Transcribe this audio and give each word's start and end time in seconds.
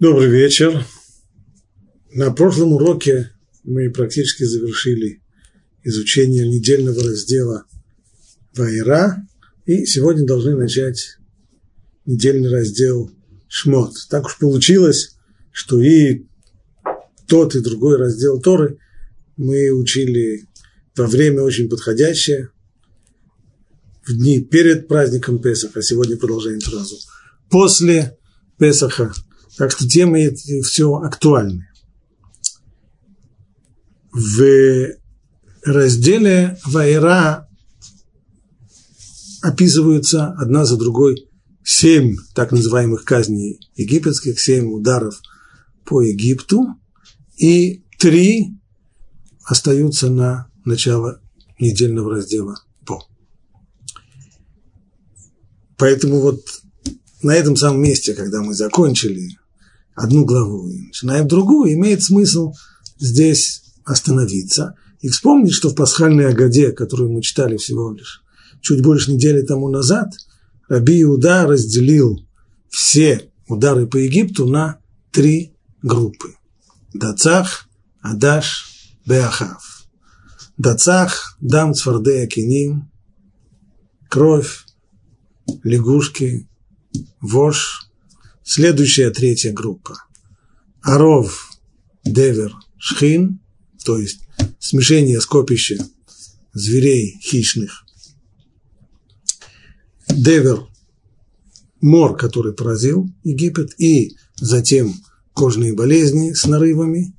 Добрый 0.00 0.28
вечер. 0.30 0.84
На 2.12 2.30
прошлом 2.30 2.72
уроке 2.72 3.32
мы 3.64 3.90
практически 3.90 4.44
завершили 4.44 5.20
изучение 5.82 6.46
недельного 6.46 7.02
раздела 7.02 7.64
Вайра, 8.54 9.26
и 9.66 9.86
сегодня 9.86 10.24
должны 10.24 10.54
начать 10.54 11.18
недельный 12.06 12.48
раздел 12.48 13.10
Шмот. 13.48 13.94
Так 14.08 14.26
уж 14.26 14.38
получилось, 14.38 15.16
что 15.50 15.80
и 15.80 16.26
тот, 17.26 17.56
и 17.56 17.60
другой 17.60 17.96
раздел 17.96 18.40
Торы 18.40 18.78
мы 19.36 19.72
учили 19.72 20.46
во 20.94 21.08
время 21.08 21.42
очень 21.42 21.68
подходящее, 21.68 22.50
в 24.06 24.12
дни 24.12 24.40
перед 24.44 24.86
праздником 24.86 25.40
Песаха, 25.40 25.82
сегодня 25.82 26.16
продолжаем 26.16 26.60
сразу, 26.60 26.94
после 27.50 28.16
Песаха– 28.58 29.12
так 29.58 29.72
что 29.72 29.88
темы 29.88 30.22
эти 30.22 30.62
все 30.62 30.94
актуальны. 30.94 31.68
В 34.12 34.94
разделе 35.64 36.58
Вайра 36.64 37.48
описываются 39.42 40.28
одна 40.28 40.64
за 40.64 40.76
другой 40.76 41.28
семь 41.64 42.16
так 42.34 42.52
называемых 42.52 43.04
казней 43.04 43.60
египетских, 43.74 44.40
семь 44.40 44.72
ударов 44.72 45.20
по 45.84 46.02
Египту, 46.02 46.76
и 47.36 47.84
три 47.98 48.56
остаются 49.44 50.08
на 50.08 50.50
начало 50.64 51.20
недельного 51.58 52.14
раздела 52.14 52.62
по. 52.86 53.04
Поэтому 55.76 56.20
вот 56.20 56.44
на 57.22 57.34
этом 57.34 57.56
самом 57.56 57.82
месте, 57.82 58.14
когда 58.14 58.40
мы 58.40 58.54
закончили 58.54 59.36
одну 59.98 60.24
главу 60.24 60.68
и 60.68 60.86
начинаем 60.86 61.26
другую, 61.26 61.74
имеет 61.74 62.02
смысл 62.02 62.54
здесь 62.98 63.62
остановиться 63.84 64.74
и 65.00 65.08
вспомнить, 65.08 65.52
что 65.52 65.70
в 65.70 65.74
пасхальной 65.74 66.28
Агаде, 66.28 66.72
которую 66.72 67.12
мы 67.12 67.22
читали 67.22 67.56
всего 67.56 67.92
лишь 67.92 68.22
чуть 68.60 68.82
больше 68.82 69.12
недели 69.12 69.42
тому 69.42 69.68
назад, 69.68 70.12
Раби 70.68 71.02
Иуда 71.02 71.46
разделил 71.46 72.20
все 72.68 73.30
удары 73.48 73.86
по 73.86 73.96
Египту 73.96 74.46
на 74.46 74.78
три 75.10 75.56
группы. 75.82 76.34
Дацах, 76.92 77.68
Адаш, 78.00 78.94
Беахав. 79.06 79.86
Дацах, 80.58 81.36
Дам, 81.40 81.74
Цвардея, 81.74 82.26
Киним, 82.26 82.90
кровь, 84.08 84.64
лягушки, 85.62 86.48
вож, 87.20 87.87
Следующая 88.50 89.10
третья 89.10 89.52
группа. 89.52 90.04
Аров, 90.80 91.50
Девер, 92.02 92.54
Шхин, 92.78 93.40
то 93.84 93.98
есть 93.98 94.20
смешение 94.58 95.20
скопища 95.20 95.76
зверей 96.54 97.18
хищных. 97.20 97.84
Девер, 100.08 100.66
мор, 101.82 102.16
который 102.16 102.54
поразил 102.54 103.10
Египет, 103.22 103.78
и 103.78 104.16
затем 104.36 104.94
кожные 105.34 105.74
болезни 105.74 106.32
с 106.32 106.46
нарывами 106.46 107.14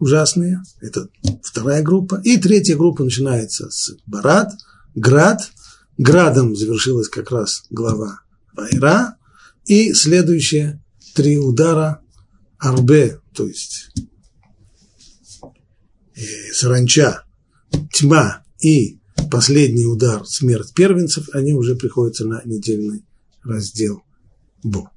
ужасные. 0.00 0.64
Это 0.80 1.08
вторая 1.44 1.84
группа. 1.84 2.20
И 2.24 2.38
третья 2.38 2.76
группа 2.76 3.04
начинается 3.04 3.70
с 3.70 3.94
Барат, 4.06 4.50
Град. 4.96 5.48
Градом 5.96 6.56
завершилась 6.56 7.08
как 7.08 7.30
раз 7.30 7.66
глава 7.70 8.22
Байра, 8.52 9.16
и 9.64 9.92
следующие 9.92 10.82
три 11.14 11.38
удара 11.38 12.00
арбе, 12.58 13.20
то 13.34 13.46
есть 13.46 13.90
э, 16.16 16.20
саранча, 16.52 17.24
тьма 17.92 18.44
и 18.60 19.00
последний 19.30 19.86
удар 19.86 20.26
смерть 20.26 20.72
первенцев, 20.74 21.28
они 21.32 21.54
уже 21.54 21.74
приходятся 21.76 22.26
на 22.26 22.42
недельный 22.44 23.04
раздел 23.42 24.02
Бо. 24.62 24.90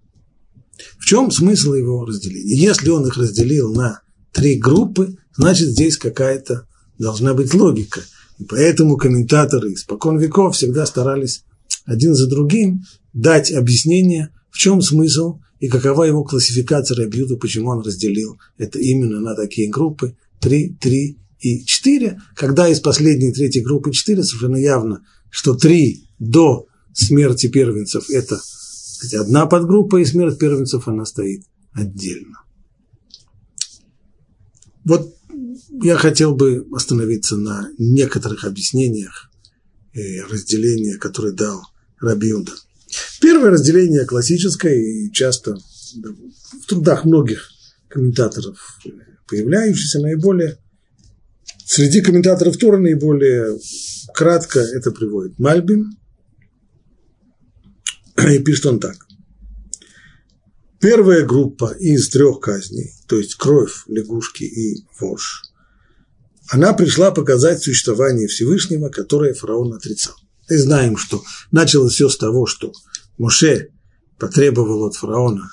В 1.00 1.06
чем 1.06 1.32
смысл 1.32 1.74
его 1.74 2.06
разделения? 2.06 2.56
Если 2.56 2.90
он 2.90 3.08
их 3.08 3.18
разделил 3.18 3.74
на 3.74 4.02
три 4.32 4.58
группы, 4.58 5.18
значит 5.36 5.70
здесь 5.70 5.98
какая-то 5.98 6.68
должна 7.00 7.34
быть 7.34 7.54
логика. 7.54 8.02
И 8.38 8.44
поэтому 8.44 8.98
комментаторы 8.98 9.74
испокон 9.74 10.18
веков 10.18 10.56
всегда 10.56 10.86
старались 10.86 11.44
один 11.86 12.14
за 12.14 12.28
другим 12.28 12.84
дать 13.14 13.52
объяснение 13.52 14.32
в 14.56 14.58
чем 14.58 14.82
смысл 14.82 15.42
и 15.60 15.68
какова 15.68 16.06
его 16.06 16.24
классификация 16.24 16.96
Рабьюда, 16.96 17.36
почему 17.36 17.72
он 17.72 17.82
разделил 17.82 18.40
это 18.58 18.80
именно 18.80 19.20
на 19.20 19.36
такие 19.36 19.70
группы 19.70 20.16
3, 20.40 20.78
3 20.80 21.20
и 21.42 21.66
4, 21.66 22.22
когда 22.36 22.70
из 22.70 22.80
последней 22.80 23.34
третьей 23.34 23.64
группы 23.64 23.92
4 23.92 24.24
совершенно 24.24 24.56
явно, 24.56 25.06
что 25.30 25.56
3 25.56 26.08
до 26.20 26.68
смерти 26.94 27.48
первенцев– 27.48 28.10
это 28.10 28.40
одна 29.20 29.46
подгруппа, 29.46 29.98
и 29.98 30.06
смерть 30.06 30.40
первенцев 30.40 30.88
она 30.88 31.04
стоит 31.04 31.44
отдельно. 31.74 32.42
Вот 34.86 35.18
я 35.84 35.98
хотел 35.98 36.34
бы 36.34 36.66
остановиться 36.72 37.36
на 37.36 37.68
некоторых 37.78 38.46
объяснениях 38.46 39.30
э, 39.94 40.22
разделения, 40.32 40.96
которые 40.96 41.34
дал 41.34 41.62
Рабиуда. 42.00 42.54
Первое 43.22 43.52
разделение 43.52 44.06
классическое 44.06 44.76
и 44.76 45.12
часто 45.12 45.56
в 45.56 46.66
трудах 46.68 47.06
многих 47.06 47.50
комментаторов 47.88 48.80
появляющееся 49.28 50.00
наиболее 50.00 50.58
среди 51.66 52.02
комментаторов 52.02 52.58
Тора 52.58 52.78
наиболее 52.78 53.60
кратко 54.14 54.60
это 54.60 54.92
приводит 54.92 55.40
Мальбин 55.40 55.98
и 58.18 58.40
пишет 58.40 58.66
он 58.68 58.80
так. 58.80 58.96
Первая 60.80 61.26
группа 61.26 61.74
из 61.80 62.10
трех 62.10 62.40
казней, 62.42 62.92
то 63.08 63.18
есть 63.18 63.36
кровь, 63.36 63.84
лягушки 63.88 64.44
и 64.44 64.86
вож, 65.00 65.42
она 66.50 66.74
пришла 66.74 67.12
показать 67.12 67.64
существование 67.64 68.28
Всевышнего, 68.28 68.90
которое 68.90 69.34
фараон 69.34 69.74
отрицал. 69.74 70.16
И 70.50 70.56
знаем, 70.58 70.98
что 70.98 71.24
началось 71.52 71.94
все 71.94 72.10
с 72.10 72.18
того, 72.18 72.46
что 72.46 72.72
Моше 73.18 73.70
потребовал 74.20 74.86
от 74.86 74.96
фараона, 74.96 75.50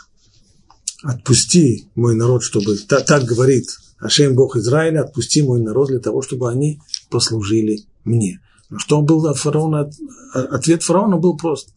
отпусти 1.02 1.88
мой 1.94 2.14
народ, 2.14 2.42
чтобы, 2.42 2.76
так, 2.76 3.24
говорит 3.24 3.66
Ашем 3.98 4.34
Бог 4.34 4.56
Израиля, 4.56 5.02
отпусти 5.02 5.42
мой 5.42 5.60
народ 5.60 5.88
для 5.88 6.00
того, 6.00 6.22
чтобы 6.22 6.50
они 6.50 6.80
послужили 7.10 7.84
мне. 8.04 8.40
Но 8.68 8.78
что 8.78 9.00
был 9.02 9.26
от 9.26 9.38
фараона? 9.38 9.90
Ответ 10.34 10.82
фараона 10.82 11.16
был 11.16 11.36
прост. 11.36 11.74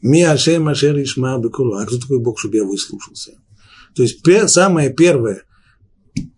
Ми 0.00 0.22
Ашем 0.22 0.68
Ашер 0.68 0.96
Ишма 1.02 1.38
Бекулу. 1.38 1.76
А 1.76 1.86
кто 1.86 1.98
такой 1.98 2.18
Бог, 2.18 2.38
чтобы 2.38 2.56
я 2.56 2.64
выслушался? 2.64 3.32
То 3.94 4.02
есть 4.02 4.20
самое 4.50 4.92
первое, 4.92 5.42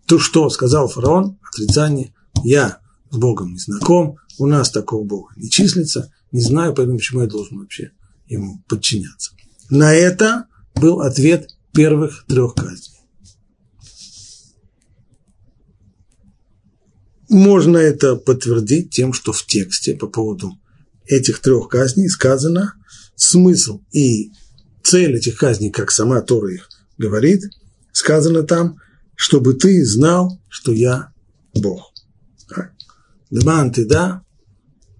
то, 0.05 0.19
что 0.19 0.49
сказал 0.49 0.87
фараон, 0.87 1.37
отрицание, 1.51 2.13
я 2.43 2.79
с 3.09 3.17
Богом 3.17 3.53
не 3.53 3.59
знаком, 3.59 4.17
у 4.37 4.45
нас 4.45 4.71
такого 4.71 5.03
Бога 5.03 5.33
не 5.35 5.49
числится, 5.49 6.11
не 6.31 6.41
знаю, 6.41 6.73
поэтому 6.73 6.97
почему 6.97 7.21
я 7.21 7.27
должен 7.27 7.59
вообще 7.59 7.91
ему 8.27 8.63
подчиняться. 8.67 9.31
На 9.69 9.93
это 9.93 10.47
был 10.75 11.01
ответ 11.01 11.49
первых 11.73 12.25
трех 12.27 12.55
казней. 12.55 12.97
Можно 17.29 17.77
это 17.77 18.15
подтвердить 18.15 18.91
тем, 18.91 19.11
что 19.11 19.33
в 19.33 19.45
тексте 19.45 19.95
по 19.95 20.07
поводу 20.07 20.53
этих 21.05 21.39
трех 21.39 21.67
казней 21.67 22.09
сказано 22.09 22.73
смысл 23.15 23.81
и 23.91 24.31
цель 24.83 25.17
этих 25.17 25.37
казней, 25.37 25.71
как 25.71 25.91
сама 25.91 26.21
Тора 26.21 26.53
их 26.53 26.69
говорит, 26.97 27.43
сказано 27.91 28.43
там, 28.43 28.77
чтобы 29.15 29.55
ты 29.55 29.85
знал, 29.85 30.41
что 30.47 30.71
я 30.71 31.11
Бог. 31.53 31.93
Деман 33.29 33.73
ты 33.73 33.85
да, 33.85 34.23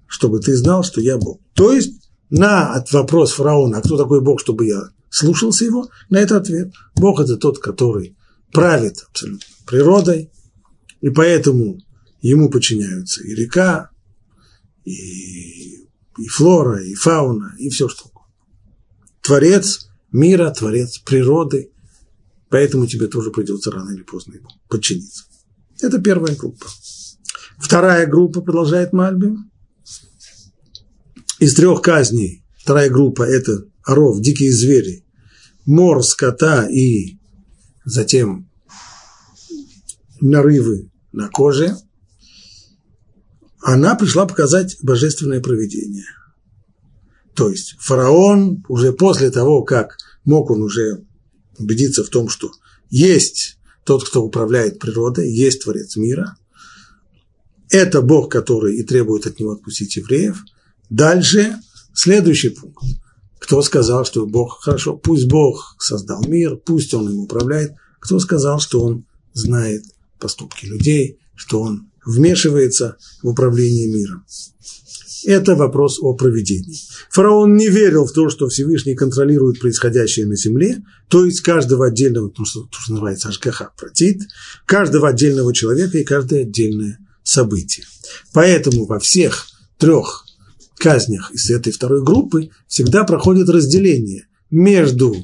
чтобы 0.07 0.39
ты 0.39 0.55
знал, 0.55 0.83
что 0.83 1.01
я 1.01 1.17
Бог. 1.17 1.41
То 1.53 1.73
есть 1.73 2.09
на 2.29 2.83
вопрос 2.91 3.33
фараона, 3.33 3.77
а 3.77 3.81
кто 3.81 3.97
такой 3.97 4.21
Бог, 4.21 4.39
чтобы 4.39 4.65
я 4.65 4.89
слушался 5.09 5.65
его, 5.65 5.89
на 6.09 6.17
это 6.17 6.37
ответ. 6.37 6.73
Бог– 6.95 7.19
это 7.21 7.37
тот, 7.37 7.59
который 7.59 8.17
правит 8.51 9.05
абсолютно 9.09 9.47
природой, 9.65 10.31
и 11.01 11.09
поэтому 11.09 11.79
ему 12.21 12.49
подчиняются 12.49 13.23
и 13.23 13.33
река, 13.35 13.91
и, 14.83 15.87
и 16.17 16.27
флора, 16.29 16.81
и 16.83 16.93
фауна, 16.93 17.55
и 17.59 17.69
все 17.69 17.87
что 17.87 18.05
угодно. 18.05 18.33
Творец 19.21 19.89
мира, 20.11 20.49
творец 20.51 20.99
природы, 20.99 21.71
поэтому 22.49 22.87
тебе 22.87 23.07
тоже 23.07 23.31
придется 23.31 23.71
рано 23.71 23.91
или 23.91 24.03
поздно 24.03 24.35
ему 24.35 24.47
подчиниться. 24.69 25.25
Это 25.81 26.01
первая 26.01 26.35
группа. 26.35 26.65
Вторая 27.59 28.07
группа, 28.07 28.41
продолжает 28.41 28.93
Мальбим, 28.93 29.51
из 31.39 31.55
трех 31.55 31.81
казней, 31.81 32.43
вторая 32.57 32.89
группа– 32.89 33.23
это 33.23 33.65
оров, 33.85 34.21
дикие 34.21 34.51
звери, 34.51 35.03
мор, 35.65 36.03
скота 36.03 36.67
и 36.67 37.17
затем 37.85 38.49
нарывы 40.19 40.89
на 41.11 41.29
коже, 41.29 41.77
она 43.61 43.95
пришла 43.95 44.25
показать 44.25 44.77
божественное 44.81 45.41
проведение. 45.41 46.05
То 47.33 47.49
есть 47.49 47.75
фараон 47.79 48.63
уже 48.67 48.93
после 48.93 49.29
того, 49.29 49.63
как 49.63 49.97
мог 50.25 50.49
он 50.49 50.63
уже 50.63 51.03
убедиться 51.57 52.03
в 52.03 52.09
том, 52.09 52.29
что 52.29 52.51
есть 52.89 53.57
тот, 53.83 54.07
кто 54.07 54.23
управляет 54.23 54.79
природой, 54.79 55.31
есть 55.31 55.63
Творец 55.63 55.95
мира, 55.95 56.35
это 57.69 58.01
Бог, 58.01 58.31
который 58.31 58.77
и 58.77 58.83
требует 58.83 59.27
от 59.27 59.39
него 59.39 59.51
отпустить 59.51 59.95
евреев. 59.97 60.43
Дальше 60.89 61.55
следующий 61.93 62.49
пункт. 62.49 62.83
Кто 63.39 63.61
сказал, 63.61 64.05
что 64.05 64.25
Бог 64.25 64.61
хорошо? 64.61 64.97
Пусть 64.97 65.27
Бог 65.27 65.75
создал 65.79 66.23
мир, 66.25 66.57
пусть 66.57 66.93
Он 66.93 67.09
им 67.09 67.19
управляет. 67.19 67.73
Кто 67.99 68.19
сказал, 68.19 68.59
что 68.59 68.81
Он 68.81 69.05
знает 69.33 69.83
поступки 70.19 70.65
людей, 70.65 71.19
что 71.35 71.61
Он 71.61 71.89
вмешивается 72.05 72.97
в 73.21 73.27
управление 73.29 73.87
миром? 73.87 74.25
Это 75.25 75.55
вопрос 75.55 75.99
о 76.01 76.13
проведении. 76.13 76.77
Фараон 77.09 77.55
не 77.55 77.69
верил 77.69 78.05
в 78.05 78.11
то, 78.11 78.29
что 78.29 78.47
Всевышний 78.47 78.95
контролирует 78.95 79.59
происходящее 79.59 80.25
на 80.25 80.35
земле, 80.35 80.83
то 81.09 81.25
есть 81.25 81.41
каждого 81.41 81.87
отдельного, 81.87 82.29
то, 82.29 82.45
что, 82.45 82.61
то, 82.61 82.77
что 82.79 82.93
называется 82.93 83.29
ашгаха 83.29 83.71
протит, 83.77 84.21
каждого 84.65 85.09
отдельного 85.09 85.53
человека 85.53 85.97
и 85.97 86.03
каждое 86.03 86.41
отдельное 86.41 86.99
событие. 87.23 87.85
Поэтому 88.31 88.85
во 88.85 88.99
всех 88.99 89.47
трех 89.77 90.26
казнях 90.77 91.31
из 91.31 91.49
этой 91.49 91.71
второй 91.71 92.03
группы 92.03 92.49
всегда 92.67 93.03
проходит 93.03 93.49
разделение 93.49 94.27
между 94.49 95.15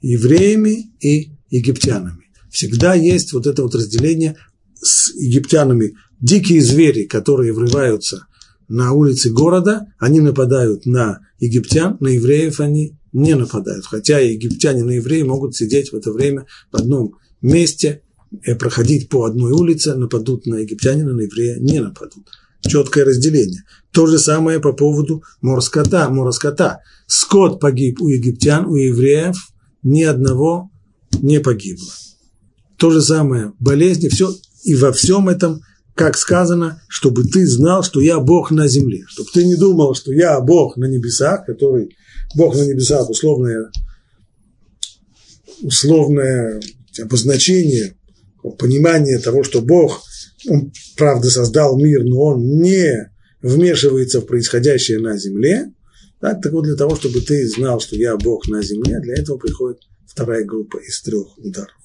евреями 0.00 0.92
и 1.00 1.32
египтянами. 1.50 2.24
Всегда 2.50 2.94
есть 2.94 3.32
вот 3.32 3.46
это 3.46 3.62
вот 3.62 3.74
разделение 3.74 4.36
с 4.74 5.14
египтянами. 5.14 5.94
Дикие 6.20 6.60
звери, 6.62 7.04
которые 7.04 7.52
врываются 7.52 8.26
на 8.68 8.92
улицы 8.92 9.30
города, 9.30 9.86
они 9.98 10.20
нападают 10.20 10.86
на 10.86 11.20
египтян, 11.38 11.96
на 12.00 12.08
евреев 12.08 12.60
они 12.60 12.98
не 13.12 13.34
нападают. 13.34 13.86
Хотя 13.86 14.18
египтяне 14.18 14.84
на 14.84 14.92
евреи 14.92 15.22
могут 15.22 15.54
сидеть 15.54 15.92
в 15.92 15.96
это 15.96 16.12
время 16.12 16.46
в 16.70 16.76
одном 16.76 17.16
месте, 17.40 18.02
э, 18.44 18.54
проходить 18.54 19.08
по 19.08 19.24
одной 19.24 19.52
улице, 19.52 19.94
нападут 19.94 20.46
на 20.46 20.56
египтянина, 20.56 21.12
на 21.12 21.22
еврея 21.22 21.58
не 21.58 21.80
нападут 21.80 22.26
четкое 22.66 23.04
разделение. 23.04 23.64
То 23.92 24.06
же 24.06 24.18
самое 24.18 24.58
по 24.58 24.72
поводу 24.72 25.22
морскота. 25.40 26.08
морскота. 26.08 26.80
Скот 27.06 27.60
погиб 27.60 28.00
у 28.00 28.08
египтян, 28.08 28.66
у 28.66 28.76
евреев 28.76 29.36
ни 29.82 30.02
одного 30.02 30.70
не 31.20 31.40
погибло. 31.40 31.92
То 32.78 32.90
же 32.90 33.02
самое 33.02 33.52
болезни, 33.60 34.08
все, 34.08 34.34
и 34.64 34.74
во 34.74 34.92
всем 34.92 35.28
этом, 35.28 35.60
как 35.94 36.16
сказано, 36.16 36.82
чтобы 36.88 37.24
ты 37.24 37.46
знал, 37.46 37.82
что 37.82 38.00
я 38.00 38.18
Бог 38.18 38.50
на 38.50 38.66
земле. 38.66 39.04
Чтобы 39.08 39.28
ты 39.32 39.44
не 39.44 39.56
думал, 39.56 39.94
что 39.94 40.12
я 40.12 40.40
Бог 40.40 40.76
на 40.78 40.86
небесах, 40.86 41.44
который 41.44 41.94
Бог 42.34 42.56
на 42.56 42.62
небесах, 42.62 43.10
условное, 43.10 43.70
условное 45.60 46.60
обозначение, 46.98 47.94
понимание 48.58 49.18
того, 49.18 49.44
что 49.44 49.60
Бог 49.60 50.02
он, 50.48 50.72
правда, 50.96 51.28
создал 51.28 51.78
мир, 51.78 52.04
но 52.04 52.20
он 52.20 52.60
не 52.60 53.11
вмешивается 53.42 54.20
в 54.20 54.26
происходящее 54.26 54.98
на 55.00 55.16
земле. 55.18 55.72
Так, 56.20 56.40
так 56.40 56.52
вот, 56.52 56.64
для 56.64 56.76
того, 56.76 56.96
чтобы 56.96 57.20
ты 57.20 57.46
знал, 57.48 57.80
что 57.80 57.96
я 57.96 58.16
Бог 58.16 58.48
на 58.48 58.62
земле, 58.62 59.00
для 59.00 59.14
этого 59.14 59.38
приходит 59.38 59.80
вторая 60.06 60.44
группа 60.44 60.78
из 60.78 61.02
трех 61.02 61.36
ударов. 61.38 61.76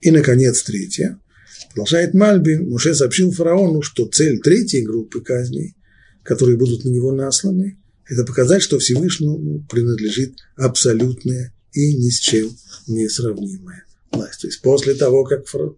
И, 0.00 0.10
наконец, 0.10 0.62
третья. 0.62 1.20
Продолжает 1.68 2.12
Мальби, 2.12 2.56
Муше 2.56 2.94
сообщил 2.94 3.30
фараону, 3.30 3.82
что 3.82 4.06
цель 4.06 4.40
третьей 4.40 4.82
группы 4.82 5.20
казней, 5.20 5.76
которые 6.22 6.56
будут 6.58 6.84
на 6.84 6.88
него 6.88 7.12
насланы, 7.12 7.78
это 8.06 8.24
показать, 8.24 8.62
что 8.62 8.78
Всевышнему 8.78 9.64
принадлежит 9.70 10.34
абсолютное 10.56 11.54
и 11.72 11.96
ни 11.96 12.10
с 12.10 12.18
чем 12.18 12.50
не 12.86 13.08
сравнимое 13.08 13.84
власть. 14.10 14.40
То 14.40 14.48
есть 14.48 14.60
после 14.60 14.94
того, 14.94 15.24
как, 15.24 15.46
фараон, 15.46 15.76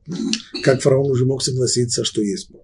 как 0.62 0.82
фараон 0.82 1.10
уже 1.10 1.26
мог 1.26 1.42
согласиться, 1.42 2.04
что 2.04 2.22
есть 2.22 2.50
Бог. 2.50 2.63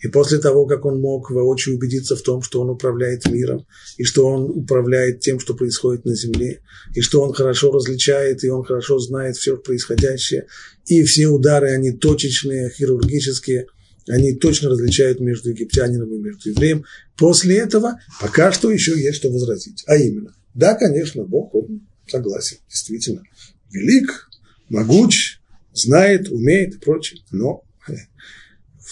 И 0.00 0.08
после 0.08 0.38
того, 0.38 0.66
как 0.66 0.84
он 0.84 1.00
мог 1.00 1.30
воочию 1.30 1.76
убедиться 1.76 2.16
в 2.16 2.22
том, 2.22 2.42
что 2.42 2.60
он 2.60 2.70
управляет 2.70 3.26
миром, 3.30 3.66
и 3.96 4.04
что 4.04 4.26
он 4.26 4.50
управляет 4.50 5.20
тем, 5.20 5.38
что 5.38 5.54
происходит 5.54 6.04
на 6.04 6.14
земле, 6.14 6.60
и 6.94 7.00
что 7.00 7.22
он 7.22 7.32
хорошо 7.32 7.70
различает, 7.70 8.44
и 8.44 8.48
он 8.48 8.64
хорошо 8.64 8.98
знает 8.98 9.36
все 9.36 9.56
происходящее, 9.56 10.46
и 10.86 11.02
все 11.04 11.28
удары, 11.28 11.70
они 11.70 11.92
точечные, 11.92 12.70
хирургические, 12.70 13.66
они 14.08 14.34
точно 14.34 14.70
различают 14.70 15.20
между 15.20 15.50
египтянином 15.50 16.12
и 16.12 16.18
между 16.18 16.50
евреем. 16.50 16.84
После 17.16 17.58
этого 17.58 18.00
пока 18.20 18.52
что 18.52 18.70
еще 18.70 19.00
есть 19.00 19.18
что 19.18 19.30
возразить. 19.30 19.84
А 19.86 19.96
именно, 19.96 20.34
да, 20.54 20.74
конечно, 20.74 21.24
Бог, 21.24 21.54
он 21.54 21.86
согласен, 22.08 22.58
действительно, 22.68 23.22
велик, 23.70 24.28
могуч, 24.68 25.38
знает, 25.72 26.28
умеет 26.28 26.74
и 26.74 26.78
прочее. 26.78 27.20
Но 27.30 27.62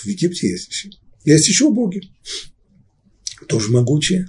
в 0.03 0.07
Египте 0.07 0.49
есть. 0.49 0.87
Есть 1.25 1.49
еще 1.49 1.71
боги, 1.71 2.03
тоже 3.49 3.71
могучие. 3.71 4.27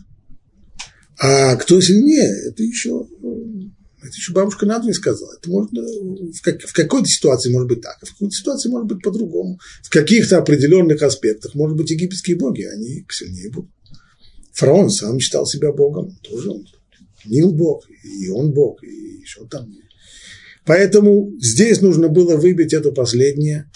А 1.17 1.55
кто 1.55 1.79
сильнее, 1.81 2.49
это 2.49 2.63
еще, 2.63 3.07
э, 3.23 3.27
это 4.01 4.15
еще 4.15 4.33
бабушка 4.33 4.65
надвое 4.65 4.93
сказала. 4.93 5.33
Это 5.37 5.49
можно 5.49 5.81
в, 5.83 6.41
как, 6.41 6.61
в 6.61 6.73
какой-то 6.73 7.07
ситуации 7.07 7.51
может 7.51 7.69
быть 7.69 7.81
так, 7.81 7.97
а 8.01 8.05
в 8.05 8.11
какой-то 8.11 8.35
ситуации 8.35 8.69
может 8.69 8.87
быть 8.87 9.03
по-другому. 9.03 9.59
В 9.83 9.89
каких-то 9.89 10.39
определенных 10.39 11.01
аспектах, 11.03 11.53
может 11.53 11.77
быть, 11.77 11.91
египетские 11.91 12.37
боги, 12.37 12.63
они 12.63 13.05
сильнее 13.09 13.51
будут. 13.51 13.69
Фараон 14.53 14.89
сам 14.89 15.19
считал 15.19 15.45
себя 15.45 15.71
богом, 15.71 16.17
тоже 16.23 16.49
он. 16.49 16.65
Нил 17.25 17.53
бог, 17.53 17.87
и 18.03 18.29
он 18.29 18.51
бог, 18.51 18.83
и 18.83 19.19
еще 19.21 19.47
там 19.47 19.71
Поэтому 20.65 21.31
здесь 21.39 21.81
нужно 21.81 22.07
было 22.07 22.35
выбить 22.37 22.73
это 22.73 22.91
последнее, 22.91 23.69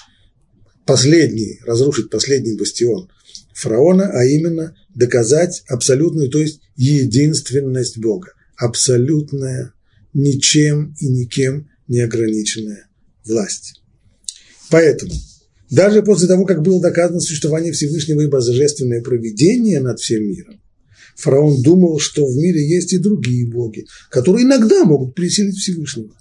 последний, 0.86 1.60
разрушить 1.66 2.10
последний 2.10 2.56
бастион 2.56 3.10
фараона, 3.54 4.10
а 4.14 4.26
именно 4.26 4.76
доказать 4.94 5.64
абсолютную, 5.68 6.30
то 6.30 6.40
есть 6.40 6.62
единственность 6.76 7.98
Бога, 7.98 8.34
абсолютная, 8.58 9.74
ничем 10.14 10.96
и 11.00 11.08
никем 11.08 11.70
не 11.88 12.02
ограниченная 12.02 12.88
власть. 13.26 13.82
Поэтому 14.70 15.14
даже 15.70 16.04
после 16.04 16.28
того, 16.28 16.46
как 16.46 16.62
было 16.62 16.82
доказано 16.82 17.20
существование 17.20 17.72
Всевышнего 17.72 18.22
и 18.22 18.28
божественное 18.28 19.02
проведение 19.02 19.80
над 19.80 20.00
всем 20.00 20.24
миром, 20.24 20.62
фараон 21.16 21.62
думал, 21.62 22.00
что 22.00 22.26
в 22.26 22.36
мире 22.36 22.68
есть 22.68 22.94
и 22.94 22.98
другие 22.98 23.48
боги, 23.48 23.86
которые 24.10 24.46
иногда 24.46 24.84
могут 24.84 25.16
пересилить 25.16 25.56
Всевышнего. 25.56 26.12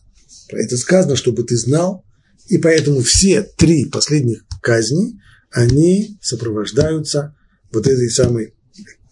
Про 0.49 0.63
это 0.63 0.77
сказано, 0.77 1.17
чтобы 1.17 1.43
ты 1.45 1.57
знал, 1.57 2.05
и 2.49 2.59
поэтому 2.59 3.01
все 3.01 3.43
три 3.43 3.87
последних 3.87 4.45
казни, 4.65 5.21
они 5.51 6.19
сопровождаются 6.21 7.37
вот 7.71 7.87
этой 7.87 8.09
самой 8.09 8.55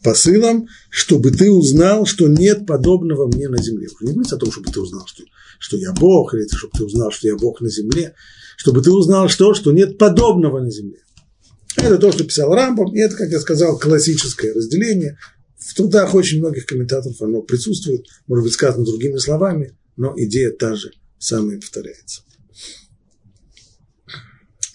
посылом, 0.02 0.66
чтобы 0.90 1.30
ты 1.30 1.50
узнал, 1.50 2.06
что 2.06 2.26
нет 2.26 2.66
подобного 2.66 3.26
мне 3.28 3.48
на 3.48 3.62
земле. 3.62 3.86
Уже 3.86 4.06
не 4.06 4.12
говорится 4.12 4.36
о 4.36 4.38
том, 4.38 4.50
чтобы 4.50 4.72
ты 4.72 4.80
узнал, 4.80 5.06
что, 5.06 5.22
что 5.60 5.76
я 5.76 5.92
Бог, 5.92 6.34
или 6.34 6.48
чтобы 6.48 6.72
ты 6.76 6.84
узнал, 6.84 7.12
что 7.12 7.28
я 7.28 7.36
Бог 7.36 7.60
на 7.60 7.68
земле, 7.68 8.14
чтобы 8.56 8.82
ты 8.82 8.90
узнал 8.90 9.28
что, 9.28 9.54
что 9.54 9.72
нет 9.72 9.98
подобного 9.98 10.58
на 10.60 10.70
земле. 10.70 10.98
Это 11.76 11.98
то, 11.98 12.10
что 12.10 12.24
писал 12.24 12.52
Рамбом, 12.52 12.94
и 12.94 12.98
это, 12.98 13.14
как 13.16 13.30
я 13.30 13.38
сказал, 13.38 13.78
классическое 13.78 14.52
разделение. 14.52 15.18
В 15.58 15.74
трудах 15.74 16.14
очень 16.14 16.38
многих 16.38 16.66
комментаторов 16.66 17.20
оно 17.22 17.42
присутствует, 17.42 18.06
может 18.26 18.44
быть, 18.44 18.54
сказано 18.54 18.84
другими 18.84 19.18
словами, 19.18 19.76
но 19.96 20.12
идея 20.16 20.50
та 20.50 20.74
же 20.74 20.90
самое 21.18 21.60
повторяется. 21.60 22.22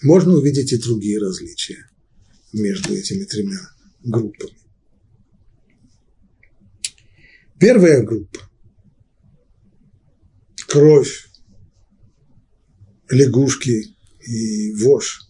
Можно 0.02 0.34
увидеть 0.34 0.72
и 0.72 0.78
другие 0.78 1.18
различия 1.18 1.90
между 2.52 2.94
этими 2.94 3.24
тремя 3.24 3.60
группами. 4.02 4.56
Первая 7.58 8.02
группа– 8.02 8.40
кровь, 10.68 11.28
лягушки 13.10 13.96
и 14.20 14.74
вошь. 14.74 15.22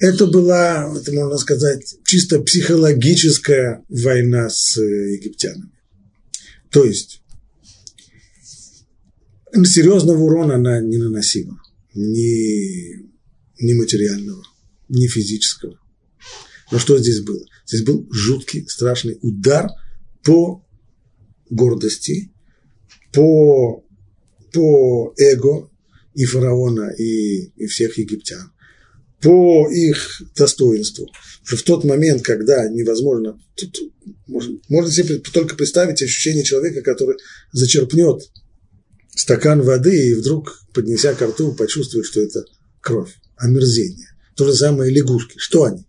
Это 0.00 0.26
была, 0.26 0.92
это 0.94 1.12
можно 1.12 1.38
сказать, 1.38 1.96
чисто 2.04 2.40
психологическая 2.40 3.84
война 3.88 4.50
с 4.50 4.76
египтянами. 4.76 5.72
То 6.70 6.84
есть 6.84 7.22
серьезного 9.64 10.22
урона 10.22 10.56
она 10.56 10.80
не 10.80 10.98
наносила, 10.98 11.60
ни, 11.98 13.10
ни 13.60 13.72
материального, 13.74 14.44
ни 14.88 15.06
физического. 15.06 15.78
Но 16.70 16.78
что 16.78 16.98
здесь 16.98 17.20
было? 17.20 17.44
Здесь 17.66 17.82
был 17.82 18.08
жуткий, 18.12 18.66
страшный 18.68 19.18
удар 19.22 19.68
по 20.22 20.64
гордости, 21.50 22.30
по 23.12 23.84
по 24.52 25.12
эго 25.18 25.70
и 26.14 26.24
фараона, 26.24 26.90
и, 26.98 27.50
и 27.56 27.66
всех 27.66 27.98
египтян, 27.98 28.50
по 29.20 29.68
их 29.70 30.22
достоинству. 30.36 31.06
Что 31.44 31.56
в 31.56 31.62
тот 31.62 31.84
момент, 31.84 32.22
когда 32.22 32.68
невозможно, 32.68 33.38
тут 33.54 33.92
можно, 34.26 34.58
можно 34.68 34.90
себе 34.90 35.18
только 35.18 35.56
представить 35.56 36.02
ощущение 36.02 36.44
человека, 36.44 36.82
который 36.82 37.18
зачерпнет 37.52 38.30
стакан 39.18 39.62
воды 39.62 40.10
и 40.10 40.14
вдруг, 40.14 40.62
поднеся 40.72 41.14
ко 41.14 41.26
рту, 41.26 41.52
почувствует, 41.52 42.06
что 42.06 42.20
это 42.20 42.44
кровь, 42.80 43.14
омерзение. 43.36 44.08
То 44.36 44.46
же 44.46 44.54
самое 44.54 44.92
лягушки. 44.92 45.38
Что 45.38 45.64
они? 45.64 45.86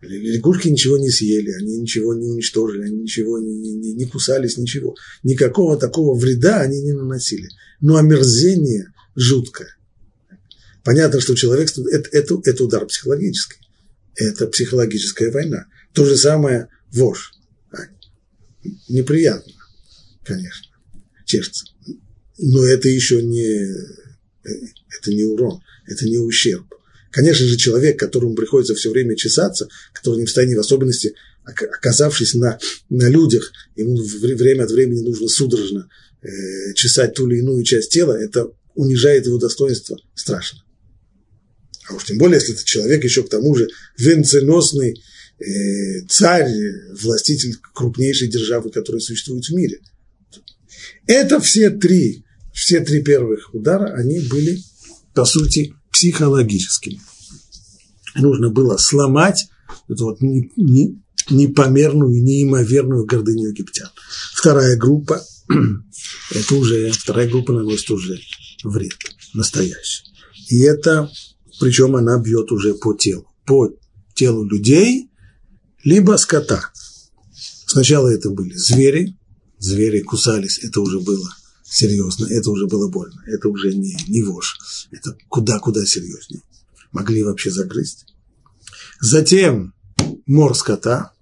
Лягушки 0.00 0.66
ничего 0.66 0.98
не 0.98 1.10
съели, 1.10 1.52
они 1.52 1.76
ничего 1.78 2.12
не 2.12 2.28
уничтожили, 2.28 2.82
они 2.82 3.02
ничего 3.02 3.38
не, 3.38 3.54
не, 3.54 3.92
не 3.92 4.04
кусались, 4.06 4.56
ничего. 4.56 4.96
Никакого 5.22 5.78
такого 5.78 6.18
вреда 6.18 6.60
они 6.60 6.82
не 6.82 6.92
наносили. 6.92 7.48
Но 7.80 7.96
омерзение 7.96 8.92
жуткое. 9.14 9.76
Понятно, 10.82 11.20
что 11.20 11.36
человек, 11.36 11.70
это, 11.70 12.08
это, 12.10 12.40
это 12.44 12.64
удар 12.64 12.84
психологический. 12.86 13.58
Это 14.16 14.48
психологическая 14.48 15.30
война. 15.30 15.66
То 15.92 16.04
же 16.04 16.16
самое 16.16 16.68
вож. 16.92 17.32
Неприятно, 18.88 19.52
конечно, 20.24 20.66
чешется. 21.24 21.64
Но 22.42 22.64
это 22.64 22.88
еще 22.88 23.22
не, 23.22 23.72
это 24.42 25.10
не 25.10 25.22
урон, 25.22 25.60
это 25.86 26.04
не 26.06 26.18
ущерб. 26.18 26.66
Конечно 27.12 27.46
же, 27.46 27.56
человек, 27.56 27.98
которому 27.98 28.34
приходится 28.34 28.74
все 28.74 28.90
время 28.90 29.14
чесаться, 29.16 29.68
который 29.92 30.18
не 30.18 30.24
в 30.24 30.28
состоянии, 30.28 30.56
в 30.56 30.60
особенности 30.60 31.14
оказавшись 31.44 32.34
на, 32.34 32.58
на 32.88 33.08
людях, 33.08 33.52
ему 33.76 33.96
время 33.96 34.64
от 34.64 34.70
времени 34.70 35.00
нужно 35.00 35.28
судорожно 35.28 35.88
э, 36.22 36.74
чесать 36.74 37.14
ту 37.14 37.28
или 37.28 37.38
иную 37.38 37.62
часть 37.64 37.90
тела, 37.90 38.12
это 38.12 38.50
унижает 38.74 39.26
его 39.26 39.38
достоинство 39.38 39.96
страшно. 40.14 40.64
А 41.88 41.94
уж 41.94 42.04
тем 42.04 42.18
более, 42.18 42.38
если 42.38 42.54
это 42.54 42.64
человек 42.64 43.04
еще 43.04 43.22
к 43.22 43.28
тому 43.28 43.54
же 43.54 43.68
венценосный 43.98 45.00
э, 45.38 46.06
царь, 46.08 46.52
властитель 46.92 47.56
крупнейшей 47.74 48.28
державы, 48.28 48.70
которая 48.70 49.00
существует 49.00 49.44
в 49.44 49.50
мире. 49.52 49.78
Это 51.06 51.40
все 51.40 51.70
три, 51.70 52.24
все 52.52 52.80
три 52.80 53.02
первых 53.02 53.54
удара, 53.54 53.94
они 53.94 54.20
были, 54.20 54.62
по 55.14 55.24
сути, 55.24 55.74
психологическими. 55.90 57.00
Нужно 58.14 58.50
было 58.50 58.76
сломать 58.76 59.48
эту 59.88 60.04
вот 60.04 60.20
непомерную, 60.20 62.22
неимоверную 62.22 63.06
гордыню 63.06 63.50
египтян. 63.50 63.88
Вторая 64.34 64.76
группа, 64.76 65.24
это 66.30 66.54
уже, 66.54 66.92
вторая 66.92 67.28
группа 67.28 67.52
наносит 67.52 67.90
уже 67.90 68.20
вред 68.64 68.98
настоящий. 69.34 70.04
И 70.48 70.60
это, 70.60 71.10
причем 71.58 71.96
она 71.96 72.18
бьет 72.18 72.52
уже 72.52 72.74
по 72.74 72.94
телу, 72.94 73.26
по 73.46 73.70
телу 74.14 74.44
людей, 74.44 75.10
либо 75.84 76.16
скота. 76.16 76.70
Сначала 77.66 78.08
это 78.08 78.28
были 78.28 78.54
звери, 78.54 79.16
звери 79.58 80.00
кусались, 80.00 80.58
это 80.58 80.82
уже 80.82 81.00
было 81.00 81.30
серьезно, 81.72 82.26
это 82.26 82.50
уже 82.50 82.66
было 82.66 82.88
больно, 82.88 83.22
это 83.26 83.48
уже 83.48 83.74
не, 83.74 83.96
не 84.06 84.22
вож, 84.22 84.88
это 84.90 85.16
куда-куда 85.28 85.86
серьезнее. 85.86 86.42
Могли 86.92 87.22
вообще 87.22 87.50
загрызть. 87.50 88.04
Затем 89.00 89.72
мор 90.26 90.54
скота, 90.54 91.12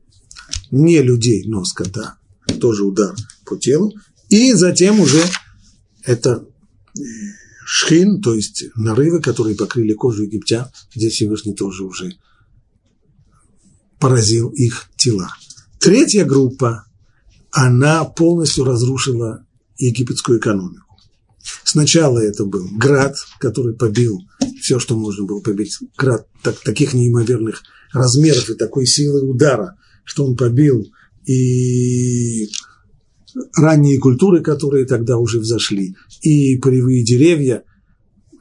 не 0.72 1.00
людей, 1.02 1.44
но 1.46 1.64
скота, 1.64 2.18
тоже 2.60 2.82
удар 2.84 3.14
по 3.46 3.56
телу. 3.56 3.94
И 4.28 4.52
затем 4.52 4.98
уже 4.98 5.22
это 6.02 6.44
э, 6.96 7.00
шхин, 7.64 8.20
то 8.20 8.34
есть 8.34 8.64
нарывы, 8.74 9.20
которые 9.20 9.54
покрыли 9.54 9.92
кожу 9.92 10.24
египтян, 10.24 10.66
здесь 10.92 11.14
Всевышний 11.14 11.54
тоже 11.54 11.84
уже 11.84 12.16
поразил 14.00 14.48
их 14.48 14.90
тела. 14.96 15.28
Третья 15.78 16.24
группа, 16.24 16.86
она 17.52 18.04
полностью 18.04 18.64
разрушила 18.64 19.46
египетскую 19.86 20.38
экономику. 20.38 20.86
Сначала 21.64 22.18
это 22.18 22.44
был 22.44 22.68
град, 22.76 23.16
который 23.38 23.74
побил 23.74 24.20
все, 24.60 24.78
что 24.78 24.96
можно 24.96 25.24
было 25.24 25.40
побить. 25.40 25.78
Град 25.96 26.26
так, 26.42 26.58
таких 26.60 26.92
неимоверных 26.94 27.62
размеров 27.92 28.50
и 28.50 28.54
такой 28.54 28.86
силы 28.86 29.22
удара, 29.22 29.76
что 30.04 30.26
он 30.26 30.36
побил 30.36 30.86
и 31.26 32.48
ранние 33.54 33.98
культуры, 33.98 34.42
которые 34.42 34.84
тогда 34.86 35.16
уже 35.16 35.38
взошли, 35.38 35.96
и 36.22 36.56
полевые 36.56 37.04
деревья, 37.04 37.64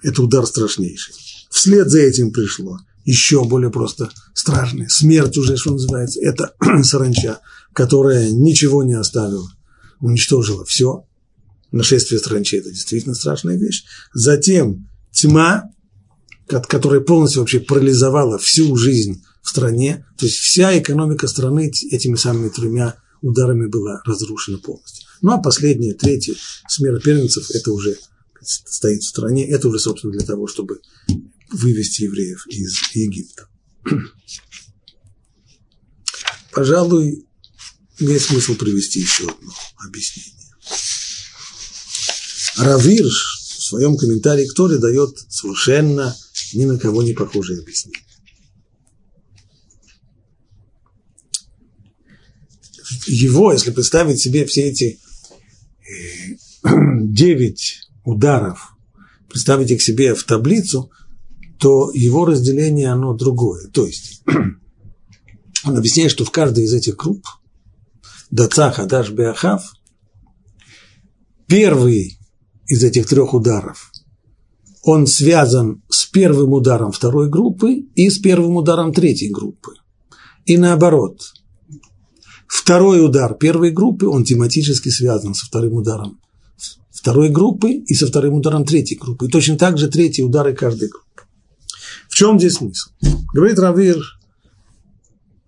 это 0.02 0.24
удар 0.24 0.46
страшнейший. 0.46 1.14
Вслед 1.50 1.90
за 1.90 2.00
этим 2.00 2.32
пришло 2.32 2.80
еще 3.06 3.44
более 3.44 3.72
просто 3.72 4.10
страшное. 4.34 4.88
Смерть 4.88 5.38
уже, 5.38 5.58
что 5.58 5.72
называется, 5.72 6.20
это 6.22 6.54
саранча, 6.84 7.40
которая 7.74 8.32
ничего 8.32 8.84
не 8.84 8.94
оставила, 8.94 9.50
уничтожила 10.00 10.66
все, 10.66 11.06
нашествие 11.72 12.20
саранчи– 12.20 12.56
это 12.58 12.70
действительно 12.72 13.16
страшная 13.16 13.58
вещь. 13.58 13.84
Затем 14.14 14.90
тьма, 15.12 15.64
которая 16.48 17.02
полностью 17.02 17.42
вообще 17.42 17.60
парализовала 17.60 18.38
всю 18.38 18.76
жизнь 18.76 19.24
в 19.42 19.50
стране, 19.50 20.06
то 20.18 20.26
есть 20.26 20.38
вся 20.38 20.78
экономика 20.78 21.28
страны 21.28 21.72
этими 21.92 22.16
самыми 22.16 22.50
тремя 22.50 22.96
ударами 23.22 23.68
была 23.68 24.02
разрушена 24.06 24.58
полностью. 24.58 25.08
Ну 25.22 25.32
а 25.32 25.38
последнее, 25.38 25.94
третье, 25.94 26.36
смерть 26.68 27.04
первенцев– 27.04 27.50
это 27.54 27.72
уже 27.72 27.98
стоит 28.42 29.04
в 29.04 29.08
стране, 29.08 29.48
это 29.50 29.68
уже, 29.68 29.80
собственно, 29.80 30.14
для 30.14 30.26
того, 30.26 30.48
чтобы 30.48 30.80
вывести 31.52 32.04
евреев 32.04 32.46
из 32.48 32.74
Египта. 32.94 33.48
Пожалуй, 36.52 37.26
имеет 38.00 38.22
смысл 38.22 38.56
привести 38.56 39.02
еще 39.02 39.30
одно 39.30 39.54
объяснение. 39.86 40.34
Равирш 42.60 43.58
в 43.58 43.64
своем 43.64 43.98
комментарии 43.98 44.46
к 44.46 44.54
Торе 44.54 44.78
дает 44.78 45.18
совершенно 45.30 46.16
ни 46.54 46.66
на 46.66 46.78
кого 46.78 47.04
не 47.04 47.14
похожее 47.14 47.60
объяснение. 47.60 48.04
Его, 53.08 53.54
если 53.54 53.72
представить 53.72 54.20
себе 54.20 54.46
все 54.46 54.70
эти 54.70 55.00
э, 55.88 56.36
девять 57.02 57.90
ударов, 58.04 58.74
представить 59.30 59.72
их 59.72 59.82
себе 59.82 60.14
в 60.14 60.24
таблицу, 60.24 60.92
то 61.60 61.92
его 61.94 62.26
разделение, 62.26 62.90
оно 62.90 63.14
другое. 63.14 63.68
То 63.68 63.86
есть, 63.86 64.22
он 65.64 65.78
объясняет, 65.78 66.12
что 66.12 66.26
в 66.26 66.32
каждой 66.32 66.66
из 66.66 66.74
этих 66.74 66.98
групп, 66.98 67.26
Даца, 68.32 68.72
Хадаш, 68.72 69.12
Беахав, 69.12 69.74
первый 71.48 72.19
из 72.70 72.84
этих 72.84 73.08
трех 73.08 73.34
ударов, 73.34 73.92
он 74.84 75.08
связан 75.08 75.82
с 75.90 76.06
первым 76.06 76.54
ударом 76.54 76.94
второй 76.94 77.30
группы 77.30 77.86
и 77.96 78.10
с 78.10 78.18
первым 78.18 78.56
ударом 78.56 78.94
третьей 78.94 79.30
группы. 79.30 79.74
И 80.46 80.58
наоборот, 80.58 81.34
второй 82.48 83.04
удар 83.04 83.34
первой 83.34 83.72
группы, 83.72 84.08
он 84.08 84.24
тематически 84.24 84.90
связан 84.90 85.34
со 85.34 85.46
вторым 85.46 85.74
ударом 85.74 86.20
второй 87.00 87.30
группы 87.30 87.72
и 87.72 87.94
со 87.94 88.08
вторым 88.08 88.36
ударом 88.36 88.66
третьей 88.66 88.98
группы. 88.98 89.28
И 89.28 89.30
точно 89.30 89.58
так 89.58 89.78
же 89.78 89.88
третий 89.88 90.24
удары 90.24 90.54
каждой 90.54 90.90
группы. 90.90 91.24
В 92.10 92.16
чем 92.16 92.38
здесь 92.38 92.56
смысл? 92.56 92.90
Говорит 93.34 93.58
Равир, 93.60 93.98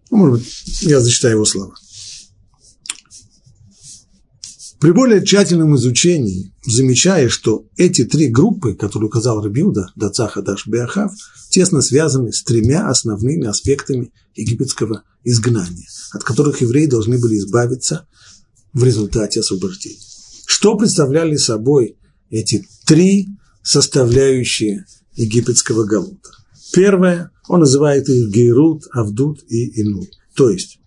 ну, 0.10 0.18
может 0.18 0.40
быть, 0.40 0.84
я 0.84 1.02
зачитаю 1.02 1.36
его 1.36 1.46
слова. 1.46 1.74
При 4.82 4.94
более 4.94 5.24
тщательном 5.24 5.76
изучении 5.76 6.56
замечаешь, 6.66 7.34
что 7.34 7.68
эти 7.78 8.04
три 8.04 8.30
группы, 8.30 8.74
которые 8.74 9.10
указал 9.10 9.40
Рабиуда, 9.40 9.92
Дацаха, 9.96 10.42
Даш, 10.42 10.66
Беахав, 10.66 11.14
тесно 11.52 11.82
связаны 11.82 12.34
с 12.34 12.42
тремя 12.42 12.90
основными 12.90 13.46
аспектами 13.46 14.12
египетского 14.34 15.04
изгнания, 15.24 15.88
от 16.14 16.24
которых 16.24 16.62
евреи 16.62 16.88
должны 16.88 17.20
были 17.20 17.38
избавиться 17.38 18.08
в 18.74 18.84
результате 18.84 19.42
освобождения. 19.42 20.02
Что 20.48 20.76
представляли 20.76 21.36
собой 21.36 22.00
эти 22.32 22.68
три 22.88 23.28
составляющие 23.62 24.88
египетского 25.14 25.84
галута? 25.84 26.32
Первое, 26.74 27.30
он 27.48 27.60
называет 27.60 28.10
их 28.10 28.32
Гейрут, 28.32 28.86
Авдут 28.92 29.44
и 29.48 29.80
Инут. 29.80 30.10
То 30.34 30.50
есть, 30.50 30.80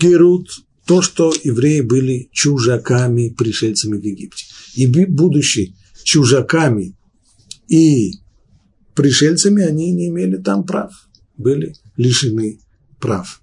Гейрут 0.00 0.48
то, 0.86 1.00
что 1.02 1.32
евреи 1.42 1.80
были 1.80 2.28
чужаками, 2.32 3.30
пришельцами 3.30 3.98
в 3.98 4.02
Египте. 4.02 4.44
И 4.74 4.86
будучи 4.86 5.74
чужаками 6.02 6.96
и 7.68 8.20
пришельцами, 8.94 9.62
они 9.62 9.92
не 9.92 10.08
имели 10.08 10.36
там 10.36 10.64
прав, 10.64 10.92
были 11.36 11.74
лишены 11.96 12.60
прав. 13.00 13.40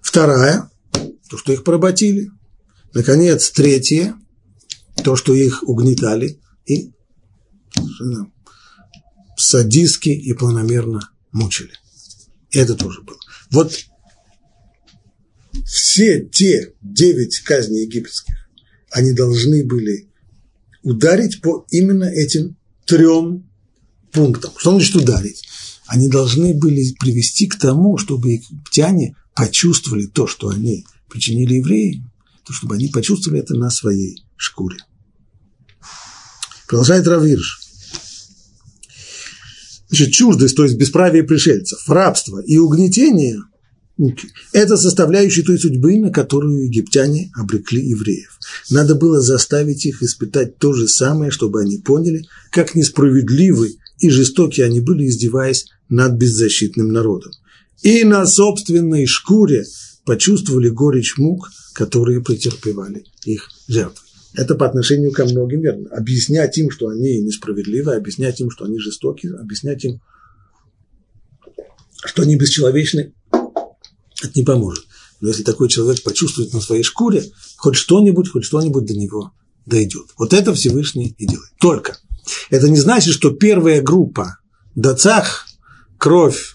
Вторая, 0.00 0.70
то, 1.28 1.36
что 1.36 1.52
их 1.52 1.64
поработили. 1.64 2.30
Наконец, 2.94 3.50
третье, 3.50 4.14
то, 5.04 5.16
что 5.16 5.34
их 5.34 5.62
угнетали 5.64 6.40
и 6.64 6.92
садистски 9.36 10.08
и 10.08 10.32
планомерно 10.32 11.10
мучили. 11.32 11.72
Это 12.50 12.74
тоже 12.74 13.02
было. 13.02 13.18
Вот 13.50 13.72
все 15.64 16.20
те 16.20 16.72
девять 16.82 17.40
казней 17.40 17.84
египетских, 17.86 18.34
они 18.90 19.12
должны 19.12 19.64
были 19.64 20.08
ударить 20.82 21.40
по 21.40 21.66
именно 21.70 22.04
этим 22.04 22.56
трем 22.84 23.48
пунктам. 24.12 24.52
Что 24.56 24.72
значит 24.72 24.94
ударить? 24.96 25.46
Они 25.86 26.08
должны 26.08 26.54
были 26.54 26.94
привести 26.98 27.46
к 27.46 27.58
тому, 27.58 27.98
чтобы 27.98 28.32
египтяне 28.32 29.16
почувствовали 29.34 30.06
то, 30.06 30.26
что 30.26 30.48
они 30.48 30.86
причинили 31.08 31.54
евреям, 31.54 32.10
то, 32.44 32.52
чтобы 32.52 32.74
они 32.76 32.88
почувствовали 32.88 33.42
это 33.42 33.54
на 33.54 33.70
своей 33.70 34.24
шкуре. 34.36 34.78
Продолжает 36.68 37.06
Равирш. 37.06 37.60
Значит, 39.88 40.12
чуждость, 40.12 40.56
то 40.56 40.64
есть 40.64 40.76
бесправие 40.76 41.22
пришельцев, 41.22 41.88
рабство 41.88 42.40
и 42.40 42.58
угнетение– 42.58 43.40
это 44.52 44.76
составляющие 44.76 45.44
той 45.44 45.58
судьбы, 45.58 45.96
на 45.98 46.10
которую 46.10 46.64
египтяне 46.64 47.30
обрекли 47.34 47.82
евреев. 47.82 48.38
Надо 48.70 48.94
было 48.94 49.20
заставить 49.20 49.86
их 49.86 50.02
испытать 50.02 50.58
то 50.58 50.74
же 50.74 50.86
самое, 50.86 51.30
чтобы 51.30 51.62
они 51.62 51.78
поняли, 51.78 52.24
как 52.50 52.74
несправедливы 52.74 53.76
и 53.98 54.10
жестоки 54.10 54.60
они 54.60 54.80
были, 54.80 55.06
издеваясь 55.06 55.66
над 55.88 56.14
беззащитным 56.14 56.92
народом. 56.92 57.32
И 57.82 58.04
на 58.04 58.26
собственной 58.26 59.06
шкуре 59.06 59.64
почувствовали 60.04 60.68
горечь 60.68 61.16
мук, 61.16 61.50
которые 61.72 62.22
претерпевали 62.22 63.04
их 63.24 63.48
жертвы. 63.66 64.02
Это 64.34 64.54
по 64.54 64.66
отношению 64.66 65.12
ко 65.12 65.24
многим 65.24 65.62
верно. 65.62 65.88
Объяснять 65.90 66.58
им, 66.58 66.70
что 66.70 66.88
они 66.88 67.20
несправедливы, 67.20 67.94
объяснять 67.94 68.40
им, 68.40 68.50
что 68.50 68.66
они 68.66 68.78
жестоки, 68.78 69.28
объяснять 69.28 69.84
им, 69.84 70.00
что 72.04 72.22
они 72.22 72.36
бесчеловечны, 72.36 73.14
это 74.26 74.38
не 74.38 74.44
поможет. 74.44 74.84
Но 75.20 75.28
если 75.28 75.42
такой 75.42 75.68
человек 75.68 76.02
почувствует 76.02 76.52
на 76.52 76.60
своей 76.60 76.82
шкуре, 76.82 77.24
хоть 77.56 77.76
что-нибудь, 77.76 78.28
хоть 78.28 78.44
что-нибудь 78.44 78.84
до 78.84 78.94
него 78.94 79.32
дойдет. 79.64 80.06
Вот 80.18 80.32
это 80.32 80.54
Всевышний 80.54 81.14
и 81.18 81.26
делает. 81.26 81.50
Только 81.58 81.98
это 82.50 82.68
не 82.68 82.78
значит, 82.78 83.14
что 83.14 83.30
первая 83.30 83.80
группа 83.82 84.38
дацах, 84.74 85.46
кровь 85.98 86.54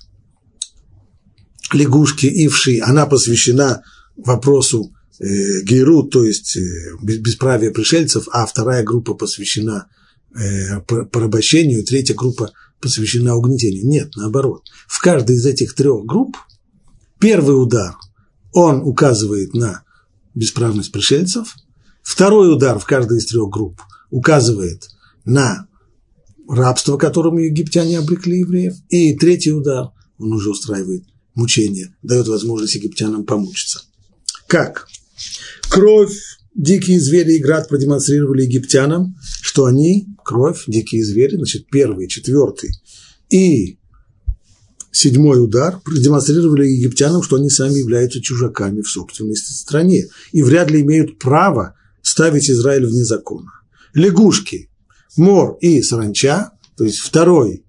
лягушки 1.74 2.26
ивши, 2.26 2.80
она 2.82 3.06
посвящена 3.06 3.84
вопросу 4.16 4.94
э, 5.20 5.62
Гейру, 5.64 6.04
то 6.04 6.24
есть 6.24 6.58
э, 6.58 6.62
бесправия 7.02 7.72
пришельцев, 7.72 8.28
а 8.32 8.46
вторая 8.46 8.84
группа 8.84 9.14
посвящена 9.14 9.88
э, 10.36 10.82
порабощению, 10.82 11.86
третья 11.86 12.14
группа 12.14 12.52
посвящена 12.82 13.36
угнетению. 13.36 13.88
Нет, 13.88 14.12
наоборот. 14.16 14.64
В 14.88 15.00
каждой 15.00 15.38
из 15.38 15.46
этих 15.46 15.74
трех 15.74 16.06
групп 16.06 16.36
первый 17.22 17.62
удар, 17.62 17.96
он 18.52 18.82
указывает 18.82 19.54
на 19.54 19.84
бесправность 20.36 20.92
пришельцев, 20.92 21.56
второй 22.02 22.54
удар 22.54 22.80
в 22.80 22.86
каждой 22.86 23.20
из 23.20 23.28
трех 23.28 23.50
групп 23.50 23.82
указывает 24.10 24.90
на 25.24 25.68
рабство, 26.50 26.98
которому 26.98 27.40
египтяне 27.40 28.00
обрекли 28.00 28.40
евреев, 28.40 28.74
и 28.90 29.16
третий 29.16 29.54
удар, 29.54 29.92
он 30.18 30.34
уже 30.34 30.50
устраивает 30.50 31.04
мучение, 31.36 31.96
дает 32.02 32.28
возможность 32.28 32.76
египтянам 32.76 33.26
помучиться. 33.26 33.84
Как? 34.48 34.88
Кровь, 35.70 36.18
дикие 36.56 37.00
звери 37.00 37.36
и 37.36 37.40
град 37.40 37.70
продемонстрировали 37.70 38.44
египтянам, 38.44 39.16
что 39.42 39.66
они, 39.66 40.08
кровь, 40.26 40.64
дикие 40.68 41.06
звери, 41.06 41.38
значит, 41.38 41.68
первый, 41.70 42.10
четвертый 42.10 42.72
и 43.30 43.80
седьмой 44.92 45.44
удар 45.44 45.80
продемонстрировали 45.84 46.68
египтянам, 46.68 47.24
что 47.24 47.38
они 47.38 47.50
сами 47.50 47.80
являются 47.80 48.22
чужаками 48.22 48.82
в 48.82 48.90
собственной 48.90 49.36
стране 49.36 50.08
и 50.32 50.44
вряд 50.44 50.70
ли 50.70 50.82
имеют 50.82 51.20
право 51.20 51.76
ставить 52.02 52.50
Израиль 52.50 52.86
вне 52.86 53.04
закона. 53.04 53.50
Лягушки, 53.94 54.70
мор 55.18 55.58
и 55.62 55.82
саранча, 55.82 56.52
то 56.78 56.84
есть 56.84 57.00
второй, 57.00 57.64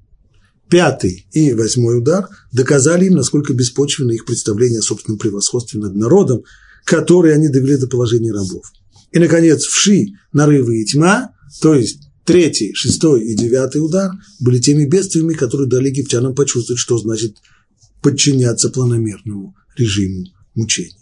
пятый 0.68 1.26
и 1.32 1.52
восьмой 1.52 1.98
удар, 1.98 2.28
доказали 2.52 3.06
им, 3.06 3.14
насколько 3.14 3.52
беспочвенно 3.52 4.12
их 4.12 4.24
представление 4.24 4.80
о 4.80 4.82
собственном 4.82 5.18
превосходстве 5.18 5.80
над 5.80 5.94
народом, 5.94 6.42
который 6.84 7.34
они 7.34 7.48
довели 7.48 7.76
до 7.76 7.88
положения 7.88 8.32
рабов. 8.32 8.64
И, 9.12 9.18
наконец, 9.18 9.64
вши, 9.64 10.14
нарывы 10.32 10.80
и 10.80 10.84
тьма, 10.84 11.34
то 11.60 11.74
есть 11.74 12.08
третий, 12.24 12.72
шестой 12.74 13.24
и 13.24 13.34
девятый 13.34 13.84
удар 13.84 14.10
были 14.40 14.58
теми 14.58 14.84
бедствиями, 14.84 15.34
которые 15.34 15.68
дали 15.68 15.88
египтянам 15.88 16.34
почувствовать, 16.34 16.80
что 16.80 16.98
значит 16.98 17.36
подчиняться 18.02 18.70
планомерному 18.70 19.54
режиму 19.76 20.26
мучений. 20.54 20.96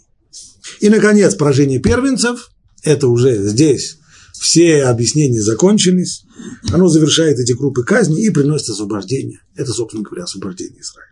И, 0.80 0.88
наконец, 0.88 1.34
поражение 1.34 1.80
первенцев– 1.80 2.50
это 2.82 3.08
уже 3.08 3.48
здесь 3.48 3.98
все 4.40 4.84
объяснения 4.84 5.42
закончились, 5.42 6.24
оно 6.72 6.88
завершает 6.88 7.38
эти 7.38 7.52
группы 7.52 7.84
казни 7.84 8.24
и 8.24 8.30
приносит 8.30 8.70
освобождение. 8.70 9.40
Это, 9.54 9.72
собственно 9.72 10.02
говоря, 10.02 10.24
освобождение 10.24 10.80
Израиля. 10.80 11.10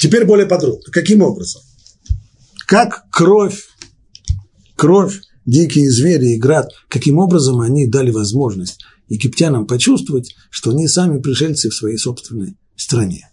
Теперь 0.00 0.24
более 0.24 0.46
подробно. 0.46 0.90
Каким 0.92 1.22
образом? 1.22 1.62
Как 2.66 3.10
кровь, 3.10 3.66
кровь, 4.76 5.20
дикие 5.46 5.90
звери 5.90 6.34
и 6.34 6.38
град, 6.38 6.70
каким 6.88 7.18
образом 7.18 7.60
они 7.60 7.86
дали 7.86 8.10
возможность 8.10 8.80
египтянам 9.08 9.66
почувствовать, 9.66 10.34
что 10.50 10.70
они 10.70 10.88
сами 10.88 11.20
пришельцы 11.20 11.68
в 11.68 11.74
своей 11.74 11.98
собственной 11.98 12.56
стране. 12.76 13.28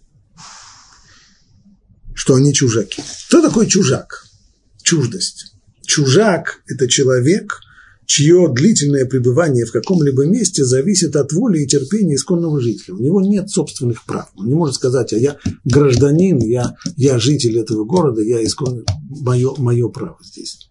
Что 2.14 2.34
они 2.34 2.52
чужаки. 2.52 3.02
Кто 3.28 3.40
такой 3.40 3.66
чужак? 3.68 4.26
Чуждость. 4.82 5.54
Чужак– 5.86 6.62
это 6.66 6.88
человек, 6.88 7.60
чье 8.04 8.48
длительное 8.52 9.06
пребывание 9.06 9.64
в 9.64 9.72
каком-либо 9.72 10.26
месте 10.26 10.64
зависит 10.64 11.14
от 11.14 11.32
воли 11.32 11.62
и 11.62 11.66
терпения 11.66 12.16
исконного 12.16 12.60
жителя. 12.60 12.94
У 12.94 12.98
него 12.98 13.20
нет 13.20 13.48
собственных 13.48 14.04
прав. 14.04 14.30
Он 14.34 14.46
не 14.46 14.54
может 14.54 14.74
сказать, 14.74 15.12
а 15.12 15.18
я 15.18 15.38
гражданин, 15.64 16.38
я, 16.38 16.74
я 16.96 17.18
житель 17.18 17.58
этого 17.58 17.84
города, 17.84 18.20
я 18.22 18.44
искон... 18.44 18.84
мое, 19.08 19.54
мое 19.58 19.88
право 19.88 20.18
здесь. 20.22 20.70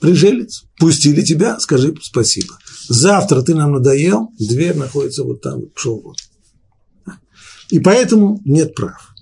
Прижелец, 0.00 0.64
пустили 0.78 1.22
тебя, 1.22 1.58
скажи 1.60 1.94
спасибо. 2.02 2.58
Завтра 2.88 3.42
ты 3.42 3.54
нам 3.54 3.72
надоел, 3.72 4.28
дверь 4.38 4.76
находится 4.76 5.24
вот 5.24 5.40
там, 5.40 5.62
пошел 5.68 6.00
вот. 6.02 6.16
И 7.70 7.80
поэтому 7.80 8.40
нет 8.44 8.74
прав. 8.74 9.14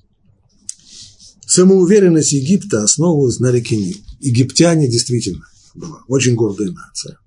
Самоуверенность 1.46 2.32
Египта 2.32 2.82
основывалась 2.82 3.38
на 3.38 3.52
реке 3.52 3.76
Нил. 3.76 3.96
Египтяне 4.20 4.88
действительно 4.88 5.46
была 5.74 6.02
очень 6.08 6.34
гордая 6.34 6.70
нация. 6.70 7.18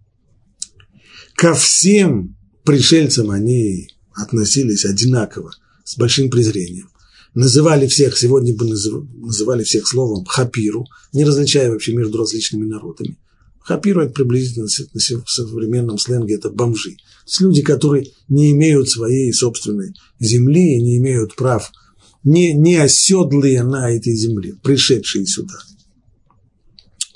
Ко 1.35 1.53
всем 1.53 2.35
пришельцам 2.63 3.29
они 3.29 3.89
относились 4.13 4.85
одинаково, 4.85 5.51
с 5.83 5.97
большим 5.97 6.29
презрением. 6.29 6.89
Называли 7.36 7.86
всех, 7.88 8.17
сегодня 8.17 8.56
бы 8.56 8.65
называли 8.65 9.63
всех 9.63 9.88
словом 9.88 10.26
хапиру, 10.26 10.88
не 11.13 11.24
различая 11.24 11.69
вообще 11.69 11.93
между 11.93 12.17
различными 12.17 12.65
народами. 12.65 13.17
Хапиру 13.60 14.02
это 14.02 14.13
приблизительно 14.13 14.67
в 14.67 15.30
современном 15.30 15.98
сленге 16.00 16.36
это 16.36 16.50
бомжи. 16.50 16.91
То 16.91 17.28
есть 17.28 17.41
люди, 17.41 17.62
которые 17.62 18.08
не 18.30 18.52
имеют 18.52 18.89
своей 18.89 19.32
собственной 19.34 19.93
земли, 20.19 20.82
не 20.82 20.98
имеют 20.98 21.36
прав– 21.36 21.71
не, 22.26 22.54
не 22.54 22.76
оседлые 22.76 23.63
на 23.63 23.91
этой 23.91 24.15
земле, 24.15 24.56
пришедшие 24.62 25.26
сюда. 25.26 25.54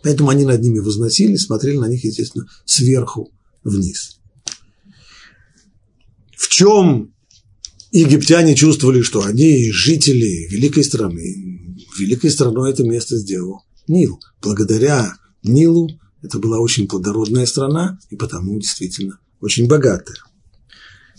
Поэтому 0.04 0.30
они 0.30 0.46
над 0.46 0.62
ними 0.62 0.80
возносились, 0.80 1.42
смотрели 1.42 1.78
на 1.78 1.88
них, 1.88 2.06
естественно, 2.06 2.48
сверху 2.64 3.34
вниз. 3.64 4.20
В 6.38 6.48
чем 6.48 7.14
египтяне 7.92 8.56
чувствовали, 8.56 9.02
что 9.02 9.24
они 9.24 9.72
жители 9.72 10.48
великой 10.50 10.84
страны. 10.84 11.76
Великой 12.00 12.30
страной 12.32 12.72
это 12.72 12.84
место 12.84 13.18
сделал 13.18 13.64
Нил. 13.88 14.20
Благодаря 14.42 15.16
Нилу 15.44 15.90
это 16.22 16.40
была 16.40 16.60
очень 16.60 16.88
плодородная 16.88 17.46
страна 17.46 18.00
и 18.10 18.16
потому 18.16 18.60
действительно 18.60 19.20
очень 19.42 19.68
богатая. 19.68 20.18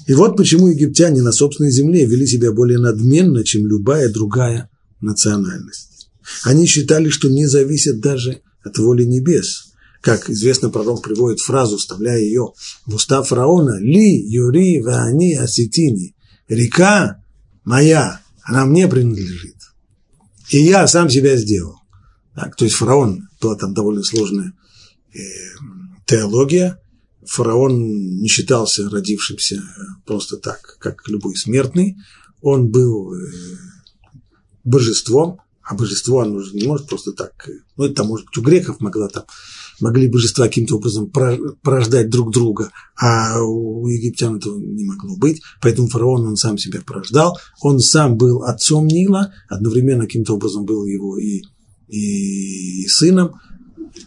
И 0.06 0.14
вот 0.14 0.36
почему 0.36 0.68
египтяне 0.68 1.22
на 1.22 1.32
собственной 1.32 1.70
земле 1.70 2.06
вели 2.06 2.26
себя 2.26 2.52
более 2.52 2.78
надменно, 2.78 3.44
чем 3.44 3.66
любая 3.66 4.08
другая 4.08 4.70
национальность. 5.00 6.08
Они 6.44 6.66
считали, 6.66 7.08
что 7.08 7.28
не 7.28 7.46
зависят 7.46 8.00
даже 8.00 8.40
от 8.62 8.78
воли 8.78 9.04
небес. 9.04 9.72
Как 10.00 10.30
известно, 10.30 10.70
пророк 10.70 11.02
приводит 11.02 11.40
фразу, 11.40 11.76
вставляя 11.76 12.18
ее 12.18 12.52
в 12.86 12.94
уста 12.94 13.22
фараона 13.22 13.78
«Ли, 13.80 14.26
юри, 14.26 14.80
ваани, 14.80 15.34
аситини» 15.34 16.14
«Река 16.50 17.24
моя, 17.64 18.20
она 18.42 18.66
мне 18.66 18.88
принадлежит, 18.88 19.56
и 20.50 20.58
я 20.58 20.86
сам 20.86 21.08
себя 21.08 21.36
сделал». 21.36 21.76
Так, 22.34 22.56
то 22.56 22.64
есть 22.64 22.76
фараон, 22.76 23.28
была 23.40 23.54
там 23.56 23.72
довольно 23.72 24.02
сложная 24.02 24.52
э, 25.14 25.18
теология, 26.06 26.78
фараон 27.24 28.18
не 28.18 28.28
считался 28.28 28.88
родившимся 28.90 29.62
просто 30.04 30.36
так, 30.36 30.76
как 30.80 31.08
любой 31.08 31.36
смертный, 31.36 31.96
он 32.42 32.68
был 32.68 33.14
э, 33.14 33.18
божеством, 34.64 35.40
а 35.62 35.74
божество 35.74 36.20
оно 36.20 36.40
же 36.40 36.54
не 36.54 36.66
может 36.66 36.88
просто 36.88 37.12
так, 37.12 37.48
ну 37.76 37.84
это 37.84 38.02
может 38.04 38.26
быть 38.26 38.38
у 38.38 38.42
греков 38.42 38.80
могла 38.80 39.08
там, 39.08 39.24
могли 39.80 40.08
божества 40.08 40.46
каким-то 40.46 40.76
образом 40.76 41.10
порождать 41.62 42.10
друг 42.10 42.32
друга, 42.32 42.70
а 42.96 43.42
у 43.42 43.86
египтян 43.86 44.36
этого 44.36 44.58
не 44.58 44.84
могло 44.84 45.16
быть, 45.16 45.40
поэтому 45.60 45.88
фараон 45.88 46.26
он 46.26 46.36
сам 46.36 46.58
себя 46.58 46.80
порождал, 46.84 47.38
он 47.60 47.80
сам 47.80 48.16
был 48.16 48.42
отцом 48.42 48.86
Нила, 48.86 49.32
одновременно 49.48 50.04
каким-то 50.04 50.34
образом 50.34 50.64
был 50.64 50.84
его 50.86 51.18
и, 51.18 51.42
и, 51.88 52.86
сыном, 52.86 53.34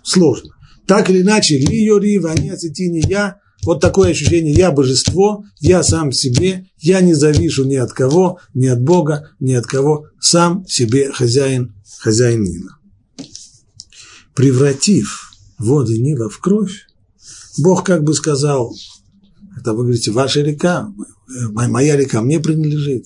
сложно. 0.03 0.51
Так 0.85 1.09
или 1.09 1.21
иначе, 1.21 1.57
ли 1.57 1.85
йори, 1.85 2.19
вани 2.19 2.49
ацетини 2.49 3.03
я, 3.07 3.37
вот 3.63 3.79
такое 3.79 4.11
ощущение, 4.11 4.53
я 4.53 4.71
божество, 4.71 5.45
я 5.61 5.83
сам 5.83 6.11
себе, 6.11 6.65
я 6.79 6.99
не 7.01 7.13
завишу 7.13 7.63
ни 7.63 7.75
от 7.75 7.93
кого, 7.93 8.39
ни 8.53 8.67
от 8.67 8.81
Бога, 8.81 9.29
ни 9.39 9.53
от 9.53 9.65
кого, 9.65 10.07
сам 10.19 10.65
себе 10.67 11.11
хозяин, 11.11 11.73
хозяин 11.99 12.43
Нила. 12.43 12.77
Превратив 14.35 15.32
воды 15.57 15.97
Нила 15.97 16.29
в 16.29 16.39
кровь, 16.39 16.87
Бог 17.59 17.85
как 17.85 18.03
бы 18.03 18.13
сказал, 18.13 18.75
это 19.57 19.73
вы 19.73 19.83
говорите, 19.83 20.11
ваша 20.11 20.41
река, 20.41 20.91
моя 21.51 21.95
река 21.95 22.21
мне 22.21 22.39
принадлежит, 22.39 23.05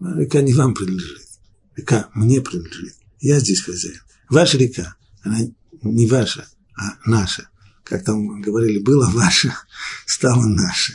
река 0.00 0.40
не 0.40 0.54
вам 0.54 0.74
принадлежит, 0.74 1.28
река 1.76 2.08
мне 2.14 2.40
принадлежит, 2.40 2.94
я 3.20 3.40
здесь 3.40 3.60
хозяин. 3.60 4.00
Ваша 4.30 4.58
река, 4.58 4.96
она 5.22 5.38
не 5.82 6.06
ваша, 6.06 6.46
а 6.76 6.96
наша 7.06 7.48
как 7.88 8.04
там 8.04 8.40
говорили, 8.40 8.78
было 8.78 9.08
ваше, 9.10 9.52
стало 10.06 10.44
наше. 10.44 10.94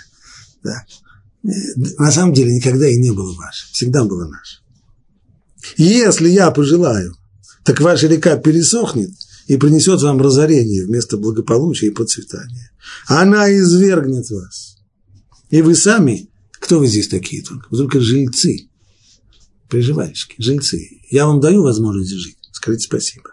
Да. 0.64 0.86
На 1.44 2.12
самом 2.12 2.34
деле 2.34 2.54
никогда 2.54 2.88
и 2.88 2.98
не 2.98 3.12
было 3.12 3.36
ваше, 3.36 3.68
всегда 3.72 4.06
было 4.06 4.28
наше. 4.28 4.60
Если 5.78 6.30
я 6.30 6.52
пожелаю, 6.52 7.16
так 7.64 7.82
ваша 7.82 8.08
река 8.08 8.38
пересохнет 8.38 9.12
и 9.48 9.58
принесет 9.58 10.02
вам 10.02 10.22
разорение 10.22 10.86
вместо 10.86 11.18
благополучия 11.18 11.88
и 11.88 11.92
процветания. 11.92 12.72
Она 13.08 13.54
извергнет 13.56 14.30
вас. 14.30 14.78
И 15.50 15.62
вы 15.62 15.76
сами, 15.76 16.30
кто 16.52 16.80
вы 16.80 16.88
здесь 16.88 17.08
такие 17.08 17.44
только? 17.44 17.68
Вы 17.70 17.78
только 17.78 18.00
жильцы, 18.00 18.70
приживальщики, 19.70 20.36
жильцы. 20.38 21.02
Я 21.10 21.28
вам 21.28 21.40
даю 21.40 21.64
возможность 21.64 22.12
жить. 22.12 22.38
Скажите 22.52 22.86
спасибо. 22.86 23.32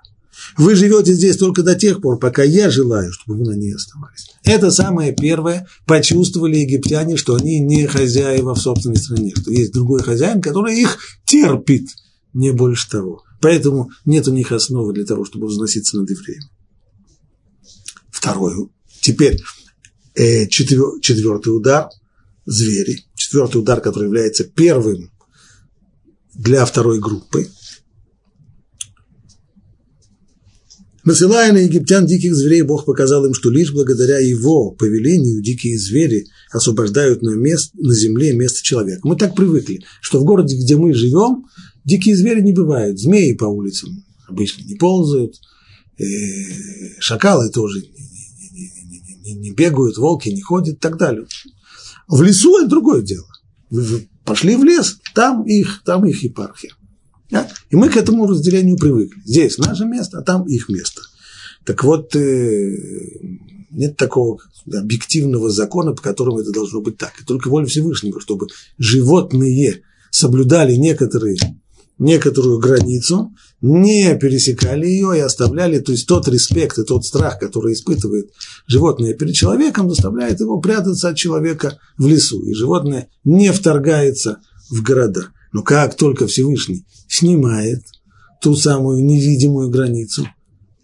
Вы 0.56 0.74
живете 0.74 1.12
здесь 1.12 1.36
только 1.36 1.62
до 1.62 1.74
тех 1.74 2.00
пор, 2.00 2.18
пока 2.18 2.42
я 2.42 2.70
желаю, 2.70 3.12
чтобы 3.12 3.38
вы 3.38 3.44
на 3.44 3.56
ней 3.56 3.74
оставались. 3.74 4.30
Это 4.42 4.70
самое 4.70 5.14
первое. 5.14 5.68
Почувствовали 5.86 6.56
египтяне, 6.56 7.16
что 7.16 7.34
они 7.34 7.60
не 7.60 7.86
хозяева 7.86 8.54
в 8.54 8.60
собственной 8.60 8.96
стране, 8.96 9.32
что 9.36 9.50
есть 9.50 9.72
другой 9.72 10.02
хозяин, 10.02 10.40
который 10.40 10.80
их 10.80 10.98
терпит, 11.24 11.88
не 12.32 12.52
больше 12.52 12.88
того. 12.88 13.22
Поэтому 13.40 13.90
нет 14.04 14.28
у 14.28 14.32
них 14.32 14.52
основы 14.52 14.92
для 14.92 15.04
того, 15.04 15.24
чтобы 15.24 15.46
возноситься 15.46 15.98
над 15.98 16.10
евреями. 16.10 16.50
Второй. 18.10 18.68
Теперь 19.00 19.40
э, 20.14 20.46
четвер, 20.46 21.00
четвертый 21.00 21.48
удар– 21.48 21.88
звери. 22.44 23.04
Четвертый 23.14 23.58
удар, 23.58 23.80
который 23.80 24.04
является 24.04 24.44
первым 24.44 25.10
для 26.34 26.64
второй 26.64 27.00
группы– 27.00 27.48
Насылая 31.02 31.52
на 31.52 31.58
египтян 31.58 32.04
диких 32.04 32.34
зверей, 32.34 32.60
Бог 32.62 32.84
показал 32.84 33.24
им, 33.24 33.32
что 33.32 33.50
лишь 33.50 33.72
благодаря 33.72 34.18
его 34.18 34.70
повелению 34.72 35.42
дикие 35.42 35.78
звери 35.78 36.26
освобождают 36.52 37.22
на, 37.22 37.30
мест, 37.30 37.72
на 37.74 37.94
земле 37.94 38.34
место 38.34 38.62
человека. 38.62 39.00
Мы 39.04 39.16
так 39.16 39.34
привыкли, 39.34 39.82
что 40.02 40.20
в 40.20 40.24
городе, 40.24 40.56
где 40.56 40.76
мы 40.76 40.92
живем, 40.92 41.46
дикие 41.90 42.16
звери 42.16 42.40
не 42.40 42.52
бывают. 42.52 42.98
Змеи 42.98 43.34
по 43.34 43.44
улицам 43.44 44.04
обычно 44.28 44.62
не 44.62 44.76
ползают, 44.76 45.34
э, 45.98 46.04
шакалы 47.00 47.50
тоже 47.50 47.80
не, 49.24 49.34
не, 49.34 49.50
бегают, 49.50 49.98
волки 49.98 50.28
не 50.28 50.40
ходят 50.40 50.76
и 50.76 50.78
так 50.78 50.96
далее. 50.96 51.26
В 52.08 52.22
лесу 52.22 52.58
это 52.58 52.68
другое 52.68 53.02
дело. 53.02 53.26
Вы 53.70 54.08
пошли 54.24 54.56
в 54.56 54.64
лес, 54.64 54.98
там 55.14 55.44
их, 55.44 55.82
там 55.84 56.06
их 56.06 56.22
епархия. 56.22 56.72
Да? 57.30 57.48
И 57.70 57.76
мы 57.76 57.88
к 57.88 57.96
этому 57.96 58.26
разделению 58.26 58.76
привыкли. 58.76 59.20
Здесь 59.24 59.58
наше 59.58 59.84
место, 59.84 60.18
а 60.18 60.22
там 60.22 60.46
их 60.48 60.68
место. 60.68 61.02
Так 61.64 61.84
вот, 61.84 62.16
э, 62.16 62.76
нет 63.70 63.96
такого 63.96 64.38
объективного 64.72 65.50
закона, 65.50 65.92
по 65.92 66.02
которому 66.02 66.40
это 66.40 66.52
должно 66.52 66.80
быть 66.80 66.96
так. 66.96 67.12
И 67.20 67.24
только 67.24 67.48
воля 67.48 67.66
Всевышнего, 67.66 68.20
чтобы 68.20 68.48
животные 68.78 69.82
соблюдали 70.10 70.74
некоторые, 70.74 71.36
некоторую 72.00 72.58
границу, 72.58 73.32
не 73.60 74.16
пересекали 74.16 74.86
ее 74.86 75.18
и 75.18 75.20
оставляли, 75.20 75.78
то 75.78 75.92
есть 75.92 76.08
тот 76.08 76.26
респект 76.26 76.78
и 76.78 76.84
тот 76.84 77.04
страх, 77.04 77.38
который 77.38 77.74
испытывает 77.74 78.30
животное 78.66 79.14
перед 79.14 79.34
человеком, 79.34 79.88
заставляет 79.88 80.40
его 80.40 80.58
прятаться 80.60 81.10
от 81.10 81.16
человека 81.16 81.78
в 81.98 82.08
лесу. 82.08 82.42
И 82.42 82.54
животное 82.54 83.08
не 83.22 83.52
вторгается 83.52 84.40
в 84.70 84.82
города. 84.82 85.28
Но 85.52 85.62
как 85.62 85.94
только 85.94 86.26
Всевышний 86.26 86.86
снимает 87.06 87.82
ту 88.40 88.56
самую 88.56 89.04
невидимую 89.04 89.68
границу, 89.68 90.26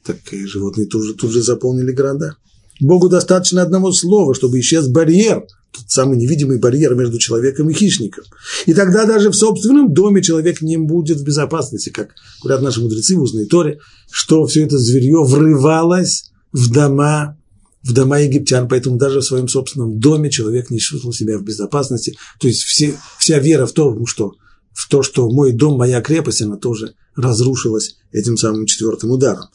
так 0.04 0.18
и 0.32 0.44
животные 0.44 0.86
тут 0.86 1.04
же, 1.04 1.14
тут 1.14 1.30
же 1.32 1.42
заполнили 1.42 1.92
города. 1.92 2.36
Богу 2.80 3.08
достаточно 3.08 3.62
одного 3.62 3.92
слова, 3.92 4.34
чтобы 4.34 4.60
исчез 4.60 4.88
барьер, 4.88 5.46
тот 5.72 5.84
самый 5.88 6.16
невидимый 6.16 6.58
барьер 6.58 6.94
между 6.94 7.18
человеком 7.18 7.70
и 7.70 7.74
хищником. 7.74 8.24
И 8.66 8.74
тогда 8.74 9.04
даже 9.04 9.30
в 9.30 9.36
собственном 9.36 9.92
доме 9.92 10.22
человек 10.22 10.62
не 10.62 10.76
будет 10.76 11.18
в 11.18 11.24
безопасности, 11.24 11.90
как 11.90 12.10
говорят 12.42 12.62
наши 12.62 12.80
мудрецы 12.80 13.16
в 13.16 13.22
узной 13.22 13.46
Торе, 13.46 13.80
что 14.10 14.46
все 14.46 14.64
это 14.64 14.78
зверье 14.78 15.22
врывалось 15.24 16.30
в 16.52 16.70
дома 16.70 17.36
в 17.82 17.92
дома 17.92 18.18
египтян, 18.18 18.66
поэтому 18.68 18.96
даже 18.96 19.20
в 19.20 19.24
своем 19.24 19.46
собственном 19.46 20.00
доме 20.00 20.28
человек 20.28 20.70
не 20.70 20.80
чувствовал 20.80 21.14
себя 21.14 21.38
в 21.38 21.44
безопасности. 21.44 22.18
То 22.40 22.48
есть 22.48 22.62
все, 22.64 22.96
вся 23.16 23.38
вера 23.38 23.66
в 23.66 23.72
том, 23.72 24.04
что 24.06 24.32
в 24.72 24.88
то, 24.88 25.04
что 25.04 25.30
мой 25.30 25.52
дом, 25.52 25.78
моя 25.78 26.00
крепость, 26.00 26.42
она 26.42 26.56
тоже 26.56 26.94
разрушилась 27.14 27.96
этим 28.10 28.36
самым 28.36 28.66
четвертым 28.66 29.12
ударом. 29.12 29.46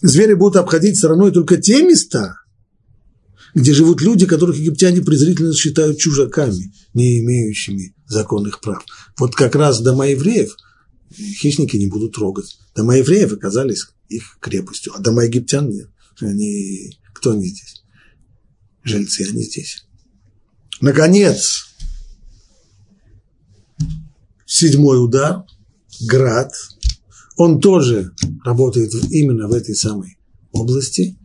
Звери 0.00 0.34
будут 0.34 0.56
обходить 0.56 0.96
стороной 0.96 1.32
только 1.32 1.56
те 1.56 1.82
места, 1.82 2.36
где 3.54 3.72
живут 3.72 4.00
люди, 4.00 4.26
которых 4.26 4.56
египтяне 4.56 5.02
презрительно 5.02 5.54
считают 5.54 5.98
чужаками, 5.98 6.72
не 6.94 7.18
имеющими 7.20 7.94
законных 8.06 8.60
прав. 8.60 8.84
Вот 9.18 9.34
как 9.34 9.54
раз 9.54 9.80
дома 9.80 10.08
евреев 10.08 10.56
хищники 11.12 11.76
не 11.76 11.86
будут 11.86 12.14
трогать. 12.14 12.58
Дома 12.74 12.96
евреев 12.96 13.32
оказались 13.32 13.86
их 14.08 14.38
крепостью, 14.40 14.92
а 14.94 15.00
дома 15.00 15.24
египтян 15.24 15.68
нет. 15.68 15.88
Они, 16.20 16.98
кто 17.14 17.32
они 17.32 17.46
здесь? 17.48 17.82
Жильцы, 18.84 19.26
они 19.28 19.42
здесь. 19.42 19.86
Наконец, 20.80 21.66
седьмой 24.46 25.02
удар, 25.02 25.44
град, 26.06 26.52
он 27.38 27.60
тоже 27.60 28.12
работает 28.44 28.92
именно 29.10 29.46
в 29.48 29.52
этой 29.52 29.74
самой 29.74 30.18
области, 30.52 31.16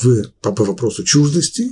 в, 0.00 0.24
по, 0.42 0.52
по 0.52 0.64
вопросу 0.64 1.04
чуждости. 1.04 1.70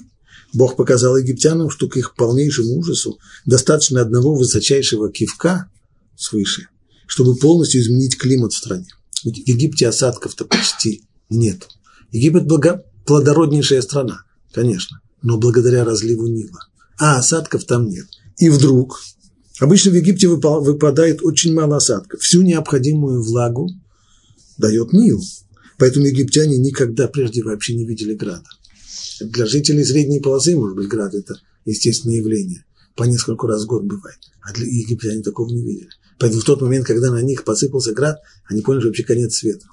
Бог 0.52 0.76
показал 0.76 1.16
египтянам, 1.16 1.70
что 1.70 1.88
к 1.88 1.96
их 1.96 2.14
полнейшему 2.14 2.78
ужасу 2.78 3.18
достаточно 3.44 4.00
одного 4.00 4.36
высочайшего 4.36 5.10
кивка 5.10 5.68
свыше, 6.16 6.68
чтобы 7.06 7.34
полностью 7.36 7.80
изменить 7.80 8.16
климат 8.16 8.52
в 8.52 8.58
стране. 8.58 8.86
Ведь 9.24 9.44
в 9.44 9.48
Египте 9.48 9.88
осадков-то 9.88 10.44
почти 10.44 11.02
нет. 11.28 11.66
Египет 12.12 12.46
благо, 12.46 12.84
плодороднейшая 13.06 13.82
страна, 13.82 14.20
конечно, 14.52 15.00
но 15.20 15.36
благодаря 15.36 15.84
разливу 15.84 16.28
Нила. 16.28 16.60
А 16.96 17.18
осадков 17.18 17.64
там 17.64 17.88
нет. 17.88 18.06
И 18.36 18.50
вдруг 18.50 19.00
Обычно 19.60 19.92
в 19.92 19.94
Египте 19.94 20.28
выпадает 20.28 21.22
очень 21.22 21.54
мало 21.54 21.76
осадков. 21.76 22.20
Всю 22.20 22.42
необходимую 22.42 23.22
влагу 23.22 23.70
дает 24.58 24.92
Нил. 24.92 25.22
Поэтому 25.78 26.06
египтяне 26.06 26.58
никогда 26.58 27.08
прежде 27.08 27.42
вообще 27.42 27.74
не 27.74 27.84
видели 27.84 28.14
града. 28.14 28.44
Для 29.20 29.46
жителей 29.46 29.84
средней 29.84 30.20
полосы, 30.20 30.56
может 30.56 30.76
быть, 30.76 30.88
град– 30.88 31.14
это 31.14 31.36
естественное 31.64 32.16
явление. 32.16 32.64
По 32.96 33.04
несколько 33.04 33.46
раз 33.46 33.64
в 33.64 33.66
год 33.66 33.84
бывает. 33.84 34.18
А 34.40 34.52
для 34.52 34.66
египтяне 34.66 35.22
такого 35.22 35.50
не 35.50 35.62
видели. 35.62 35.88
Поэтому 36.18 36.42
в 36.42 36.44
тот 36.44 36.60
момент, 36.60 36.86
когда 36.86 37.10
на 37.10 37.22
них 37.22 37.44
посыпался 37.44 37.92
град, 37.92 38.18
они 38.48 38.60
поняли, 38.60 38.80
что 38.80 38.88
вообще 38.88 39.02
конец 39.02 39.34
света. 39.36 39.66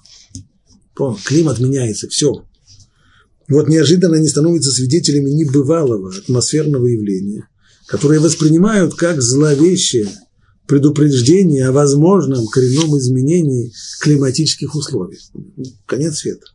Понял? 0.95 1.19
Климат 1.23 1.59
меняется, 1.59 2.07
все. 2.07 2.45
Вот 3.47 3.67
неожиданно 3.67 4.17
они 4.17 4.27
становятся 4.27 4.71
свидетелями 4.71 5.29
небывалого 5.29 6.11
атмосферного 6.15 6.87
явления, 6.87 7.47
которые 7.91 8.21
воспринимают 8.21 8.95
как 8.95 9.21
зловещее 9.21 10.07
предупреждение 10.65 11.67
о 11.67 11.73
возможном 11.73 12.47
коренном 12.47 12.97
изменении 12.97 13.73
климатических 13.99 14.73
условий. 14.75 15.19
Конец 15.85 16.19
света. 16.19 16.45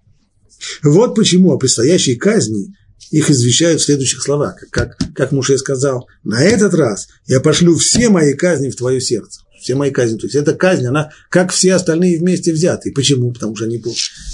Вот 0.83 1.15
почему 1.15 1.53
о 1.53 1.59
предстоящей 1.59 2.17
казни 2.17 2.75
их 3.11 3.31
извещают 3.31 3.83
в 3.83 3.85
следующих 3.85 4.23
словах, 4.23 4.57
как, 4.71 4.97
как 5.15 5.33
Муше 5.33 5.59
сказал, 5.59 6.09
на 6.25 6.43
этот 6.43 6.73
раз 6.73 7.07
я 7.27 7.41
пошлю 7.41 7.77
все 7.77 8.09
мои 8.09 8.33
казни 8.33 8.71
в 8.71 8.77
твое 8.77 8.99
сердце. 8.99 9.43
Все 9.61 9.75
мои 9.75 9.91
казни. 9.91 10.17
То 10.17 10.27
есть 10.27 10.37
эта 10.37 10.55
казнь, 10.55 10.87
она 10.87 11.11
как 11.29 11.53
все 11.53 11.75
остальные 11.75 12.19
вместе 12.19 12.51
взяты. 12.51 12.93
Почему? 12.93 13.31
Потому 13.33 13.55
что 13.57 13.67
они, 13.67 13.83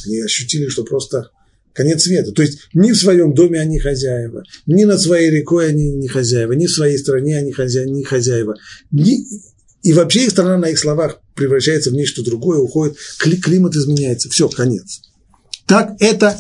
они 0.07 0.21
ощутили, 0.21 0.69
что 0.69 0.85
просто 0.85 1.31
конец 1.73 2.03
света. 2.03 2.33
То 2.33 2.43
есть 2.43 2.69
ни 2.75 2.93
в 2.93 2.97
своем 2.97 3.35
доме 3.35 3.61
они 3.61 3.79
хозяева, 3.79 4.43
ни 4.67 4.85
над 4.85 5.01
своей 5.01 5.31
рекой 5.31 5.69
они 5.69 5.91
не 5.93 6.09
хозяева, 6.09 6.53
ни 6.53 6.67
в 6.67 6.71
своей 6.71 6.99
стране 6.99 7.39
они 7.39 7.53
хозяева, 7.53 7.91
не 7.91 8.05
хозяева. 8.05 8.57
Ни... 8.91 9.27
И 9.83 9.93
вообще 9.93 10.25
их 10.25 10.31
страна 10.31 10.59
на 10.59 10.67
их 10.67 10.79
словах 10.79 11.21
превращается 11.35 11.91
в 11.91 11.95
нечто 11.95 12.23
другое, 12.23 12.59
уходит, 12.59 12.97
климат 13.19 13.75
изменяется. 13.75 14.29
Все, 14.31 14.49
конец. 14.49 15.03
Так 15.67 15.97
это 16.01 16.39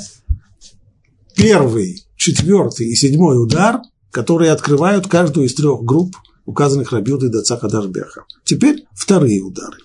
первый, 1.34 2.04
четвертый 2.16 2.88
и 2.88 2.94
седьмой 2.94 3.42
удар, 3.42 3.80
которые 4.10 4.52
открывают 4.52 5.08
каждую 5.08 5.46
из 5.46 5.54
трех 5.54 5.82
групп, 5.82 6.14
указанных 6.44 6.92
Рабиуды 6.92 7.26
и 7.26 7.30
Дацаха 7.30 7.68
Дашбеха. 7.68 8.24
Теперь 8.44 8.84
вторые 8.94 9.40
удары. 9.40 9.78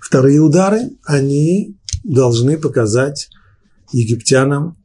Вторые 0.00 0.40
удары, 0.40 0.90
они 1.04 1.76
должны 2.04 2.58
показать 2.58 3.28
египтянам, 3.92 4.76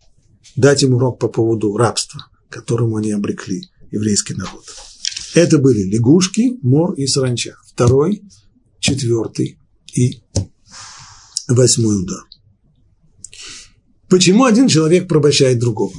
дать 0.56 0.84
им 0.84 0.94
урок 0.94 1.20
по 1.20 1.28
поводу 1.28 1.76
рабства, 1.78 2.26
которому 2.50 2.98
они 2.98 3.12
обрекли 3.12 3.70
еврейский 3.92 4.34
народ. 4.34 4.64
Это 5.34 5.58
были 5.58 5.84
лягушки, 5.84 6.58
мор 6.62 6.94
и 6.94 7.06
саранча. 7.08 7.56
Второй, 7.66 8.24
четвертый 8.80 9.60
и 9.94 10.22
восьмой 11.48 12.02
удар. 12.02 12.24
Почему 14.10 14.46
один 14.46 14.68
человек 14.68 15.08
порабощает 15.08 15.60
другого? 15.60 15.94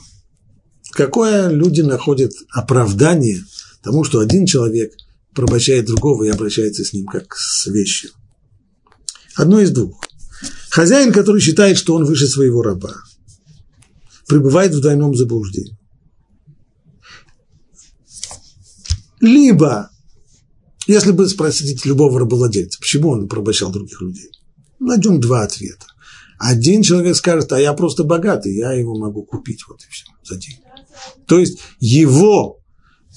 Какое 0.92 1.48
люди 1.48 1.80
находят 1.80 2.32
оправдание 2.50 3.44
тому, 3.82 4.02
что 4.02 4.18
один 4.18 4.46
человек 4.46 4.92
порабощает 5.34 5.86
другого 5.86 6.24
и 6.24 6.28
обращается 6.28 6.84
с 6.84 6.92
ним 6.92 7.06
как 7.06 7.36
с 7.36 7.66
вещью? 7.66 8.10
Одно 9.36 9.60
из 9.60 9.70
двух. 9.70 10.00
Хозяин, 10.70 11.12
который 11.12 11.40
считает, 11.40 11.78
что 11.78 11.94
он 11.94 12.04
выше 12.04 12.26
своего 12.26 12.62
раба, 12.62 12.94
пребывает 14.30 14.72
в 14.72 14.80
двойном 14.80 15.16
заблуждении. 15.16 15.76
Либо, 19.18 19.90
если 20.86 21.10
бы 21.10 21.28
спросить 21.28 21.84
любого 21.84 22.20
рабовладельца, 22.20 22.78
почему 22.78 23.10
он 23.10 23.28
порабощал 23.28 23.72
других 23.72 24.00
людей, 24.00 24.30
найдем 24.78 25.20
два 25.20 25.42
ответа. 25.42 25.84
Один 26.38 26.82
человек 26.82 27.16
скажет, 27.16 27.52
а 27.52 27.60
я 27.60 27.72
просто 27.72 28.04
богатый, 28.04 28.54
я 28.56 28.72
его 28.72 28.96
могу 28.96 29.24
купить, 29.24 29.64
вот 29.68 29.80
и 29.82 29.90
все, 29.90 30.06
за 30.22 30.36
деньги. 30.36 30.62
То 31.26 31.40
есть 31.40 31.58
его 31.80 32.60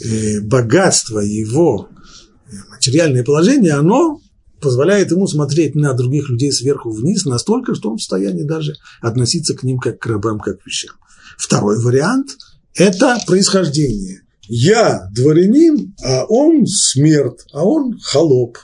э, 0.04 0.41
богатство, 0.41 1.19
его 1.19 1.89
э, 2.47 2.56
материальное 2.71 3.23
положение, 3.23 3.73
оно 3.73 4.19
позволяет 4.60 5.12
ему 5.12 5.28
смотреть 5.28 5.76
на 5.76 5.93
других 5.93 6.30
людей 6.30 6.52
сверху 6.52 6.89
вниз 6.89 7.26
настолько, 7.26 7.76
что 7.76 7.91
он 7.91 7.97
в 7.97 8.02
состоянии 8.02 8.43
даже 8.43 8.73
относиться 8.99 9.54
к 9.54 9.62
ним 9.62 9.78
как 9.78 9.99
к 9.99 10.08
рабам, 10.08 10.39
как 10.39 10.62
к 10.62 10.65
вещам. 10.65 10.95
Второй 11.38 11.82
вариант– 11.82 12.38
это 12.76 13.17
происхождение. 13.28 14.22
Я 14.48 15.08
дворянин, 15.12 15.96
а 16.04 16.26
он 16.26 16.65
смерть, 16.67 17.46
а 17.54 17.65
он 17.65 17.98
холоп. 18.00 18.58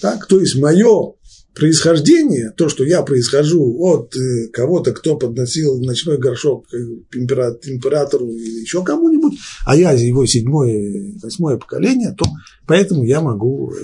Так? 0.00 0.26
То 0.26 0.40
есть 0.40 0.56
мое 0.56 1.14
происхождение, 1.56 2.52
то, 2.56 2.68
что 2.68 2.84
я 2.84 3.02
происхожу 3.02 3.78
от 3.80 4.14
э, 4.14 4.48
кого-то, 4.52 4.92
кто 4.92 5.16
подносил 5.16 5.82
ночной 5.82 6.18
горшок 6.18 6.66
императору 6.72 8.30
или 8.30 8.60
еще 8.60 8.84
кому-нибудь, 8.84 9.38
а 9.64 9.74
я 9.74 9.92
его 9.92 10.26
седьмое, 10.26 11.14
восьмое 11.22 11.56
поколение, 11.56 12.14
то 12.16 12.26
поэтому 12.66 13.04
я 13.04 13.22
могу 13.22 13.72
э, 13.72 13.76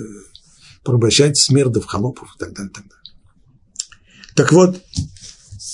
порабощать 0.85 1.39
смердов, 1.39 1.87
холопов 1.87 2.29
и 2.37 2.39
так 2.39 2.53
далее, 2.53 2.73
так 2.73 2.85
далее. 2.85 2.99
Так 4.35 4.53
вот, 4.53 4.81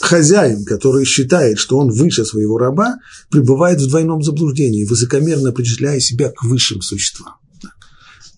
хозяин, 0.01 0.65
который 0.65 1.05
считает, 1.05 1.59
что 1.59 1.79
он 1.79 1.91
выше 1.91 2.25
своего 2.25 2.59
раба, 2.59 2.97
пребывает 3.31 3.81
в 3.81 3.89
двойном 3.89 4.23
заблуждении, 4.23 4.85
высокомерно 4.85 5.53
причисляя 5.53 6.01
себя 6.01 6.31
к 6.31 6.45
высшим 6.45 6.83
существам. 6.83 7.35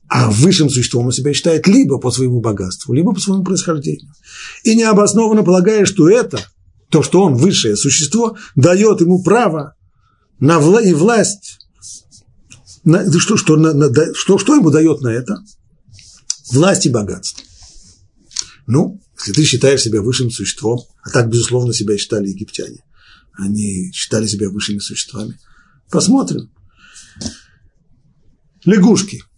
А 0.09 0.29
высшим 0.29 0.69
существом 0.71 1.07
он 1.07 1.13
себя 1.13 1.33
считает 1.33 1.69
либо 1.69 1.99
по 1.99 2.11
своему 2.11 2.41
богатству, 2.41 2.93
либо 2.93 3.13
по 3.13 3.21
своему 3.21 3.45
происхождению. 3.45 4.13
И 4.65 4.75
необоснованно 4.75 5.45
полагая, 5.45 5.85
что 5.85 6.09
это, 6.09 6.41
то, 6.89 7.05
что 7.05 7.23
он 7.23 7.35
высшее 7.35 7.77
существо, 7.77 8.37
дает 8.57 9.01
ему 9.01 9.23
право 9.23 9.77
на 10.41 10.59
вла- 10.59 10.83
и 10.83 10.93
власть. 10.93 11.59
На, 12.83 13.09
что, 13.21 13.37
что, 13.37 13.57
на, 13.57 13.73
на, 13.73 13.89
что, 14.15 14.39
что 14.39 14.57
ему 14.57 14.71
дает 14.71 15.01
на 15.01 15.09
это? 15.09 15.37
Власть 16.51 16.87
и 16.87 16.91
богатство. 16.91 17.45
Ну, 18.67 19.01
если 19.19 19.33
ты 19.33 19.45
считаешь 19.45 19.83
себя 19.83 20.03
высшим 20.03 20.31
существом, 20.31 20.81
а 21.03 21.11
так, 21.11 21.29
безусловно, 21.29 21.73
себя 21.73 21.97
считали 21.97 22.29
египтяне, 22.29 22.85
они 23.33 23.91
считали 23.93 24.27
себя 24.27 24.51
высшими 24.51 24.79
существами, 24.79 25.39
посмотрим. 25.91 26.51
Лягушки– 28.65 29.23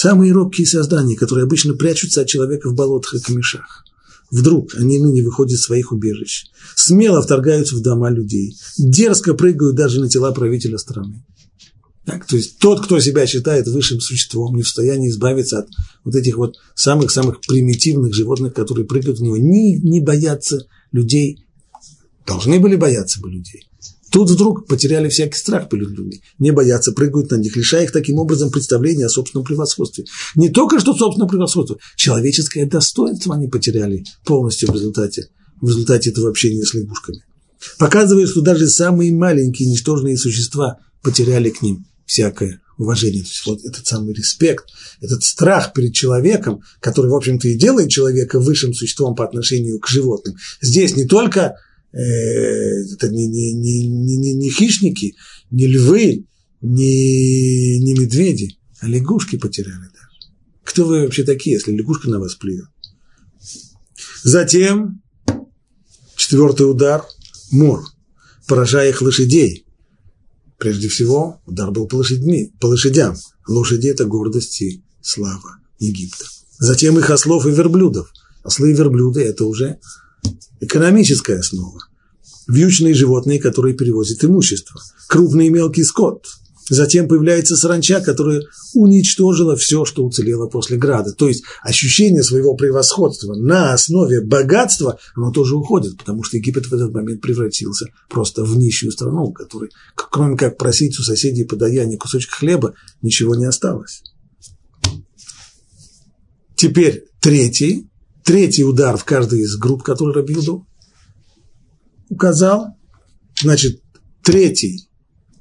Самые 0.00 0.32
робкие 0.32 0.64
создания, 0.64 1.16
которые 1.16 1.42
обычно 1.42 1.74
прячутся 1.74 2.20
от 2.20 2.28
человека 2.28 2.70
в 2.70 2.74
болотах 2.76 3.14
и 3.14 3.18
камешах. 3.18 3.84
Вдруг 4.30 4.76
они 4.76 5.00
ныне 5.00 5.24
выходят 5.24 5.54
из 5.54 5.62
своих 5.62 5.90
убежищ, 5.90 6.44
смело 6.76 7.20
вторгаются 7.20 7.74
в 7.74 7.82
дома 7.82 8.08
людей, 8.08 8.56
дерзко 8.78 9.34
прыгают 9.34 9.74
даже 9.74 10.00
на 10.00 10.08
тела 10.08 10.30
правителя 10.30 10.78
страны. 10.78 11.26
Так, 12.08 12.24
то 12.26 12.36
есть 12.36 12.56
тот, 12.58 12.82
кто 12.82 13.00
себя 13.00 13.26
считает 13.26 13.68
высшим 13.68 14.00
существом, 14.00 14.56
не 14.56 14.62
в 14.62 14.66
состоянии 14.66 15.10
избавиться 15.10 15.58
от 15.58 15.68
вот 16.04 16.14
этих 16.14 16.38
вот 16.38 16.56
самых-самых 16.74 17.42
примитивных 17.46 18.14
животных, 18.14 18.54
которые 18.54 18.86
прыгают 18.86 19.18
в 19.18 19.22
него, 19.22 19.36
не, 19.36 19.78
не 19.78 20.00
боятся 20.00 20.66
людей, 20.90 21.44
должны 22.26 22.60
были 22.60 22.76
бояться 22.76 23.20
бы 23.20 23.30
людей. 23.30 23.68
Тут 24.10 24.30
вдруг 24.30 24.66
потеряли 24.66 25.10
всякий 25.10 25.36
страх 25.36 25.68
перед 25.68 25.90
людьми, 25.90 26.22
не 26.38 26.50
боятся, 26.50 26.92
прыгают 26.92 27.30
на 27.30 27.36
них, 27.36 27.54
лишая 27.54 27.84
их 27.84 27.92
таким 27.92 28.16
образом 28.16 28.50
представления 28.50 29.04
о 29.04 29.10
собственном 29.10 29.44
превосходстве. 29.44 30.06
Не 30.34 30.48
только 30.48 30.80
что 30.80 30.94
собственное 30.94 31.28
превосходство, 31.28 31.76
человеческое 31.96 32.64
достоинство 32.64 33.34
они 33.34 33.48
потеряли 33.48 34.06
полностью 34.24 34.72
в 34.72 34.74
результате, 34.74 35.28
в 35.60 35.68
результате 35.68 36.08
этого 36.08 36.30
общения 36.30 36.64
с 36.64 36.72
лягушками. 36.72 37.22
Показывает, 37.78 38.30
что 38.30 38.40
даже 38.40 38.66
самые 38.66 39.12
маленькие 39.12 39.68
ничтожные 39.68 40.16
существа 40.16 40.78
потеряли 41.02 41.50
к 41.50 41.60
ним 41.60 41.84
всякое 42.08 42.60
уважение. 42.76 43.22
То 43.22 43.28
есть 43.28 43.46
вот 43.46 43.64
этот 43.64 43.86
самый 43.86 44.14
респект, 44.14 44.66
этот 45.00 45.22
страх 45.22 45.72
перед 45.72 45.94
человеком, 45.94 46.62
который, 46.80 47.10
в 47.10 47.14
общем-то, 47.14 47.46
и 47.46 47.54
делает 47.54 47.90
человека 47.90 48.40
высшим 48.40 48.74
существом 48.74 49.14
по 49.14 49.24
отношению 49.24 49.78
к 49.78 49.88
животным. 49.88 50.36
Здесь 50.60 50.96
не 50.96 51.04
только 51.04 51.54
Э, 51.92 51.98
это 52.92 53.08
не, 53.08 53.26
не, 53.26 53.54
не, 53.54 53.86
не, 53.88 54.34
не 54.34 54.50
хищники, 54.50 55.16
не 55.50 55.66
львы, 55.66 56.26
не, 56.60 57.78
не 57.80 57.94
медведи, 57.94 58.58
а 58.80 58.88
лягушки 58.88 59.36
потеряли 59.36 59.88
даже. 59.92 60.32
Кто 60.64 60.84
вы 60.84 61.02
вообще 61.02 61.24
такие, 61.24 61.54
если 61.54 61.72
лягушка 61.72 62.10
на 62.10 62.20
вас 62.20 62.34
плюет? 62.34 62.66
Затем 64.22 65.02
четвертый 66.14 66.70
удар– 66.70 67.04
мор, 67.50 67.84
поражая 68.46 68.90
их 68.90 69.00
лошадей. 69.00 69.64
Прежде 70.58 70.88
всего, 70.88 71.40
удар 71.46 71.70
был 71.70 71.86
по, 71.86 71.96
лошадьми, 71.96 72.52
по 72.60 72.66
лошадям. 72.66 73.16
Лошади– 73.46 73.86
это 73.88 74.04
гордость 74.04 74.60
и 74.60 74.82
слава 75.00 75.58
Египта. 75.78 76.24
Затем 76.58 76.98
их 76.98 77.10
ослов 77.10 77.46
и 77.46 77.50
верблюдов. 77.50 78.12
Ослы 78.42 78.72
и 78.72 78.74
верблюды– 78.74 79.22
это 79.22 79.44
уже 79.44 79.78
экономическая 80.60 81.38
основа. 81.38 81.78
Вьючные 82.48 82.94
животные, 82.94 83.38
которые 83.38 83.76
перевозят 83.76 84.24
имущество. 84.24 84.80
Крупный 85.06 85.46
и 85.46 85.50
мелкий 85.50 85.84
скот. 85.84 86.26
Затем 86.68 87.08
появляется 87.08 87.56
саранча, 87.56 88.00
которая 88.00 88.42
уничтожила 88.74 89.56
все, 89.56 89.84
что 89.84 90.04
уцелело 90.04 90.48
после 90.48 90.76
града. 90.76 91.12
То 91.12 91.28
есть 91.28 91.44
ощущение 91.62 92.22
своего 92.22 92.54
превосходства 92.54 93.34
на 93.34 93.72
основе 93.72 94.20
богатства, 94.20 94.98
оно 95.14 95.32
тоже 95.32 95.56
уходит, 95.56 95.96
потому 95.96 96.22
что 96.22 96.36
Египет 96.36 96.66
в 96.66 96.74
этот 96.74 96.92
момент 96.92 97.20
превратился 97.20 97.86
просто 98.10 98.44
в 98.44 98.56
нищую 98.56 98.92
страну, 98.92 99.32
которой, 99.32 99.70
кроме 99.94 100.36
как 100.36 100.58
просить 100.58 100.98
у 100.98 101.02
соседей 101.02 101.44
подаяние 101.44 101.98
кусочек 101.98 102.32
хлеба, 102.32 102.74
ничего 103.02 103.34
не 103.34 103.46
осталось. 103.46 104.02
Теперь 106.56 107.04
третий, 107.20 107.88
третий 108.24 108.64
удар 108.64 108.96
в 108.96 109.04
каждой 109.04 109.40
из 109.40 109.56
групп, 109.56 109.82
которые 109.82 110.16
Рабиуду 110.16 110.66
указал. 112.08 112.76
Значит, 113.40 113.80
третий, 114.24 114.88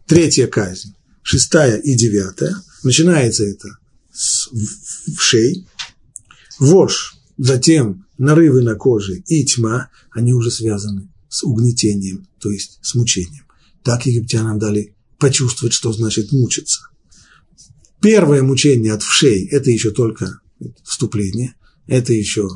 третья 0.05 0.45
казнь, 0.45 0.93
шестая 1.27 1.75
и 1.75 1.93
девятая. 1.93 2.55
Начинается 2.83 3.43
это 3.43 3.67
с 4.13 4.47
вшей, 5.17 5.67
вож, 6.57 7.15
затем 7.37 8.05
нарывы 8.17 8.61
на 8.61 8.75
коже 8.75 9.17
и 9.27 9.43
тьма, 9.43 9.89
они 10.11 10.33
уже 10.33 10.51
связаны 10.51 11.09
с 11.27 11.43
угнетением, 11.43 12.29
то 12.39 12.49
есть 12.49 12.79
с 12.81 12.95
мучением. 12.95 13.43
Так 13.83 14.05
египтянам 14.05 14.57
дали 14.57 14.95
почувствовать, 15.19 15.73
что 15.73 15.91
значит 15.91 16.31
мучиться. 16.31 16.79
Первое 18.01 18.41
мучение 18.41 18.93
от 18.93 19.03
вшей– 19.03 19.47
это 19.51 19.69
еще 19.69 19.91
только 19.91 20.39
вступление, 20.85 21.55
это 21.87 22.13
еще 22.13 22.47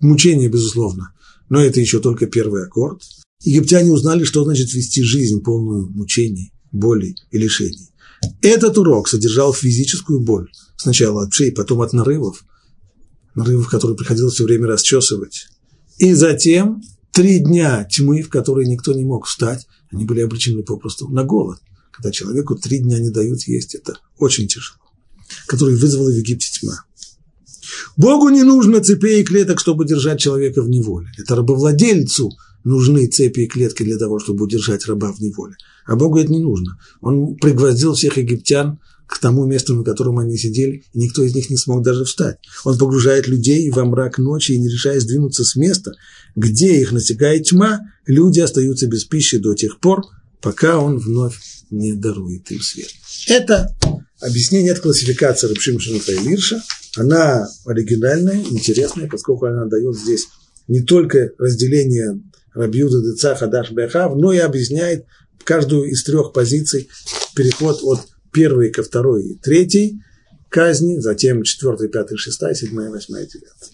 мучение, 0.00 0.48
безусловно, 0.48 1.14
но 1.48 1.60
это 1.60 1.78
еще 1.78 2.00
только 2.00 2.26
первый 2.26 2.64
аккорд. 2.64 3.02
Египтяне 3.44 3.92
узнали, 3.92 4.24
что 4.24 4.42
значит 4.42 4.72
вести 4.74 5.04
жизнь, 5.04 5.42
полную 5.42 5.88
мучений, 5.90 6.52
боли 6.72 7.14
и 7.30 7.38
лишений. 7.38 7.92
Этот 8.42 8.78
урок 8.78 9.08
содержал 9.08 9.52
физическую 9.52 10.20
боль. 10.20 10.50
Сначала 10.76 11.24
от 11.24 11.32
шеи, 11.32 11.50
потом 11.50 11.80
от 11.82 11.92
нарывов. 11.92 12.44
Нарывов, 13.34 13.68
которые 13.68 13.96
приходилось 13.96 14.34
все 14.34 14.44
время 14.44 14.66
расчесывать. 14.66 15.48
И 15.98 16.12
затем 16.14 16.82
три 17.12 17.38
дня 17.38 17.84
тьмы, 17.84 18.22
в 18.22 18.28
которые 18.28 18.68
никто 18.68 18.92
не 18.92 19.04
мог 19.04 19.26
встать. 19.26 19.66
Они 19.90 20.04
были 20.04 20.20
обречены 20.20 20.62
попросту 20.62 21.08
на 21.08 21.24
голод. 21.24 21.58
Когда 21.90 22.12
человеку 22.12 22.56
три 22.56 22.78
дня 22.78 22.98
не 22.98 23.10
дают 23.10 23.42
есть, 23.44 23.74
это 23.74 23.98
очень 24.18 24.48
тяжело. 24.48 24.78
Который 25.46 25.76
вызвала 25.76 26.10
в 26.10 26.14
Египте 26.14 26.48
тьма. 26.60 26.84
Богу 27.96 28.28
не 28.28 28.42
нужно 28.42 28.80
цепей 28.80 29.22
и 29.22 29.24
клеток, 29.24 29.60
чтобы 29.60 29.86
держать 29.86 30.20
человека 30.20 30.62
в 30.62 30.68
неволе. 30.68 31.08
Это 31.18 31.34
рабовладельцу 31.34 32.30
нужны 32.64 33.06
цепи 33.06 33.40
и 33.40 33.46
клетки 33.46 33.84
для 33.84 33.96
того, 33.96 34.18
чтобы 34.18 34.44
удержать 34.44 34.86
раба 34.86 35.12
в 35.12 35.20
неволе. 35.20 35.54
А 35.86 35.96
Богу 35.96 36.18
это 36.18 36.32
не 36.32 36.40
нужно. 36.40 36.78
Он 37.00 37.36
пригвоздил 37.36 37.94
всех 37.94 38.18
египтян 38.18 38.80
к 39.06 39.18
тому 39.18 39.46
месту, 39.46 39.76
на 39.76 39.84
котором 39.84 40.18
они 40.18 40.36
сидели, 40.36 40.84
и 40.92 40.98
никто 40.98 41.22
из 41.22 41.34
них 41.34 41.48
не 41.48 41.56
смог 41.56 41.82
даже 41.82 42.04
встать. 42.04 42.38
Он 42.64 42.76
погружает 42.76 43.28
людей 43.28 43.70
во 43.70 43.84
мрак 43.84 44.18
ночи, 44.18 44.52
и 44.52 44.58
не 44.58 44.68
решаясь 44.68 45.04
двинуться 45.04 45.44
с 45.44 45.54
места, 45.54 45.92
где 46.34 46.80
их 46.80 46.90
настигает 46.90 47.44
тьма, 47.44 47.92
люди 48.04 48.40
остаются 48.40 48.88
без 48.88 49.04
пищи 49.04 49.38
до 49.38 49.54
тех 49.54 49.78
пор, 49.78 50.02
пока 50.40 50.78
он 50.78 50.98
вновь 50.98 51.38
не 51.70 51.92
дарует 51.92 52.50
им 52.50 52.60
свет. 52.60 52.90
Это 53.28 53.76
объяснение, 54.20 54.72
это 54.72 54.80
классификация 54.80 55.48
Рабшим 55.50 55.78
Шинута 55.78 56.12
и 56.12 56.18
Лирша. 56.18 56.60
Она 56.96 57.46
оригинальная, 57.64 58.42
интересная, 58.42 59.08
поскольку 59.08 59.46
она 59.46 59.66
дает 59.66 59.96
здесь 59.96 60.26
не 60.68 60.82
только 60.82 61.30
разделение 61.38 62.20
Рабиуда 62.54 63.02
Деца 63.02 63.34
Хадаш 63.34 63.72
Бехав, 63.72 64.16
но 64.16 64.32
и 64.32 64.38
объясняет 64.38 65.06
каждую 65.44 65.90
из 65.90 66.02
трех 66.04 66.32
позиций 66.32 66.88
переход 67.34 67.80
от 67.82 68.00
первой 68.32 68.70
ко 68.70 68.82
второй 68.82 69.24
и 69.24 69.38
третьей 69.38 70.00
казни, 70.48 70.98
затем 70.98 71.42
четвертая, 71.42 71.88
пятая, 71.88 72.16
шестая, 72.16 72.54
седьмая, 72.54 72.90
восьмая, 72.90 73.26
девятая. 73.26 73.70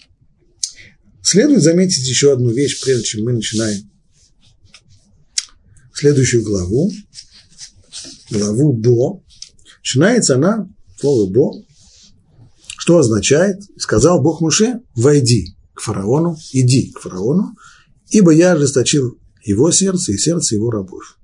Следует 1.22 1.62
заметить 1.62 2.06
еще 2.06 2.32
одну 2.32 2.50
вещь, 2.50 2.82
прежде 2.82 3.04
чем 3.04 3.24
мы 3.24 3.32
начинаем 3.32 3.90
следующую 5.94 6.42
главу, 6.42 6.90
главу 8.30 8.72
Бо. 8.72 9.22
Начинается 9.78 10.34
она, 10.34 10.68
слово 10.98 11.30
Бо, 11.30 11.64
что 12.82 12.98
означает, 12.98 13.62
сказал 13.78 14.20
Бог 14.20 14.40
Муше, 14.40 14.80
войди 14.96 15.56
к 15.72 15.80
фараону, 15.80 16.36
иди 16.50 16.90
к 16.90 16.98
фараону, 16.98 17.56
ибо 18.08 18.32
я 18.32 18.54
ожесточил 18.54 19.20
его 19.44 19.70
сердце 19.70 20.10
и 20.10 20.18
сердце 20.18 20.56
его 20.56 20.68
рабов, 20.68 21.16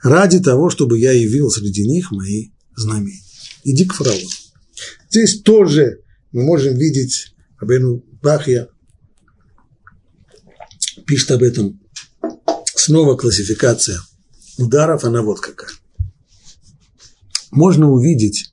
ради 0.00 0.38
того, 0.38 0.70
чтобы 0.70 1.00
я 1.00 1.10
явил 1.10 1.50
среди 1.50 1.88
них 1.88 2.12
мои 2.12 2.50
знамения. 2.76 3.18
Иди 3.64 3.84
к 3.84 3.94
фараону. 3.94 4.28
Здесь 5.10 5.42
тоже 5.42 6.02
мы 6.30 6.44
можем 6.44 6.76
видеть 6.76 7.34
Абену 7.58 8.04
Бахья 8.22 8.68
пишет 11.04 11.32
об 11.32 11.42
этом. 11.42 11.80
Снова 12.76 13.16
классификация 13.16 14.00
ударов, 14.56 15.02
она 15.02 15.22
вот 15.22 15.40
какая. 15.40 15.72
Можно 17.50 17.90
увидеть, 17.90 18.51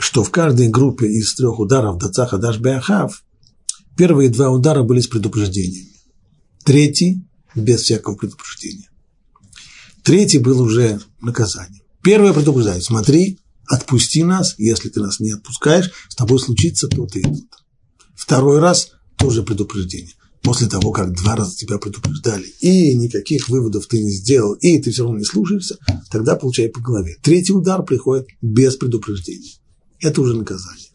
что 0.00 0.24
в 0.24 0.30
каждой 0.30 0.68
группе 0.68 1.06
из 1.06 1.34
трех 1.34 1.60
ударов 1.60 1.98
Дацаха 1.98 2.38
Даш 2.38 2.58
первые 3.96 4.30
два 4.30 4.50
удара 4.50 4.82
были 4.82 5.00
с 5.00 5.06
предупреждением. 5.06 5.86
Третий– 6.64 7.22
без 7.54 7.82
всякого 7.82 8.14
предупреждения. 8.14 8.88
Третий 10.02 10.38
был 10.38 10.60
уже 10.60 11.00
наказанием. 11.20 11.82
Первое 12.02 12.32
предупреждает, 12.32 12.82
смотри, 12.82 13.40
отпусти 13.66 14.24
нас, 14.24 14.54
если 14.56 14.88
ты 14.88 15.00
нас 15.00 15.20
не 15.20 15.32
отпускаешь, 15.32 15.90
с 16.08 16.14
тобой 16.14 16.38
случится 16.38 16.88
то-то 16.88 17.18
и 17.18 17.22
то-то. 17.22 17.58
Второй 18.14 18.58
раз 18.58 18.92
тоже 19.16 19.42
предупреждение. 19.42 20.14
После 20.42 20.68
того, 20.68 20.92
как 20.92 21.14
два 21.14 21.36
раза 21.36 21.54
тебя 21.54 21.76
предупреждали, 21.76 22.46
и 22.60 22.94
никаких 22.94 23.50
выводов 23.50 23.86
ты 23.86 24.02
не 24.02 24.10
сделал, 24.10 24.54
и 24.54 24.78
ты 24.78 24.90
все 24.90 25.02
равно 25.02 25.18
не 25.18 25.24
слушаешься, 25.24 25.76
тогда 26.10 26.36
получай 26.36 26.70
по 26.70 26.80
голове. 26.80 27.18
Третий 27.20 27.52
удар 27.52 27.82
приходит 27.82 28.28
без 28.40 28.76
предупреждения. 28.76 29.59
Это 30.00 30.20
уже 30.20 30.36
наказание. 30.36 30.88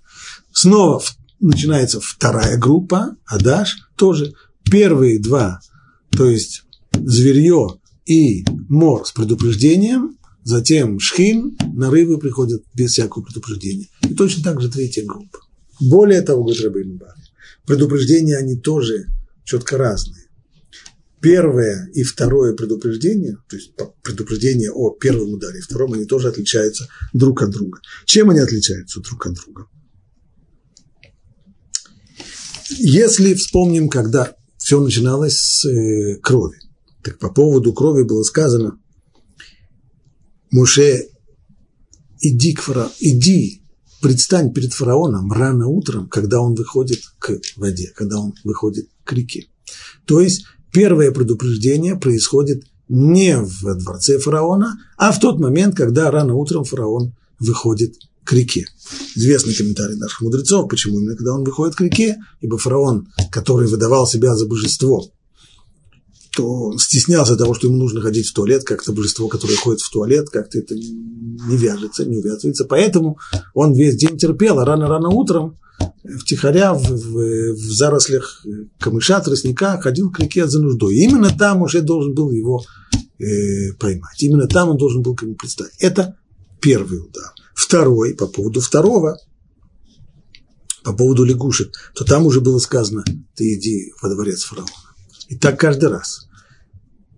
Снова 0.52 1.02
начинается 1.39 2.00
вторая 2.00 2.58
группа, 2.58 3.15
Адаш, 3.26 3.78
тоже 3.96 4.34
первые 4.63 5.20
два, 5.20 5.60
то 6.10 6.30
есть 6.30 6.63
зверье 6.94 7.80
и 8.06 8.46
мор 8.70 9.06
с 9.06 9.12
предупреждением, 9.12 10.18
затем 10.44 11.00
шхин, 11.00 11.58
нарывы 11.74 12.18
приходят 12.18 12.63
без 12.74 12.91
всякого 12.91 13.24
предупреждения. 13.24 13.88
И 14.02 14.13
точно 14.13 14.44
так 14.44 14.62
же 14.62 14.70
третья 14.70 15.06
группа. 15.06 15.39
Более 15.80 16.22
того, 16.22 16.44
говорит 16.44 16.63
Рабин 16.63 16.98
Бар, 16.98 17.15
предупреждения 17.65 18.38
они 18.38 18.56
тоже 18.56 19.08
четко 19.44 19.78
разные. 19.78 20.25
Первое 21.21 21.89
и 21.93 22.04
второе 22.04 22.54
предупреждение, 22.54 23.38
то 23.49 23.56
есть 23.56 23.71
предупреждение 24.04 24.71
о 24.71 24.91
первом 24.91 25.34
ударе 25.34 25.60
и 25.60 25.62
втором, 25.62 25.93
они 25.93 26.06
тоже 26.06 26.28
отличаются 26.28 26.88
друг 27.13 27.41
от 27.41 27.51
друга. 27.51 27.80
Чем 28.06 28.30
они 28.30 28.39
отличаются 28.39 29.01
друг 29.01 29.25
от 29.25 29.34
друга? 29.34 29.67
Если 32.69 33.34
вспомним, 33.34 33.89
когда 33.89 34.36
все 34.58 34.80
начиналось 34.82 35.38
с 35.38 35.65
э, 35.65 36.17
крови, 36.21 36.60
так 37.04 37.19
по 37.19 37.30
поводу 37.30 37.73
крови 37.73 38.04
было 38.04 38.23
сказано, 38.23 38.80
Муше, 40.51 41.08
иди, 42.21 42.54
к 42.54 42.62
фара... 42.62 42.89
иди, 42.99 43.62
предстань 44.01 44.54
перед 44.54 44.73
фараоном 44.73 45.32
рано 45.32 45.67
утром, 45.67 46.08
когда 46.08 46.39
он 46.39 46.56
выходит 46.56 47.01
к 47.19 47.39
воде, 47.58 47.91
когда 47.95 48.19
он 48.19 48.34
выходит 48.43 48.88
к 49.04 49.12
реке. 49.13 49.47
То 50.06 50.21
есть 50.21 50.45
первое 50.76 51.12
предупреждение 51.12 51.96
происходит 51.96 52.66
не 52.90 53.38
в 53.38 53.76
дворце 53.76 54.20
фараона, 54.20 54.78
а 54.98 55.14
в 55.14 55.20
тот 55.22 55.40
момент, 55.40 55.74
когда 55.74 56.12
рано 56.12 56.36
утром 56.36 56.66
фараон 56.66 57.16
выходит 57.40 57.96
к 58.26 58.34
реке. 58.34 58.68
Известный 59.16 59.56
комментарий 59.56 59.96
наших 59.96 60.22
мудрецов, 60.22 60.68
почему 60.68 61.00
именно 61.00 61.16
когда 61.16 61.34
он 61.34 61.46
выходит 61.46 61.76
к 61.76 61.82
реке, 61.82 62.18
ибо 62.42 62.58
фараон, 62.58 63.08
который 63.32 63.68
выдавал 63.68 64.06
себя 64.06 64.36
за 64.36 64.48
божество, 64.48 65.10
то 66.36 66.78
стеснялся 66.78 67.38
того, 67.38 67.54
что 67.54 67.68
ему 67.68 67.78
нужно 67.78 68.02
ходить 68.02 68.28
в 68.28 68.34
туалет, 68.34 68.66
как-то 68.66 68.92
божество, 68.92 69.30
которое 69.30 69.56
ходит 69.56 69.80
в 69.80 69.90
туалет, 69.90 70.30
как-то 70.30 70.60
это 70.60 70.76
не 70.76 71.56
вяжется, 71.56 72.04
не 72.04 72.18
увязывается. 72.18 72.66
Поэтому 72.66 73.18
он 73.54 73.74
весь 73.74 73.96
день 73.96 74.18
терпел, 74.18 74.60
а 74.60 74.66
рано-рано 74.66 75.08
утром 75.08 75.58
втихаря 76.20 76.74
в, 76.74 76.84
в, 76.84 77.54
в 77.54 77.74
зарослях 77.74 78.46
камыша, 78.80 79.20
тростника 79.22 79.80
ходил 79.82 80.12
к 80.12 80.20
реке 80.20 80.48
за 80.48 80.62
нуждой. 80.62 80.96
Именно 80.96 81.30
там 81.30 81.62
уже 81.62 81.82
должен 81.82 82.14
был 82.14 82.32
его 82.32 82.64
э, 83.20 83.74
поймать. 83.80 84.22
Именно 84.22 84.48
там 84.48 84.70
он 84.70 84.78
должен 84.78 85.02
был 85.02 85.16
к 85.16 85.24
нему 85.24 85.36
представить. 85.36 85.76
Это 85.80 86.18
первый 86.62 87.00
удар. 87.00 87.34
Второй, 87.54 88.14
по 88.14 88.28
поводу 88.28 88.60
второго, 88.60 89.18
по 90.84 90.93
поводу 90.93 91.24
лягушек, 91.24 91.93
то 91.95 92.06
там 92.06 92.26
уже 92.26 92.41
было 92.41 92.60
сказано, 92.60 93.04
ты 93.36 93.56
иди 93.56 93.91
во 94.02 94.10
дворец 94.10 94.43
фараона. 94.43 94.70
И 95.30 95.36
так 95.36 95.60
каждый 95.60 95.89
раз. 95.89 96.28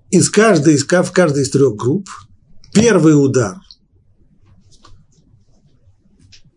Из 0.10 0.30
каждой, 0.30 0.76
из, 0.76 0.84
в 0.86 1.12
каждой 1.12 1.44
из 1.44 1.50
трех 1.50 1.76
групп 1.76 2.08
первый 2.74 3.14
удар 3.14 3.58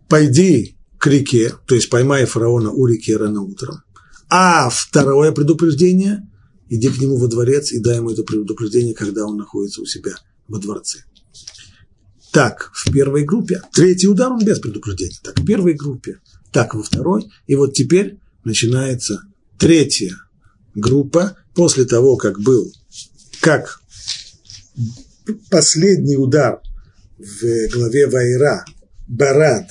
пойди 0.08 0.76
к 1.00 1.06
реке, 1.06 1.54
то 1.66 1.74
есть 1.74 1.88
поймай 1.88 2.26
фараона 2.26 2.70
у 2.70 2.86
реки 2.86 3.16
рано 3.16 3.40
утром. 3.40 3.82
А 4.28 4.68
второе 4.70 5.32
предупреждение– 5.32 6.28
иди 6.68 6.88
к 6.88 7.00
нему 7.00 7.16
во 7.16 7.26
дворец 7.26 7.72
и 7.72 7.80
дай 7.80 7.96
ему 7.96 8.10
это 8.10 8.22
предупреждение, 8.22 8.94
когда 8.94 9.26
он 9.26 9.36
находится 9.36 9.80
у 9.80 9.86
себя 9.86 10.12
во 10.46 10.58
дворце. 10.58 11.00
Так, 12.32 12.70
в 12.74 12.92
первой 12.92 13.24
группе. 13.24 13.62
Третий 13.72 14.06
удар 14.06 14.30
он 14.30 14.44
без 14.44 14.60
предупреждения. 14.60 15.16
Так, 15.22 15.40
в 15.40 15.44
первой 15.44 15.72
группе. 15.72 16.20
Так, 16.52 16.74
во 16.74 16.82
второй. 16.82 17.28
И 17.48 17.56
вот 17.56 17.72
теперь 17.72 18.20
начинается 18.44 19.22
третья 19.58 20.16
группа 20.74 21.36
после 21.54 21.86
того, 21.86 22.16
как 22.16 22.40
был, 22.40 22.72
как 23.40 23.80
последний 25.50 26.16
удар 26.16 26.60
в 27.18 27.68
главе 27.72 28.06
Вайра, 28.06 28.64
Барат, 29.08 29.70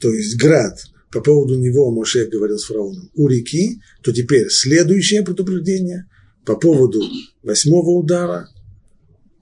то 0.00 0.12
есть 0.12 0.36
град, 0.36 0.80
по 1.10 1.20
поводу 1.20 1.58
него 1.58 1.90
Моше 1.90 2.26
говорил 2.26 2.58
с 2.58 2.64
фараоном. 2.64 3.10
У 3.14 3.28
реки, 3.28 3.80
то 4.02 4.12
теперь 4.12 4.50
следующее 4.50 5.24
предупреждение 5.24 6.06
по 6.44 6.56
поводу 6.56 7.02
восьмого 7.42 7.90
удара, 7.90 8.48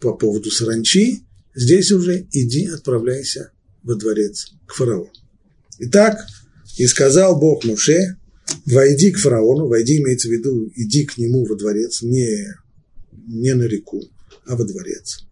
по 0.01 0.15
поводу 0.15 0.51
саранчи, 0.51 1.25
здесь 1.55 1.91
уже 1.93 2.27
иди, 2.33 2.67
отправляйся 2.67 3.51
во 3.83 3.95
дворец 3.95 4.53
к 4.67 4.75
фараону. 4.75 5.11
Итак, 5.79 6.19
и 6.79 6.87
сказал 6.87 7.39
Бог 7.39 7.65
Моше, 7.65 8.17
войди 8.65 9.11
к 9.11 9.19
фараону, 9.19 9.67
войди 9.67 9.99
имеется 9.99 10.29
в 10.29 10.33
виду, 10.33 10.71
иди 10.75 11.05
к 11.05 11.19
нему 11.19 11.45
во 11.45 11.57
дворец, 11.57 12.03
не, 12.03 12.55
не 13.27 13.55
на 13.55 13.65
реку, 13.65 14.03
а 14.47 14.57
во 14.57 14.65
дворец. 14.65 15.27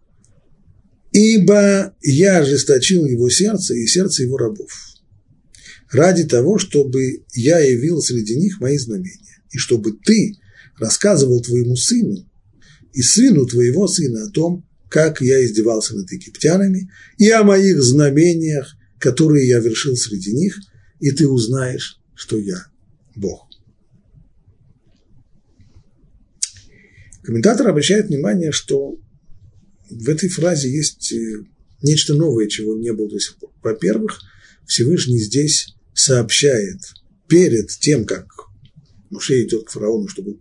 Ибо 1.11 1.95
я 2.01 2.39
ожесточил 2.39 3.05
его 3.05 3.29
сердце 3.29 3.73
и 3.75 3.85
сердце 3.85 4.23
его 4.23 4.37
рабов, 4.37 4.69
ради 5.95 6.25
того, 6.25 6.57
чтобы 6.57 7.23
я 7.33 7.59
явил 7.59 8.01
среди 8.01 8.35
них 8.35 8.59
мои 8.59 8.77
знамения, 8.77 9.41
и 9.51 9.57
чтобы 9.57 9.93
ты 9.93 10.35
рассказывал 10.77 11.41
твоему 11.41 11.75
сыну 11.75 12.29
и 12.93 13.01
сыну 13.01 13.45
твоего 13.45 13.87
сына 13.87 14.25
о 14.25 14.29
том, 14.29 14.65
как 14.89 15.21
я 15.21 15.43
издевался 15.43 15.95
над 15.95 16.11
египтянами, 16.11 16.89
и 17.17 17.29
о 17.29 17.43
моих 17.43 17.81
знамениях, 17.81 18.75
которые 18.99 19.47
я 19.47 19.59
вершил 19.59 19.95
среди 19.97 20.33
них, 20.33 20.57
и 20.99 21.11
ты 21.11 21.27
узнаешь, 21.27 21.99
что 22.13 22.37
я 22.37 22.67
Бог. 23.15 23.49
Комментатор 27.23 27.67
обращает 27.67 28.07
внимание, 28.07 28.51
что 28.51 28.97
в 29.89 30.09
этой 30.09 30.29
фразе 30.29 30.69
есть 30.69 31.11
э, 31.11 31.43
нечто 31.81 32.13
новое, 32.13 32.47
чего 32.47 32.77
не 32.77 32.93
было 32.93 33.09
до 33.09 33.19
сих 33.19 33.37
пор. 33.37 33.51
Во-первых, 33.63 34.19
Всевышний 34.65 35.19
здесь 35.19 35.75
сообщает 35.95 36.93
перед 37.27 37.69
тем, 37.69 38.05
как 38.05 38.27
Муше 39.09 39.43
идет 39.43 39.65
к 39.65 39.71
фараону, 39.71 40.07
чтобы 40.07 40.39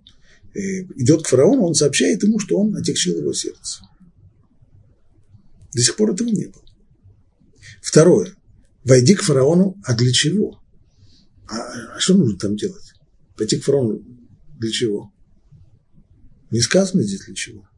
э, 0.54 0.82
идет 0.96 1.22
к 1.22 1.28
фараону, 1.28 1.62
он 1.62 1.74
сообщает 1.74 2.22
ему, 2.22 2.38
что 2.38 2.58
он 2.58 2.76
отягчил 2.76 3.16
его 3.16 3.32
сердце. 3.32 3.82
До 5.72 5.80
сих 5.80 5.96
пор 5.96 6.12
этого 6.12 6.28
не 6.28 6.46
было. 6.46 6.64
Второе. 7.80 8.34
Войди 8.84 9.14
к 9.14 9.22
фараону, 9.22 9.80
а 9.84 9.94
для 9.94 10.12
чего? 10.12 10.60
А, 11.46 11.56
а 11.96 12.00
что 12.00 12.14
нужно 12.14 12.38
там 12.38 12.56
делать? 12.56 12.94
Пойти 13.36 13.58
к 13.58 13.64
фараону 13.64 14.02
для 14.58 14.70
чего? 14.70 15.12
Не 16.50 16.60
сказано 16.60 17.02
здесь 17.02 17.24
для 17.26 17.34
чего. 17.34 17.68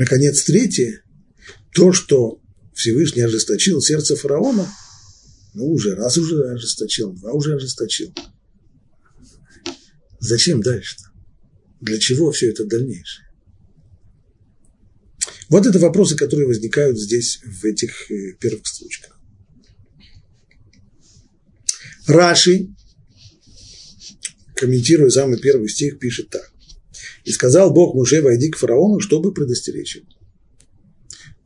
Наконец, 0.00 0.44
третье, 0.44 1.02
то, 1.74 1.92
что 1.92 2.40
Всевышний 2.72 3.20
ожесточил 3.20 3.82
сердце 3.82 4.16
фараона, 4.16 4.66
ну, 5.52 5.70
уже 5.70 5.94
раз 5.94 6.16
уже 6.16 6.52
ожесточил, 6.52 7.12
два 7.12 7.32
уже 7.32 7.56
ожесточил. 7.56 8.10
Зачем 10.18 10.62
дальше-то? 10.62 11.10
Для 11.82 11.98
чего 11.98 12.32
все 12.32 12.48
это 12.48 12.64
дальнейшее? 12.64 13.28
Вот 15.50 15.66
это 15.66 15.78
вопросы, 15.78 16.16
которые 16.16 16.46
возникают 16.46 16.98
здесь, 16.98 17.40
в 17.44 17.62
этих 17.66 18.10
э, 18.10 18.32
первых 18.40 18.66
строчках. 18.66 19.20
Раши, 22.06 22.70
комментируя 24.56 25.10
самый 25.10 25.38
первый 25.38 25.68
стих, 25.68 25.98
пишет 25.98 26.30
так. 26.30 26.49
«И 27.24 27.32
сказал 27.32 27.72
Бог 27.72 27.94
Муше, 27.94 28.22
войди 28.22 28.50
к 28.50 28.56
фараону, 28.56 29.00
чтобы 29.00 29.32
предостеречь 29.32 29.96
его». 29.96 30.06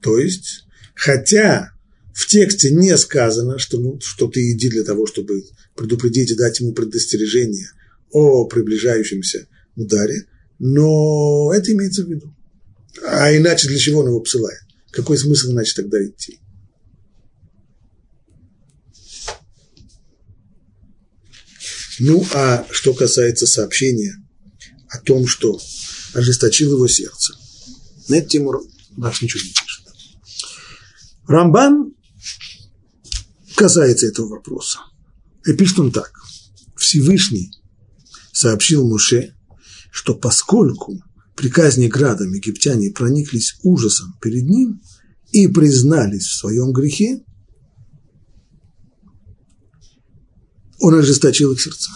То 0.00 0.18
есть, 0.18 0.66
хотя 0.94 1.72
в 2.12 2.26
тексте 2.26 2.70
не 2.70 2.96
сказано, 2.96 3.58
что, 3.58 3.78
ну, 3.80 3.98
что 4.00 4.28
ты 4.28 4.52
иди 4.52 4.68
для 4.68 4.84
того, 4.84 5.06
чтобы 5.06 5.44
предупредить 5.74 6.30
и 6.30 6.36
дать 6.36 6.60
ему 6.60 6.72
предостережение 6.72 7.68
о 8.10 8.46
приближающемся 8.46 9.48
ударе, 9.74 10.26
но 10.58 11.52
это 11.52 11.72
имеется 11.72 12.04
в 12.04 12.08
виду. 12.08 12.34
А 13.04 13.36
иначе 13.36 13.68
для 13.68 13.78
чего 13.78 14.00
он 14.00 14.08
его 14.08 14.20
посылает? 14.20 14.60
Какой 14.92 15.18
смысл 15.18 15.50
иначе 15.50 15.74
тогда 15.74 16.04
идти? 16.04 16.38
Ну, 21.98 22.24
а 22.32 22.66
что 22.70 22.92
касается 22.94 23.46
сообщения 23.46 24.23
о 24.94 24.98
том, 24.98 25.26
что 25.26 25.58
ожесточил 26.14 26.72
его 26.72 26.86
сердце, 26.88 27.34
на 28.08 28.16
эту 28.16 28.28
тему 28.28 28.62
наш 28.96 29.22
ничего 29.22 29.42
не 29.42 29.50
пишет. 29.50 29.84
Рамбан 31.26 31.94
касается 33.56 34.06
этого 34.06 34.28
вопроса. 34.28 34.80
И 35.46 35.52
пишет 35.52 35.78
он 35.78 35.92
так. 35.92 36.12
Всевышний 36.76 37.50
сообщил 38.32 38.86
Муше, 38.86 39.34
что 39.90 40.14
поскольку 40.14 41.02
при 41.36 41.48
казни 41.48 41.88
градом 41.88 42.32
египтяне 42.32 42.90
прониклись 42.90 43.56
ужасом 43.62 44.16
перед 44.20 44.44
ним 44.44 44.80
и 45.32 45.48
признались 45.48 46.26
в 46.26 46.38
своем 46.38 46.72
грехе, 46.72 47.24
он 50.78 50.94
ожесточил 50.94 51.52
их 51.52 51.60
сердца. 51.60 51.90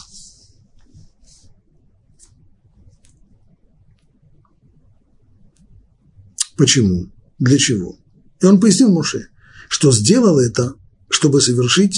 Почему? 6.59 7.13
Для 7.39 7.57
чего? 7.57 7.97
И 8.43 8.47
он 8.47 8.61
пояснил 8.61 8.91
Моше, 8.91 9.29
что 9.69 9.93
сделал 9.93 10.41
это, 10.41 10.75
чтобы 11.09 11.41
совершить 11.41 11.97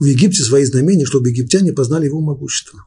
в 0.00 0.04
Египте 0.04 0.42
свои 0.42 0.64
знамения, 0.64 1.06
чтобы 1.06 1.30
египтяне 1.30 1.72
познали 1.72 2.06
его 2.06 2.20
могущество. 2.20 2.84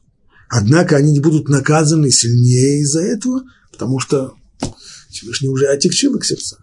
Однако 0.50 0.98
они 0.98 1.14
не 1.14 1.22
будут 1.22 1.48
наказаны 1.48 2.12
сильнее 2.12 2.82
из-за 2.82 3.02
этого, 3.02 3.44
потому 3.72 4.00
что 4.00 4.34
Всевышний 5.10 5.48
уже 5.48 5.68
отягчил 5.68 6.16
их 6.18 6.26
сердца. 6.26 6.58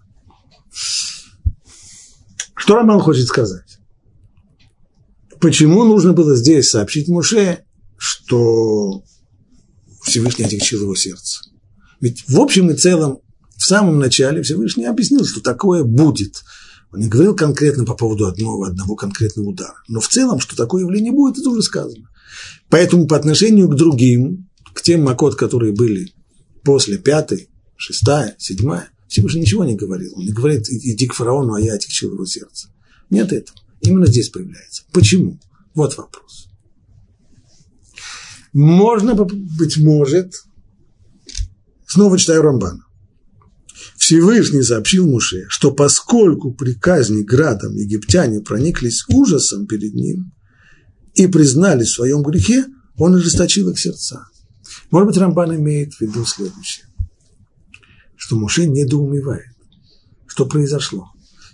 Что 2.55 2.77
Роман 2.77 3.01
хочет 3.01 3.27
сказать? 3.27 3.79
Почему 5.41 5.85
нужно 5.85 6.13
было 6.13 6.37
здесь 6.37 6.69
сообщить 6.69 7.09
Муше, 7.09 7.65
что 7.97 9.03
Всевышний 10.03 10.45
отягчил 10.45 10.83
его 10.83 10.95
сердце? 10.95 11.41
Ведь 12.01 12.29
в 12.29 12.39
общем 12.39 12.71
и 12.71 12.77
целом, 12.77 13.21
в 13.57 13.65
самом 13.65 13.99
начале 13.99 14.43
Всевышний 14.43 14.85
объяснил, 14.85 15.25
что 15.25 15.41
такое 15.41 15.83
будет. 15.83 16.43
Он 16.93 17.01
не 17.01 17.09
говорил 17.09 17.35
конкретно 17.35 17.85
по 17.85 17.95
поводу 17.95 18.27
одного, 18.27 18.65
одного 18.65 18.95
конкретного 18.97 19.49
удара. 19.49 19.83
Но 19.89 20.01
в 20.01 20.09
целом, 20.09 20.41
что 20.41 20.57
такое 20.57 20.83
явление 20.83 21.13
будет, 21.13 21.39
это 21.39 21.51
уже 21.51 21.63
сказано. 21.63 22.09
Поэтому 22.69 23.07
по 23.07 23.17
отношению 23.17 23.69
к 23.69 23.77
другим, 23.77 24.49
к 24.75 24.83
тем 24.83 25.03
макот, 25.03 25.37
которые 25.37 25.73
были 25.73 26.13
после 26.65 26.99
пятой, 26.99 27.49
шестая, 27.77 28.35
седьмая, 28.39 28.91
Всевышний 29.09 29.43
ничего 29.43 29.65
не 29.65 29.77
говорил. 29.77 30.13
Он 30.17 30.25
не 30.25 30.33
говорит, 30.33 30.69
иди 30.69 31.07
к 31.07 31.15
фараону, 31.15 31.55
а 31.55 31.61
я 31.61 31.75
отягчил 31.75 32.13
его 32.13 32.27
сердце. 32.27 32.69
Нет 33.09 33.33
этого. 33.33 33.59
Именно 33.81 34.07
здесь 34.07 34.29
появляется. 34.29 34.83
Почему? 34.93 35.39
Вот 35.75 35.97
вопрос. 35.97 36.49
Можно, 38.53 39.15
быть 39.15 39.77
может, 39.77 40.35
снова 41.87 42.19
читаю 42.19 42.43
Рамбана. 42.43 42.86
Всевышний 44.07 44.63
сообщил 44.63 45.05
Муше, 45.05 45.47
что 45.49 45.73
поскольку 45.73 46.55
при 46.55 46.75
казни 46.75 47.23
градом 47.23 47.75
египтяне 47.75 48.41
прониклись 48.41 49.05
ужасом 49.09 49.67
перед 49.67 49.95
ним 49.95 50.33
и 51.15 51.27
признались 51.27 51.89
в 51.89 51.95
своем 51.95 52.23
грехе, 52.23 52.67
он 52.97 53.17
ожесточил 53.17 53.69
их 53.69 53.81
сердца. 53.81 54.29
Может 54.93 55.09
быть, 55.09 55.17
Рамбан 55.17 55.57
имеет 55.57 55.95
в 55.95 56.01
виду 56.03 56.25
следующее, 56.25 56.87
что 58.15 58.37
Муше 58.37 58.69
недоумевает, 58.69 59.51
что 60.29 60.47
произошло. 60.47 61.11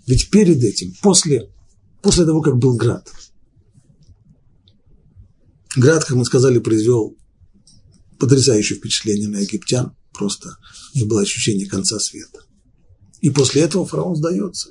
Ведь 0.07 0.28
перед 0.28 0.62
этим, 0.62 0.92
после, 1.00 1.48
после 2.03 2.26
того, 2.26 2.42
как 2.42 2.59
был 2.59 2.76
град, 2.76 3.11
град, 5.74 6.05
как 6.05 6.18
мы 6.18 6.26
сказали, 6.26 6.59
произвел 6.59 7.16
потрясающее 8.18 8.78
впечатление 8.78 9.28
на 9.28 9.38
египтян, 9.38 9.96
просто 10.12 10.56
них 10.94 11.06
было 11.06 11.22
ощущение 11.22 11.68
конца 11.68 11.98
света. 11.98 12.40
И 13.20 13.30
после 13.30 13.62
этого 13.62 13.86
фараон 13.86 14.16
сдается. 14.16 14.70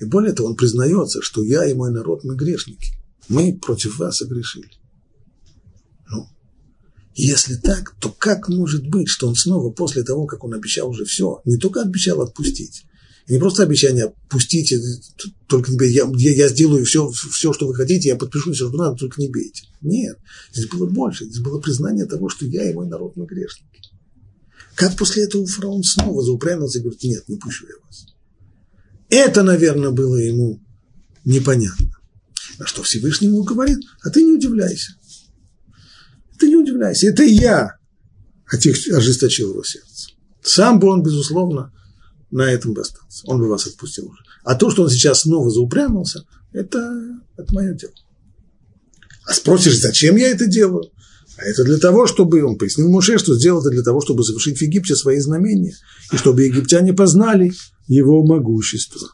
И 0.00 0.04
более 0.04 0.32
того, 0.32 0.50
он 0.50 0.56
признается, 0.56 1.20
что 1.22 1.42
я 1.42 1.64
и 1.64 1.74
мой 1.74 1.90
народ, 1.90 2.24
мы 2.24 2.36
грешники. 2.36 2.92
Мы 3.28 3.58
против 3.58 3.98
вас 3.98 4.18
согрешили. 4.18 4.70
Если 7.20 7.56
так, 7.56 7.96
то 7.98 8.10
как 8.16 8.48
может 8.48 8.86
быть, 8.86 9.08
что 9.08 9.26
он 9.26 9.34
снова 9.34 9.72
после 9.72 10.04
того, 10.04 10.26
как 10.26 10.44
он 10.44 10.54
обещал 10.54 10.88
уже 10.88 11.04
все, 11.04 11.40
не 11.44 11.56
только 11.56 11.82
обещал 11.82 12.20
отпустить, 12.20 12.84
не 13.28 13.38
просто 13.38 13.64
обещание 13.64 14.04
отпустить, 14.04 14.72
только 15.48 15.72
не 15.72 15.76
бейте, 15.76 15.96
я, 15.96 16.08
я, 16.16 16.32
я 16.32 16.48
сделаю 16.48 16.84
все, 16.84 17.10
все, 17.10 17.52
что 17.52 17.66
вы 17.66 17.74
хотите, 17.74 18.10
я 18.10 18.14
подпишу 18.14 18.52
все, 18.52 18.68
что 18.68 18.78
надо, 18.78 18.96
только 18.96 19.20
не 19.20 19.28
бейте. 19.28 19.64
Нет, 19.80 20.16
здесь 20.52 20.68
было 20.68 20.86
больше, 20.86 21.24
здесь 21.24 21.40
было 21.40 21.60
признание 21.60 22.06
того, 22.06 22.28
что 22.28 22.46
я 22.46 22.70
и 22.70 22.72
мой 22.72 22.86
народ, 22.86 23.16
мы 23.16 23.26
грешники. 23.26 23.80
Как 24.78 24.96
после 24.96 25.24
этого 25.24 25.44
фараон 25.44 25.82
снова 25.82 26.22
заупрямился 26.22 26.78
и 26.78 26.82
говорит, 26.82 27.02
нет, 27.02 27.28
не 27.28 27.36
пущу 27.36 27.66
я 27.66 27.74
вас. 27.84 28.06
Это, 29.08 29.42
наверное, 29.42 29.90
было 29.90 30.14
ему 30.14 30.60
непонятно. 31.24 31.90
На 32.60 32.66
что 32.66 32.84
Всевышний 32.84 33.26
ему 33.26 33.42
говорит, 33.42 33.80
а 34.04 34.10
ты 34.10 34.22
не 34.22 34.30
удивляйся. 34.30 34.92
Ты 36.38 36.46
не 36.46 36.54
удивляйся, 36.54 37.08
это 37.08 37.24
я 37.24 37.76
ожесточил 38.52 39.50
его 39.50 39.64
сердце. 39.64 40.10
Сам 40.42 40.78
бы 40.78 40.86
он, 40.86 41.02
безусловно, 41.02 41.72
на 42.30 42.42
этом 42.42 42.72
бы 42.72 42.82
остался. 42.82 43.26
Он 43.26 43.40
бы 43.40 43.48
вас 43.48 43.66
отпустил 43.66 44.06
уже. 44.06 44.22
А 44.44 44.54
то, 44.54 44.70
что 44.70 44.84
он 44.84 44.90
сейчас 44.90 45.22
снова 45.22 45.50
заупрямился, 45.50 46.24
это, 46.52 47.18
это 47.36 47.52
мое 47.52 47.74
дело. 47.74 47.94
А 49.26 49.34
спросишь, 49.34 49.80
зачем 49.80 50.14
я 50.14 50.28
это 50.28 50.46
делаю? 50.46 50.92
А 51.38 51.44
это 51.44 51.62
для 51.62 51.78
того, 51.78 52.08
чтобы, 52.08 52.42
он 52.42 52.58
пояснил 52.58 52.88
Муше, 52.88 53.16
что 53.16 53.38
сделал 53.38 53.60
это 53.60 53.70
для 53.70 53.82
того, 53.82 54.00
чтобы 54.00 54.24
совершить 54.24 54.58
в 54.58 54.62
Египте 54.62 54.96
свои 54.96 55.20
знамения, 55.20 55.74
и 56.12 56.16
чтобы 56.16 56.42
египтяне 56.42 56.92
познали 56.92 57.52
его 57.86 58.26
могущество. 58.26 59.08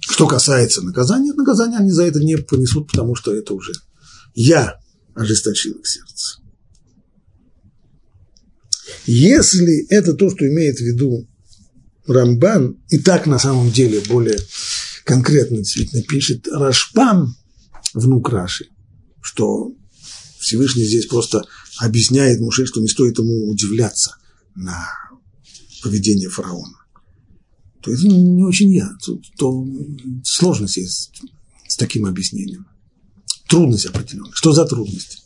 Что 0.00 0.26
касается 0.26 0.82
наказания, 0.82 1.32
наказания 1.32 1.78
они 1.78 1.90
за 1.90 2.04
это 2.04 2.20
не 2.20 2.36
понесут, 2.36 2.90
потому 2.90 3.14
что 3.14 3.34
это 3.34 3.54
уже 3.54 3.72
я 4.34 4.78
ожесточил 5.14 5.72
их 5.72 5.86
сердце. 5.86 6.38
Если 9.06 9.86
это 9.88 10.12
то, 10.12 10.28
что 10.28 10.46
имеет 10.46 10.76
в 10.76 10.82
виду 10.82 11.26
Рамбан, 12.06 12.76
и 12.90 12.98
так 12.98 13.26
на 13.26 13.38
самом 13.38 13.72
деле 13.72 14.00
более 14.00 14.38
конкретно 15.04 15.58
действительно 15.58 16.02
пишет 16.02 16.46
Рашпан, 16.46 17.34
внук 17.94 18.28
Раши, 18.28 18.66
что 19.22 19.72
Всевышний 20.46 20.84
здесь 20.84 21.06
просто 21.06 21.44
объясняет 21.78 22.40
Муше, 22.40 22.66
что 22.66 22.80
не 22.80 22.86
стоит 22.86 23.18
ему 23.18 23.50
удивляться 23.50 24.16
на 24.54 24.86
поведение 25.82 26.28
фараона. 26.28 26.78
То 27.82 27.92
это 27.92 28.06
не 28.06 28.44
очень 28.44 28.72
я, 28.72 28.88
то, 29.04 29.18
то 29.36 29.66
сложность 30.22 30.76
есть 30.76 31.20
с 31.66 31.76
таким 31.76 32.06
объяснением. 32.06 32.64
Трудность 33.48 33.86
определенная. 33.86 34.30
Что 34.34 34.52
за 34.52 34.66
трудность? 34.66 35.24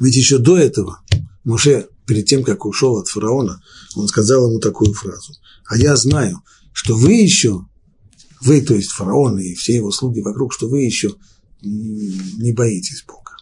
Ведь 0.00 0.16
еще 0.16 0.38
до 0.38 0.58
этого 0.58 1.00
Муше, 1.44 1.86
перед 2.04 2.26
тем, 2.26 2.42
как 2.42 2.66
ушел 2.66 2.96
от 2.96 3.06
фараона, 3.06 3.62
он 3.94 4.08
сказал 4.08 4.48
ему 4.48 4.58
такую 4.58 4.92
фразу. 4.92 5.34
А 5.66 5.76
я 5.76 5.94
знаю, 5.94 6.42
что 6.72 6.96
вы 6.96 7.12
еще, 7.12 7.64
вы, 8.40 8.60
то 8.60 8.74
есть 8.74 8.90
фараон 8.90 9.38
и 9.38 9.54
все 9.54 9.76
его 9.76 9.92
слуги 9.92 10.20
вокруг, 10.20 10.52
что 10.52 10.68
вы 10.68 10.82
еще 10.82 11.14
не 11.62 12.52
боитесь 12.52 13.04
Бога. 13.06 13.32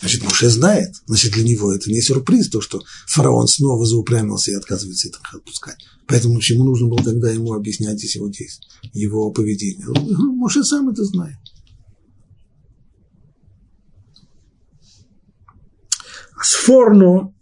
Значит, 0.00 0.22
Муше 0.24 0.50
знает, 0.50 0.94
значит, 1.06 1.32
для 1.32 1.44
него 1.44 1.72
это 1.72 1.90
не 1.90 2.02
сюрприз, 2.02 2.50
то, 2.50 2.60
что 2.60 2.82
фараон 3.06 3.46
снова 3.46 3.86
заупрямился 3.86 4.50
и 4.50 4.54
отказывается 4.54 5.08
их 5.08 5.20
отпускать. 5.32 5.78
Поэтому 6.06 6.40
чему 6.40 6.64
нужно 6.64 6.88
было 6.88 7.02
тогда 7.02 7.30
ему 7.30 7.54
объяснять 7.54 7.98
здесь 7.98 8.16
его 8.16 8.28
действия, 8.28 8.68
его 8.92 9.30
поведение? 9.30 9.86
Муше 9.86 10.62
сам 10.64 10.90
это 10.90 11.04
знает. 11.04 11.38
Сфорно 16.42 17.32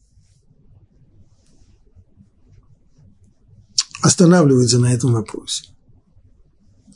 останавливается 4.02 4.78
на 4.78 4.92
этом 4.92 5.12
вопросе. 5.12 5.64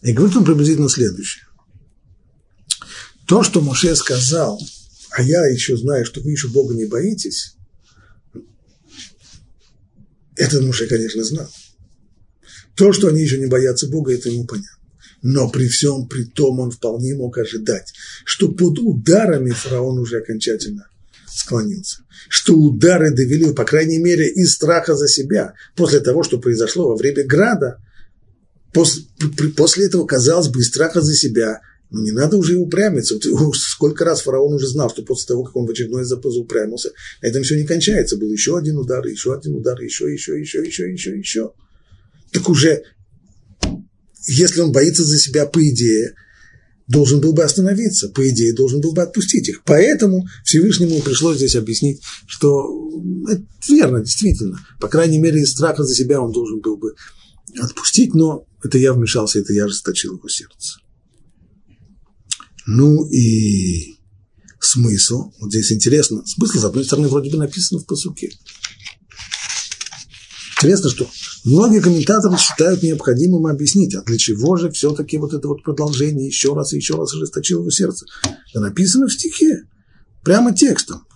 И 0.03 0.13
говорит 0.13 0.37
он 0.37 0.45
приблизительно 0.45 0.89
следующее. 0.89 1.46
То, 3.27 3.43
что 3.43 3.61
Моше 3.61 3.95
сказал, 3.97 4.61
а 5.11 5.23
я 5.23 5.47
еще 5.47 5.77
знаю, 5.77 6.05
что 6.05 6.21
вы 6.21 6.31
еще 6.31 6.49
Бога 6.49 6.75
не 6.75 6.87
боитесь, 6.87 7.57
это 10.37 10.61
Моше, 10.63 10.87
конечно, 10.87 11.25
знал. 11.25 11.51
То, 12.77 12.93
что 12.93 13.09
они 13.09 13.23
еще 13.23 13.39
не 13.39 13.47
боятся 13.47 13.89
Бога, 13.89 14.13
это 14.13 14.29
ему 14.29 14.45
понятно. 14.47 14.71
Но 15.23 15.49
при 15.49 15.67
всем 15.67 16.07
при 16.07 16.25
том 16.25 16.61
он 16.61 16.71
вполне 16.71 17.15
мог 17.15 17.39
ожидать, 17.39 17.93
что 18.25 18.53
под 18.53 18.79
ударами 18.79 19.51
фараон 19.51 19.99
уже 19.99 20.19
окончательно 20.19 20.89
склонился. 21.27 22.03
Что 22.29 22.55
удары 22.55 23.11
довели, 23.11 23.53
по 23.53 23.65
крайней 23.65 23.99
мере, 23.99 24.29
из 24.29 24.53
страха 24.53 24.95
за 24.95 25.09
себя, 25.09 25.55
после 25.75 26.01
того, 26.01 26.23
что 26.23 26.39
произошло 26.39 26.89
во 26.89 26.97
время 26.97 27.25
града, 27.25 27.79
после, 28.73 29.05
после 29.57 29.87
этого, 29.87 30.07
казалось 30.07 30.49
бы, 30.49 30.61
из 30.61 30.69
страха 30.69 31.01
за 31.01 31.15
себя, 31.15 31.61
ну, 31.91 32.03
не 32.03 32.11
надо 32.11 32.37
уже 32.37 32.57
упрямиться. 32.57 33.19
Сколько 33.55 34.05
раз 34.05 34.23
фараон 34.23 34.55
уже 34.55 34.67
знал, 34.67 34.91
что 34.91 35.03
после 35.03 35.27
того, 35.29 35.45
как 35.45 35.57
он 35.57 35.67
в 35.67 35.71
очередной 35.71 36.03
раз 36.03 36.13
упрямился, 36.13 36.91
на 37.23 37.29
этом 37.29 37.43
все 37.43 37.57
не 37.57 37.67
кончается. 37.67 38.17
Был 38.17 38.31
еще 38.33 38.59
один 38.59 38.79
удар, 38.79 39.07
еще 39.07 39.35
один 39.35 39.55
удар, 39.55 39.81
еще, 39.81 40.13
еще, 40.13 40.39
еще, 40.39 40.65
еще, 40.67 40.91
еще, 40.91 41.17
еще. 41.17 41.53
Так 42.33 42.49
уже, 42.49 42.83
если 44.27 44.61
он 44.61 44.73
боится 44.73 45.05
за 45.05 45.19
себя, 45.19 45.47
по 45.47 45.67
идее, 45.69 46.15
должен 46.89 47.21
был 47.21 47.33
бы 47.33 47.45
остановиться, 47.45 48.09
по 48.09 48.29
идее, 48.29 48.53
должен 48.53 48.81
был 48.81 48.93
бы 48.93 49.03
отпустить 49.03 49.49
их. 49.49 49.63
Поэтому 49.65 50.27
Всевышнему 50.45 51.01
пришлось 51.01 51.37
здесь 51.37 51.55
объяснить, 51.55 52.01
что 52.27 53.01
это 53.29 53.43
верно, 53.69 54.01
действительно. 54.01 54.59
По 54.81 54.89
крайней 54.89 55.19
мере, 55.19 55.41
из 55.41 55.53
страха 55.53 55.85
за 55.85 55.95
себя 55.95 56.21
он 56.21 56.33
должен 56.33 56.61
был 56.61 56.77
бы 56.77 56.95
отпустить, 57.61 58.15
но 58.15 58.45
это 58.63 58.79
я 58.79 58.93
вмешался, 58.93 59.39
это 59.39 59.53
я 59.53 59.67
расточил 59.67 60.17
его 60.17 60.29
сердце. 60.29 60.81
Ну 62.67 63.09
и 63.11 63.97
смысл, 64.61 65.31
вот 65.41 65.51
здесь 65.51 65.71
интересно, 65.71 66.27
смысл, 66.27 66.59
с 66.59 66.65
одной 66.65 66.85
стороны, 66.85 67.09
вроде 67.09 67.31
бы 67.31 67.39
написан 67.39 67.79
в 67.79 67.87
посуке. 67.87 68.31
Интересно, 70.59 70.91
что 70.91 71.09
многие 71.45 71.81
комментаторы 71.81 72.37
считают 72.39 72.83
необходимым 72.83 73.47
объяснить, 73.47 73.95
а 73.95 74.03
для 74.03 74.19
чего 74.19 74.57
же 74.57 74.71
все-таки 74.71 75.19
вот 75.19 75.33
это 75.33 75.47
вот 75.47 75.63
продолжение 75.63 76.27
еще 76.27 76.55
раз 76.55 76.73
и 76.73 76.77
еще 76.77 76.97
раз 76.97 77.15
ожесточило 77.15 77.61
его 77.61 77.71
сердце. 77.71 78.07
Это 78.51 78.61
написано 78.61 79.07
в 79.07 79.13
стихе, 79.13 79.63
прямо 80.25 80.55
текстом. 80.55 81.07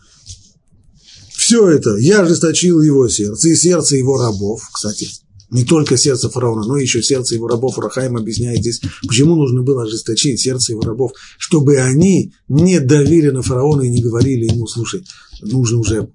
Все 1.33 1.69
это, 1.69 1.97
я 1.97 2.21
ожесточил 2.21 2.81
его 2.81 3.09
сердце 3.09 3.49
и 3.49 3.57
сердце 3.57 3.97
его 3.97 4.19
рабов, 4.19 4.63
кстати, 4.73 5.09
не 5.51 5.65
только 5.65 5.97
сердце 5.97 6.31
фараона, 6.31 6.67
но 6.67 6.77
еще 6.77 7.03
сердце 7.03 7.35
его 7.35 7.49
рабов. 7.49 7.79
Рахаим 7.79 8.17
объясняет 8.17 8.61
здесь, 8.61 8.81
почему 9.07 9.35
нужно 9.35 9.63
было 9.63 9.83
ожесточить 9.83 10.41
сердце 10.41 10.73
его 10.73 10.83
рабов, 10.83 11.13
чтобы 11.39 11.79
они 11.79 12.33
не 12.49 12.81
давили 12.81 13.31
на 13.31 13.43
фараона 13.43 13.83
и 13.83 13.91
не 13.91 14.03
говорили 14.03 14.47
ему, 14.47 14.67
слушай, 14.67 15.05
нужно 15.43 15.79
уже 15.79 16.09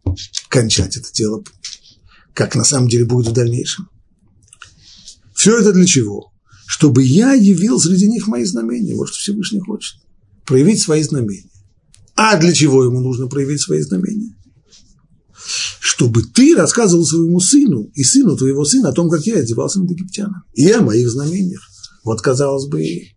кончать 0.49 0.97
это 0.97 1.11
дело, 1.13 1.43
как 2.33 2.55
на 2.55 2.63
самом 2.63 2.87
деле 2.87 3.05
будет 3.05 3.27
в 3.27 3.33
дальнейшем. 3.33 3.89
Все 5.33 5.59
это 5.59 5.73
для 5.73 5.85
чего? 5.85 6.31
Чтобы 6.65 7.03
я 7.03 7.33
явил 7.33 7.79
среди 7.79 8.07
них 8.07 8.27
мои 8.27 8.45
знамения. 8.45 8.95
Вот 8.95 9.09
что 9.09 9.17
Всевышний 9.17 9.59
хочет. 9.59 9.97
Проявить 10.45 10.81
свои 10.81 11.03
знамения. 11.03 11.49
А 12.15 12.37
для 12.37 12.53
чего 12.53 12.83
ему 12.85 13.01
нужно 13.01 13.27
проявить 13.27 13.61
свои 13.61 13.81
знамения? 13.81 14.35
Чтобы 15.95 16.23
ты 16.23 16.55
рассказывал 16.57 17.05
своему 17.05 17.39
сыну 17.39 17.89
и 17.93 18.03
сыну 18.03 18.35
твоего 18.35 18.65
сына 18.65 18.89
о 18.89 18.91
том, 18.91 19.09
как 19.09 19.25
я 19.25 19.37
одевался 19.37 19.79
над 19.79 19.91
египтянами. 19.91 20.41
И 20.53 20.69
о 20.69 20.81
моих 20.81 21.09
знамениях. 21.09 21.61
Вот, 22.03 22.21
казалось 22.21 22.67
бы, 22.67 22.83
и, 22.83 23.13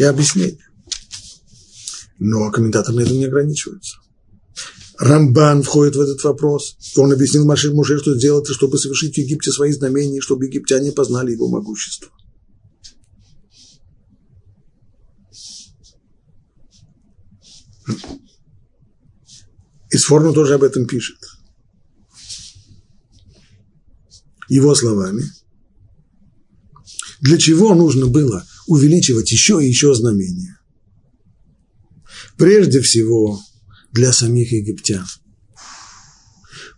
объяснение. 0.00 0.64
Но 2.20 2.52
комментаторы 2.52 2.96
на 2.96 3.00
этом 3.00 3.16
не 3.16 3.24
ограничиваются. 3.24 3.96
Рамбан 5.00 5.64
входит 5.64 5.96
в 5.96 6.00
этот 6.00 6.22
вопрос. 6.22 6.76
Он 6.96 7.12
объяснил 7.12 7.44
Маше 7.44 7.72
Муше, 7.72 7.98
что 7.98 8.16
сделать, 8.16 8.46
чтобы 8.48 8.78
совершить 8.78 9.16
в 9.16 9.18
Египте 9.18 9.50
свои 9.50 9.72
знамения, 9.72 10.20
чтобы 10.20 10.46
египтяне 10.46 10.92
познали 10.92 11.32
его 11.32 11.48
могущество. 11.48 12.10
И 19.94 19.96
Сфорну 19.96 20.32
тоже 20.32 20.54
об 20.54 20.64
этом 20.64 20.88
пишет. 20.88 21.18
Его 24.48 24.74
словами. 24.74 25.22
Для 27.20 27.38
чего 27.38 27.76
нужно 27.76 28.08
было 28.08 28.44
увеличивать 28.66 29.30
еще 29.30 29.64
и 29.64 29.68
еще 29.68 29.94
знамения? 29.94 30.58
Прежде 32.36 32.80
всего, 32.80 33.40
для 33.92 34.12
самих 34.12 34.50
египтян. 34.50 35.06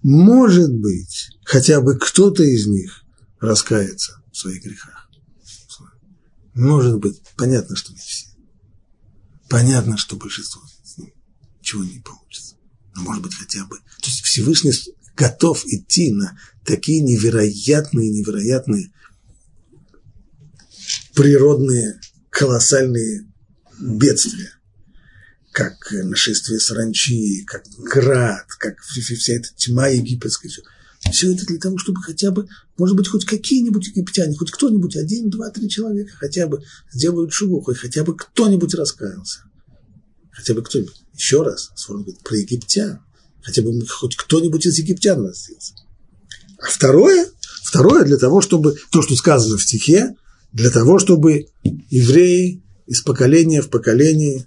Может 0.02 0.74
быть, 0.74 1.30
хотя 1.42 1.80
бы 1.80 1.98
кто-то 1.98 2.42
из 2.42 2.66
них 2.66 3.02
раскается 3.40 4.22
в 4.30 4.36
своих 4.36 4.62
грехах. 4.62 5.08
Может 6.52 6.98
быть, 6.98 7.22
понятно, 7.34 7.76
что 7.76 7.94
не 7.94 7.98
все. 7.98 8.26
Понятно, 9.48 9.96
что 9.96 10.16
большинство 10.16 10.60
из 10.84 10.98
них 10.98 11.14
ничего 11.60 11.82
не 11.82 11.98
получится. 12.00 12.45
Но 12.96 13.02
может 13.02 13.22
быть 13.22 13.34
хотя 13.34 13.64
бы. 13.66 13.76
То 13.76 14.06
есть 14.06 14.22
Всевышний 14.22 14.72
готов 15.16 15.64
идти 15.66 16.12
на 16.12 16.38
такие 16.64 17.00
невероятные, 17.00 18.10
невероятные 18.10 18.90
природные 21.14 22.00
колоссальные 22.30 23.26
бедствия, 23.78 24.52
как 25.52 25.90
нашествие 25.90 26.60
саранчи, 26.60 27.44
как 27.46 27.64
град, 27.78 28.46
как 28.58 28.80
вся 28.80 29.34
эта 29.34 29.48
тьма 29.56 29.88
египетская. 29.88 30.50
Все. 30.50 30.62
Все 31.10 31.32
это 31.34 31.46
для 31.46 31.58
того, 31.58 31.78
чтобы 31.78 32.02
хотя 32.02 32.30
бы, 32.30 32.48
может 32.76 32.96
быть, 32.96 33.08
хоть 33.08 33.24
какие-нибудь 33.24 33.88
египтяне, 33.88 34.36
хоть 34.36 34.50
кто-нибудь, 34.50 34.96
один, 34.96 35.30
два, 35.30 35.50
три 35.50 35.68
человека 35.68 36.12
хотя 36.16 36.46
бы 36.46 36.62
сделают 36.92 37.32
шуву, 37.32 37.60
хоть 37.60 37.78
хотя 37.78 38.02
бы 38.02 38.16
кто-нибудь 38.16 38.74
раскаялся. 38.74 39.44
Хотя 40.32 40.54
бы 40.54 40.62
кто-нибудь. 40.62 41.05
Еще 41.16 41.42
раз, 41.42 41.72
говорит 41.88 42.18
про 42.22 42.36
египтян. 42.36 43.00
Хотя 43.42 43.62
бы 43.62 43.86
хоть 43.86 44.16
кто-нибудь 44.16 44.66
из 44.66 44.78
египтян 44.78 45.24
разделся. 45.24 45.74
А 46.58 46.66
второе, 46.66 47.26
второе 47.62 48.04
для 48.04 48.18
того, 48.18 48.42
чтобы, 48.42 48.76
то, 48.90 49.02
что 49.02 49.16
сказано 49.16 49.56
в 49.56 49.62
стихе, 49.62 50.14
для 50.52 50.70
того, 50.70 50.98
чтобы 50.98 51.46
евреи 51.62 52.62
из 52.86 53.00
поколения 53.00 53.62
в 53.62 53.70
поколение, 53.70 54.46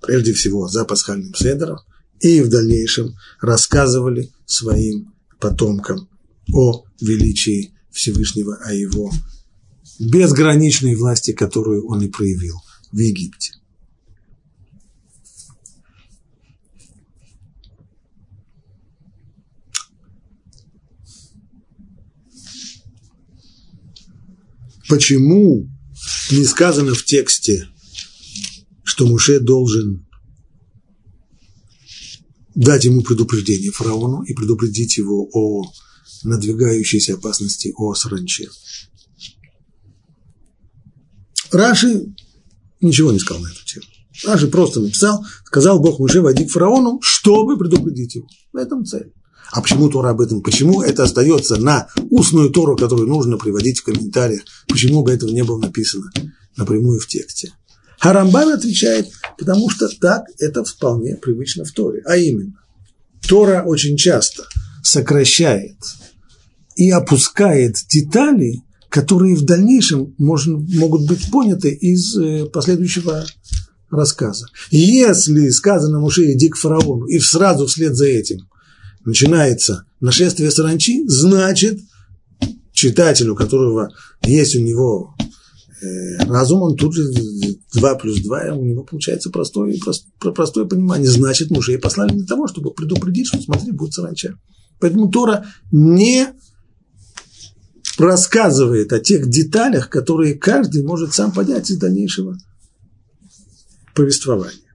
прежде 0.00 0.32
всего 0.32 0.68
за 0.68 0.84
пасхальным 0.84 1.34
седером, 1.34 1.78
и 2.20 2.40
в 2.40 2.48
дальнейшем 2.48 3.14
рассказывали 3.40 4.32
своим 4.46 5.14
потомкам 5.38 6.08
о 6.52 6.84
величии 7.00 7.72
Всевышнего, 7.92 8.56
о 8.64 8.74
его 8.74 9.12
безграничной 10.00 10.96
власти, 10.96 11.32
которую 11.32 11.86
он 11.86 12.02
и 12.02 12.08
проявил 12.08 12.56
в 12.90 12.98
Египте. 12.98 13.52
Почему 24.90 25.70
не 26.32 26.44
сказано 26.44 26.94
в 26.96 27.04
тексте, 27.04 27.68
что 28.82 29.06
Муше 29.06 29.38
должен 29.38 30.04
дать 32.56 32.84
ему 32.84 33.02
предупреждение 33.02 33.70
фараону 33.70 34.22
и 34.22 34.34
предупредить 34.34 34.98
его 34.98 35.30
о 35.32 35.62
надвигающейся 36.24 37.14
опасности, 37.14 37.72
о 37.76 37.94
саранче. 37.94 38.50
Раши 41.52 42.12
ничего 42.80 43.12
не 43.12 43.20
сказал 43.20 43.44
на 43.44 43.48
эту 43.52 43.64
тему. 43.64 43.86
Раши 44.24 44.48
просто 44.48 44.80
написал, 44.80 45.24
сказал 45.44 45.78
Бог 45.78 46.00
Муше, 46.00 46.20
войди 46.20 46.46
к 46.46 46.50
фараону, 46.50 46.98
чтобы 47.00 47.56
предупредить 47.56 48.16
его. 48.16 48.26
В 48.52 48.56
этом 48.56 48.84
цель. 48.84 49.12
А 49.52 49.60
почему 49.60 49.88
Тора 49.88 50.10
об 50.10 50.20
этом? 50.20 50.42
Почему 50.42 50.82
это 50.82 51.02
остается 51.02 51.56
на 51.56 51.88
устную 52.10 52.50
Тору, 52.50 52.76
которую 52.76 53.08
нужно 53.08 53.36
приводить 53.36 53.80
в 53.80 53.84
комментариях? 53.84 54.42
Почему 54.68 55.02
бы 55.02 55.12
этого 55.12 55.30
не 55.30 55.42
было 55.42 55.58
написано 55.58 56.10
напрямую 56.56 57.00
в 57.00 57.06
тексте? 57.06 57.52
Харамбан 57.98 58.50
отвечает, 58.52 59.08
потому 59.38 59.68
что 59.68 59.88
так 60.00 60.24
это 60.38 60.64
вполне 60.64 61.16
привычно 61.16 61.64
в 61.64 61.72
Торе. 61.72 62.02
А 62.06 62.16
именно, 62.16 62.54
Тора 63.28 63.64
очень 63.66 63.96
часто 63.96 64.44
сокращает 64.82 65.76
и 66.76 66.90
опускает 66.90 67.76
детали, 67.90 68.62
которые 68.88 69.36
в 69.36 69.44
дальнейшем 69.44 70.14
можно, 70.16 70.58
могут 70.58 71.06
быть 71.06 71.30
поняты 71.30 71.70
из 71.70 72.16
э, 72.16 72.46
последующего 72.46 73.26
рассказа. 73.90 74.46
Если 74.70 75.50
сказано 75.50 76.00
Муше 76.00 76.32
иди 76.32 76.48
к 76.48 76.56
фараону, 76.56 77.06
и 77.06 77.18
сразу 77.18 77.66
вслед 77.66 77.96
за 77.96 78.06
этим 78.06 78.48
начинается 79.04 79.86
нашествие 80.00 80.50
саранчи, 80.50 81.04
значит, 81.06 81.80
читателю, 82.72 83.32
у 83.32 83.36
которого 83.36 83.90
есть 84.22 84.56
у 84.56 84.60
него 84.60 85.14
Э, 85.82 86.18
разум, 86.26 86.62
он 86.62 86.76
тут 86.76 86.94
же 86.94 87.10
2 87.74 87.94
плюс 87.94 88.20
2, 88.20 88.52
у 88.52 88.64
него 88.64 88.84
получается 88.84 89.30
простое, 89.30 89.74
простое 90.18 90.66
понимание. 90.66 91.08
Значит, 91.08 91.50
мужей 91.50 91.78
послали 91.78 92.12
для 92.12 92.26
того, 92.26 92.48
чтобы 92.48 92.72
предупредить, 92.72 93.28
что 93.28 93.40
смотри, 93.40 93.72
будет 93.72 93.94
саранча. 93.94 94.38
Поэтому 94.78 95.10
Тора 95.10 95.46
не 95.72 96.28
рассказывает 97.98 98.92
о 98.92 99.00
тех 99.00 99.28
деталях, 99.30 99.88
которые 99.88 100.34
каждый 100.34 100.82
может 100.82 101.14
сам 101.14 101.32
понять 101.32 101.70
из 101.70 101.78
дальнейшего 101.78 102.36
повествования. 103.94 104.69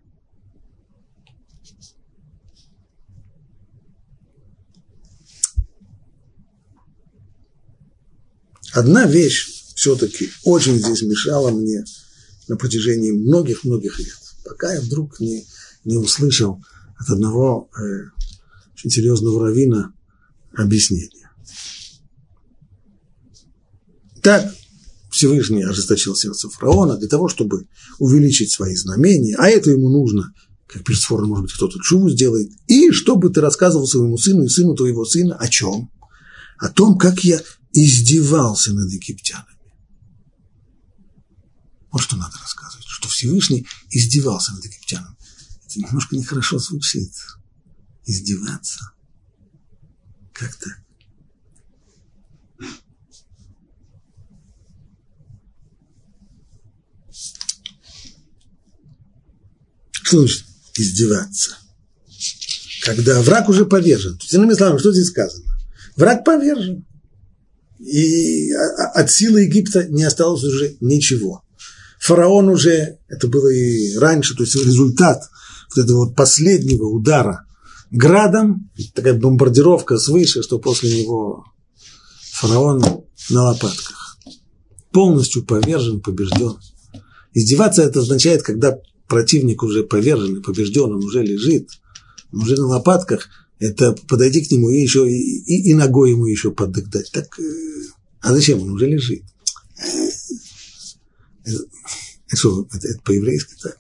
Одна 8.76 9.06
вещь, 9.06 9.74
все-таки 9.74 10.30
очень 10.44 10.78
здесь 10.78 11.02
мешало 11.02 11.50
мне 11.50 11.86
на 12.50 12.58
протяжении 12.58 13.12
многих-многих 13.12 14.00
лет, 14.00 14.18
пока 14.44 14.74
я 14.74 14.82
вдруг 14.82 15.22
не, 15.22 15.46
не 15.86 15.96
услышал 15.96 16.62
от 16.98 17.10
одного 17.10 17.70
э, 17.74 18.10
очень 18.74 18.90
серьезного 18.90 19.48
равина 19.48 19.94
объяснение. 20.54 21.32
Так 24.22 24.54
Всевышний 25.10 25.64
ожесточил 25.64 26.14
сердце 26.14 26.50
фараона 26.50 26.98
для 26.98 27.08
того, 27.08 27.30
чтобы 27.30 27.70
увеличить 27.98 28.52
свои 28.52 28.76
знамения, 28.76 29.38
а 29.38 29.48
это 29.48 29.72
ему 29.72 29.88
нужно, 29.88 30.34
как 30.68 30.86
Форн, 30.86 31.30
может 31.30 31.46
быть, 31.46 31.54
кто-то 31.54 31.80
чуву 31.80 32.10
сделает, 32.10 32.50
и 32.68 32.92
чтобы 32.92 33.30
ты 33.30 33.40
рассказывал 33.40 33.88
своему 33.88 34.18
сыну 34.18 34.44
и 34.44 34.50
сыну 34.50 34.76
твоего 34.76 35.06
сына 35.06 35.38
о 35.38 35.48
чем? 35.48 35.90
О 36.58 36.68
том, 36.70 36.98
как 36.98 37.24
я 37.24 37.42
издевался 37.76 38.74
над 38.74 38.90
египтянами. 38.90 39.60
Вот 41.92 42.02
что 42.02 42.16
надо 42.16 42.38
рассказывать, 42.38 42.86
что 42.88 43.10
Всевышний 43.10 43.68
издевался 43.90 44.54
над 44.54 44.64
египтянами. 44.64 45.16
Это 45.66 45.80
немножко 45.80 46.16
нехорошо 46.16 46.58
звучит. 46.58 47.14
Издеваться. 48.06 48.92
Как-то. 50.32 50.70
Что 59.92 60.20
значит 60.22 60.46
издеваться? 60.76 61.58
Когда 62.84 63.22
враг 63.22 63.50
уже 63.50 63.66
повержен. 63.66 64.18
То 64.18 64.24
есть, 64.24 64.34
иными 64.34 64.54
словами, 64.54 64.80
что 64.80 64.94
здесь 64.94 65.08
сказано? 65.08 65.58
Враг 65.96 66.24
повержен. 66.24 66.86
И 67.80 68.52
от 68.52 69.12
силы 69.12 69.42
Египта 69.42 69.88
не 69.88 70.04
осталось 70.04 70.44
уже 70.44 70.76
ничего 70.82 71.46
фараон 72.06 72.50
уже, 72.50 73.00
это 73.08 73.28
было 73.28 73.48
и 73.48 73.98
раньше, 73.98 74.36
то 74.36 74.44
есть 74.44 74.56
результат 74.56 75.24
вот 75.76 75.84
этого 75.84 76.06
вот 76.06 76.16
последнего 76.16 76.86
удара 76.86 77.46
градом, 77.90 78.70
такая 78.94 79.16
бомбардировка 79.16 79.98
свыше, 79.98 80.44
что 80.44 80.60
после 80.60 81.02
него 81.02 81.46
фараон 82.32 82.84
на 83.30 83.44
лопатках. 83.44 84.18
Полностью 84.92 85.44
повержен, 85.46 86.00
побежден. 86.00 86.58
Издеваться 87.34 87.82
это 87.82 88.02
означает, 88.02 88.44
когда 88.44 88.78
противник 89.08 89.64
уже 89.64 89.84
повержен 89.84 90.38
и 90.38 90.42
побежден, 90.42 90.94
он 90.94 91.04
уже 91.04 91.24
лежит, 91.24 91.70
он 92.32 92.44
уже 92.44 92.56
на 92.56 92.68
лопатках, 92.68 93.30
это 93.60 93.94
подойти 93.94 94.44
к 94.44 94.52
нему 94.52 94.70
и 94.70 94.82
еще 94.82 95.10
и, 95.10 95.70
и, 95.70 95.74
ногой 95.74 96.12
ему 96.12 96.26
еще 96.26 96.52
поддать. 96.52 97.12
Так, 97.12 97.40
э, 97.40 97.44
а 98.22 98.34
зачем? 98.34 98.62
Он 98.62 98.72
уже 98.72 98.88
лежит. 98.88 99.24
Что, 102.28 102.68
это, 102.74 102.88
это 102.88 103.02
по-еврейски 103.02 103.54
так? 103.62 103.78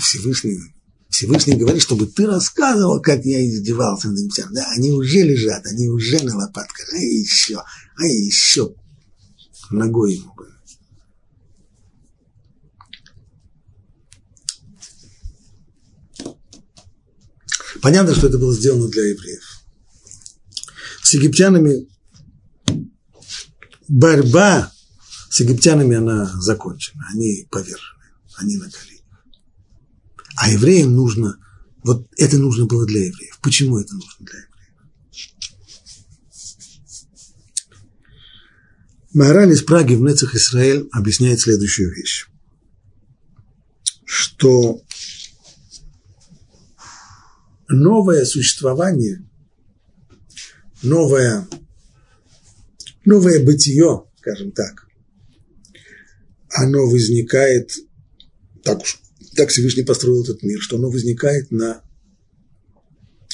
Всевышний, 0.00 0.60
Всевышний 1.08 1.56
говорит, 1.56 1.82
чтобы 1.82 2.06
ты 2.06 2.26
рассказывал, 2.26 3.00
как 3.00 3.24
я 3.24 3.44
издевался 3.44 4.08
над 4.08 4.18
египтянами. 4.18 4.54
Да, 4.54 4.70
они 4.76 4.90
уже 4.92 5.18
лежат, 5.22 5.66
они 5.66 5.88
уже 5.88 6.22
на 6.22 6.36
лопатках, 6.36 6.88
а 6.92 6.96
еще, 6.96 7.62
а 7.96 8.06
еще 8.06 8.74
ногой 9.70 10.14
ему. 10.14 10.34
Понятно, 17.82 18.14
что 18.14 18.28
это 18.28 18.38
было 18.38 18.54
сделано 18.54 18.88
для 18.88 19.08
евреев. 19.08 19.42
С 21.02 21.14
египтянами 21.14 21.88
борьба 23.88 24.72
с 25.30 25.40
египтянами 25.40 25.96
она 25.96 26.26
закончена, 26.40 27.06
они 27.12 27.46
повержены, 27.50 28.04
они 28.36 28.56
на 28.56 28.68
коленях. 28.68 29.24
А 30.36 30.50
евреям 30.50 30.92
нужно, 30.92 31.38
вот 31.84 32.08
это 32.16 32.36
нужно 32.36 32.66
было 32.66 32.84
для 32.84 33.06
евреев. 33.06 33.38
Почему 33.40 33.78
это 33.78 33.94
нужно 33.94 34.26
для 34.26 34.38
евреев? 34.38 34.50
Маораль 39.12 39.52
из 39.52 39.62
Праги 39.62 39.94
в 39.94 40.00
Нецах 40.00 40.34
Израиль 40.34 40.88
объясняет 40.92 41.40
следующую 41.40 41.94
вещь, 41.94 42.26
что 44.04 44.82
новое 47.70 48.24
существование, 48.24 49.24
новое, 50.82 51.46
новое 53.04 53.44
бытие, 53.44 54.04
скажем 54.18 54.52
так, 54.52 54.86
оно 56.50 56.88
возникает, 56.88 57.76
так 58.64 58.82
уж, 58.82 59.00
так 59.36 59.50
Всевышний 59.50 59.84
построил 59.84 60.22
этот 60.22 60.42
мир, 60.42 60.60
что 60.60 60.76
оно 60.76 60.90
возникает 60.90 61.50
на 61.50 61.82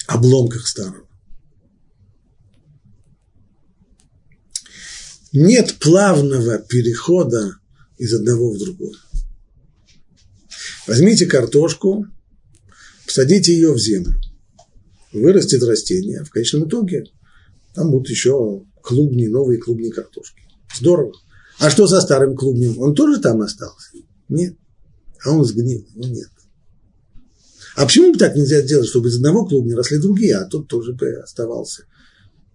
обломках 0.06 0.66
старого. 0.66 1.06
Нет 5.32 5.76
плавного 5.80 6.58
перехода 6.58 7.58
из 7.98 8.14
одного 8.14 8.52
в 8.52 8.58
другое. 8.58 8.96
Возьмите 10.86 11.26
картошку, 11.26 12.06
посадите 13.04 13.52
ее 13.52 13.72
в 13.72 13.78
землю, 13.78 14.14
вырастет 15.20 15.62
растение, 15.62 16.24
в 16.24 16.30
конечном 16.30 16.68
итоге 16.68 17.04
там 17.74 17.90
будут 17.90 18.08
еще 18.08 18.64
клубни, 18.82 19.26
новые 19.26 19.58
клубни 19.58 19.90
картошки. 19.90 20.42
Здорово. 20.74 21.12
А 21.58 21.70
что 21.70 21.86
со 21.86 22.00
старым 22.00 22.36
клубнем? 22.36 22.78
Он 22.78 22.94
тоже 22.94 23.20
там 23.20 23.40
остался? 23.40 23.98
Нет. 24.28 24.56
А 25.24 25.32
он 25.32 25.44
сгнил? 25.44 25.86
Ну 25.94 26.08
нет. 26.08 26.28
А 27.76 27.84
почему 27.84 28.12
бы 28.12 28.18
так 28.18 28.34
нельзя 28.34 28.62
сделать, 28.62 28.88
чтобы 28.88 29.08
из 29.08 29.16
одного 29.16 29.46
клубня 29.46 29.76
росли 29.76 29.98
другие, 29.98 30.36
а 30.36 30.46
тот 30.46 30.68
тоже 30.68 30.94
бы 30.94 31.08
оставался? 31.16 31.84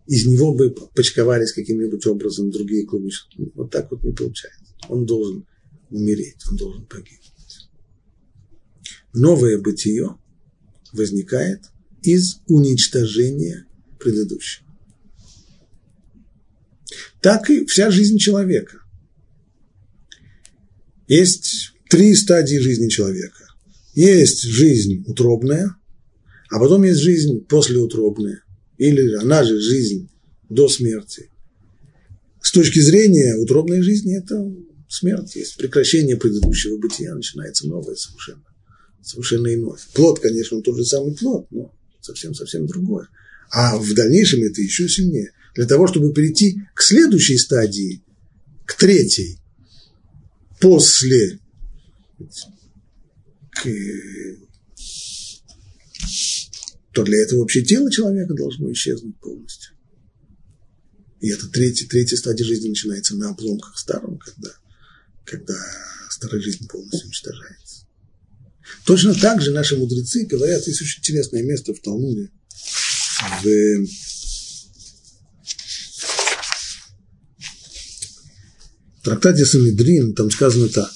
Из 0.08 0.26
него 0.26 0.54
бы 0.54 0.72
почковались 0.96 1.54
каким-нибудь 1.54 2.06
образом 2.08 2.50
другие 2.50 2.86
клубни. 2.86 3.12
Вот 3.54 3.70
так 3.70 3.92
вот 3.92 4.04
не 4.04 4.12
получается. 4.12 4.74
Он 4.90 5.06
должен 5.06 5.46
умереть, 5.92 6.38
он 6.50 6.58
должен 6.58 6.86
погибнуть. 6.86 7.22
Новое 9.14 9.60
бытие 9.60 10.18
возникает 10.94 11.66
из 12.02 12.42
уничтожения 12.48 13.66
предыдущего. 14.00 14.66
Так 17.22 17.50
и 17.50 17.66
вся 17.66 17.92
жизнь 17.92 18.18
человека. 18.18 18.80
Есть 21.08 21.74
три 21.90 22.16
стадии 22.16 22.58
жизни 22.58 22.90
человека. 22.90 23.46
Есть 23.94 24.44
жизнь 24.44 25.04
утробная, 25.06 25.76
а 26.50 26.60
потом 26.60 26.84
есть 26.84 27.00
жизнь 27.00 27.46
послеутробная, 27.46 28.44
или 28.78 29.16
она 29.16 29.44
же 29.44 29.60
жизнь 29.60 30.10
до 30.50 30.68
смерти. 30.68 31.30
С 32.42 32.52
точки 32.52 32.80
зрения 32.80 33.36
утробной 33.36 33.82
жизни 33.82 34.18
это 34.18 34.54
смерть, 34.90 35.36
есть 35.36 35.58
прекращение 35.58 36.18
предыдущего 36.18 36.78
бытия, 36.78 37.14
начинается 37.14 37.68
новое 37.68 37.96
совершенно, 37.96 38.44
совершенно 39.04 39.54
иное. 39.54 39.78
Плод, 39.94 40.20
конечно, 40.20 40.58
он 40.58 40.64
тот 40.64 40.78
же 40.78 40.86
самый 40.86 41.16
плод, 41.16 41.48
но 41.52 41.74
совсем-совсем 42.02 42.68
другое. 42.68 43.08
А 43.52 43.78
в 43.78 43.94
дальнейшем 43.94 44.44
это 44.44 44.62
еще 44.62 44.88
сильнее. 44.88 45.32
Для 45.56 45.66
того, 45.66 45.88
чтобы 45.88 46.14
перейти 46.14 46.62
к 46.74 46.82
следующей 46.82 47.38
стадии, 47.38 48.04
к 48.66 48.76
третьей, 48.76 49.40
после 50.60 51.40
к, 53.52 53.68
то 56.94 57.04
для 57.04 57.22
этого 57.22 57.42
вообще 57.42 57.64
тело 57.64 57.92
человека 57.92 58.34
должно 58.34 58.72
исчезнуть 58.72 59.18
полностью. 59.20 59.74
И 61.20 61.30
это 61.30 61.48
третья, 61.50 61.88
третья 61.88 62.18
стадия 62.18 62.46
жизни 62.46 62.70
начинается 62.70 63.16
на 63.16 63.30
обломках 63.30 63.78
старом, 63.78 64.18
когда, 64.18 64.52
когда 65.24 65.56
старая 66.10 66.42
жизнь 66.42 66.68
полностью 66.68 67.08
уничтожается. 67.08 67.81
Точно 68.86 69.14
так 69.14 69.42
же 69.42 69.52
наши 69.52 69.78
мудрецы 69.78 70.26
говорят, 70.26 70.66
есть 70.68 70.82
очень 70.82 71.00
интересное 71.00 71.44
место 71.44 71.74
в 71.74 71.80
Талмуде, 71.80 72.30
в 73.44 73.48
В 79.02 79.04
трактате 79.04 79.46
Санедрин 79.46 80.14
там 80.14 80.30
сказано 80.30 80.70
так. 80.70 80.92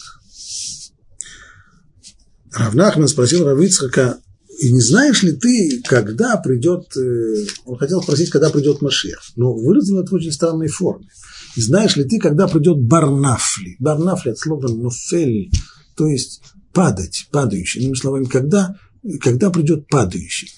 Равнахман 2.54 3.08
спросил 3.08 3.44
Равицхака, 3.44 4.20
и 4.60 4.72
не 4.72 4.80
знаешь 4.80 5.24
ли 5.24 5.34
ты, 5.34 5.82
когда 5.84 6.38
придет, 6.38 6.96
э, 6.96 7.46
он 7.66 7.78
хотел 7.78 8.04
спросить, 8.04 8.30
когда 8.30 8.52
придет 8.52 8.82
Машех, 8.82 9.20
но 9.36 9.54
выразил 9.54 10.00
это 10.00 10.12
в 10.12 10.14
очень 10.14 10.32
странной 10.32 10.68
форме. 10.68 11.08
И 11.56 11.62
знаешь 11.62 11.98
ли 11.98 12.04
ты, 12.04 12.20
когда 12.20 12.48
придет 12.48 12.78
Барнафли? 12.80 13.76
Барнафли 13.80 14.30
от 14.30 14.38
слова 14.38 14.68
нофель, 14.68 15.50
то 15.98 16.06
есть 16.08 16.42
падать, 16.76 17.28
падающий. 17.32 17.82
Иными 17.82 17.96
словами, 17.96 18.26
когда, 18.26 18.78
когда 19.22 19.50
придет 19.50 19.88
падающий? 19.88 20.52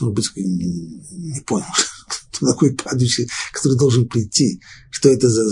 Может 0.00 0.14
быть, 0.14 0.30
не, 0.36 1.02
не 1.10 1.40
понял, 1.40 1.66
кто 2.32 2.52
такой 2.52 2.74
падающий, 2.74 3.28
который 3.52 3.78
должен 3.78 4.06
прийти, 4.06 4.60
что 4.90 5.08
это 5.08 5.28
за, 5.28 5.44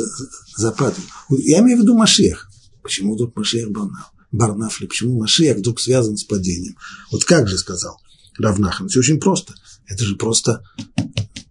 за 0.57 0.73
падающий. 0.73 1.11
Я 1.31 1.61
имею 1.61 1.79
в 1.79 1.83
виду 1.83 1.97
Машех. 1.97 2.49
Почему 2.83 3.17
тут 3.17 3.35
Машех 3.35 3.71
Барнафли? 3.71 4.21
Барнафли, 4.31 4.87
почему 4.87 5.19
Машех 5.19 5.57
вдруг 5.57 5.81
связан 5.81 6.17
с 6.17 6.25
падением. 6.25 6.77
Вот 7.11 7.25
как 7.25 7.49
же 7.49 7.59
сказал 7.59 7.99
Равнахан? 8.39 8.89
Все 8.89 9.01
очень 9.01 9.19
просто. 9.19 9.55
Это 9.87 10.05
же 10.05 10.17
просто 10.17 10.63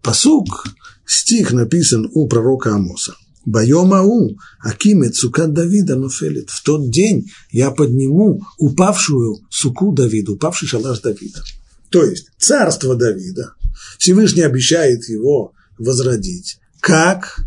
посук, 0.01 0.67
стих 1.05 1.51
написан 1.51 2.09
у 2.13 2.28
пророка 2.28 2.74
Амоса. 2.76 3.15
Байомау, 3.45 4.37
Акимет 4.59 5.15
Сукат 5.15 5.53
Давида 5.53 5.95
Нофелит. 5.95 6.49
В 6.49 6.63
тот 6.63 6.89
день 6.91 7.31
я 7.51 7.71
подниму 7.71 8.41
упавшую 8.57 9.39
суку 9.49 9.91
Давида, 9.91 10.33
упавший 10.33 10.67
шалаш 10.67 10.99
Давида. 10.99 11.43
То 11.89 12.03
есть 12.03 12.27
царство 12.37 12.95
Давида. 12.95 13.53
Всевышний 13.97 14.43
обещает 14.43 15.07
его 15.09 15.53
возродить. 15.77 16.59
Как? 16.79 17.39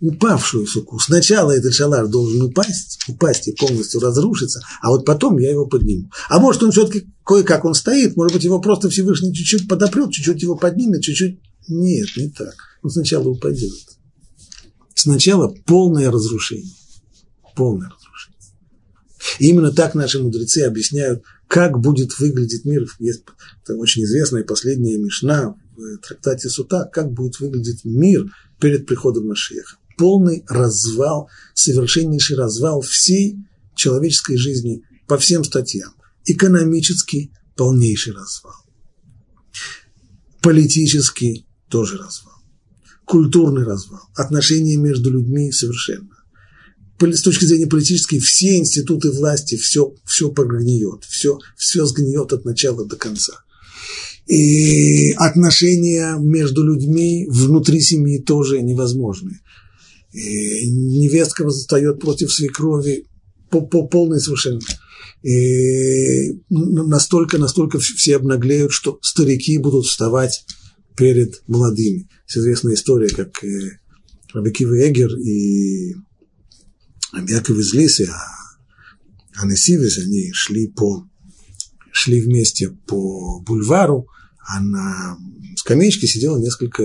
упавшую 0.00 0.66
суку. 0.66 0.98
Сначала 0.98 1.52
этот 1.52 1.74
шалаш 1.74 2.08
должен 2.08 2.42
упасть, 2.42 3.00
упасть 3.08 3.48
и 3.48 3.52
полностью 3.52 4.00
разрушиться, 4.00 4.62
а 4.80 4.90
вот 4.90 5.04
потом 5.04 5.38
я 5.38 5.50
его 5.50 5.66
подниму. 5.66 6.10
А 6.28 6.38
может, 6.38 6.62
он 6.62 6.72
все-таки 6.72 7.06
кое-как 7.24 7.64
он 7.64 7.74
стоит, 7.74 8.16
может 8.16 8.32
быть, 8.32 8.44
его 8.44 8.60
просто 8.60 8.88
Всевышний 8.88 9.34
чуть-чуть 9.34 9.68
подопрет, 9.68 10.10
чуть-чуть 10.10 10.42
его 10.42 10.56
поднимет, 10.56 11.02
чуть-чуть. 11.02 11.40
Нет, 11.68 12.08
не 12.16 12.30
так. 12.30 12.54
Он 12.82 12.90
сначала 12.90 13.28
упадет. 13.28 13.99
Сначала 15.02 15.48
полное 15.48 16.10
разрушение. 16.10 16.74
Полное 17.56 17.88
разрушение. 17.88 18.38
И 19.38 19.48
именно 19.48 19.72
так 19.72 19.94
наши 19.94 20.18
мудрецы 20.22 20.58
объясняют, 20.58 21.22
как 21.48 21.80
будет 21.80 22.18
выглядеть 22.18 22.66
мир. 22.66 22.86
Есть 22.98 23.22
очень 23.66 24.04
известная 24.04 24.44
последняя 24.44 24.98
мишна 24.98 25.54
в 25.74 25.96
трактате 26.06 26.50
Сута, 26.50 26.84
как 26.92 27.12
будет 27.12 27.40
выглядеть 27.40 27.86
мир 27.86 28.30
перед 28.60 28.86
приходом 28.86 29.28
Машеха 29.28 29.78
полный 29.96 30.44
развал, 30.48 31.30
совершеннейший 31.54 32.36
развал 32.36 32.82
всей 32.82 33.38
человеческой 33.74 34.36
жизни 34.36 34.82
по 35.06 35.16
всем 35.16 35.44
статьям. 35.44 35.94
Экономический 36.26 37.32
полнейший 37.56 38.12
развал. 38.12 38.54
Политический 40.42 41.46
тоже 41.68 41.96
развал. 41.96 42.29
Культурный 43.10 43.64
развал. 43.64 44.00
Отношения 44.14 44.76
между 44.76 45.10
людьми 45.10 45.52
совершенно. 45.52 46.08
С 47.00 47.22
точки 47.22 47.44
зрения 47.44 47.66
политической, 47.66 48.18
все 48.18 48.58
институты 48.58 49.10
власти, 49.10 49.56
все, 49.56 49.94
все 50.04 50.30
погниет, 50.30 51.04
все, 51.08 51.38
все 51.56 51.86
сгниет 51.86 52.32
от 52.32 52.44
начала 52.44 52.84
до 52.84 52.96
конца. 52.96 53.32
И 54.26 55.12
отношения 55.12 56.16
между 56.18 56.62
людьми 56.62 57.26
внутри 57.28 57.80
семьи 57.80 58.18
тоже 58.18 58.62
невозможны 58.62 59.40
и 60.12 60.70
невестка 60.70 61.44
восстает 61.44 62.00
против 62.00 62.32
свекрови 62.32 63.06
по, 63.50 63.60
по 63.60 63.86
полной 63.86 64.20
совершенно. 64.20 64.60
И 65.22 66.40
настолько, 66.48 67.38
настолько 67.38 67.78
все 67.78 68.16
обнаглеют, 68.16 68.72
что 68.72 68.98
старики 69.02 69.58
будут 69.58 69.86
вставать 69.86 70.44
перед 71.00 71.42
молодыми. 71.48 72.08
Есть 72.26 72.36
известная 72.36 72.74
история, 72.74 73.08
как 73.08 73.42
э, 73.42 73.78
Рабикива 74.34 74.74
Эгер 74.86 75.10
и 75.16 75.94
Яков 77.26 77.56
из 77.56 77.72
Лисы, 77.72 78.08
а 78.12 79.42
Анесивис, 79.42 79.98
они 79.98 80.30
шли, 80.32 80.68
по, 80.68 81.08
шли 81.90 82.20
вместе 82.20 82.70
по 82.86 83.40
бульвару, 83.40 84.06
а 84.46 84.60
на 84.60 85.18
скамеечке 85.56 86.06
сидело 86.06 86.38
несколько 86.38 86.84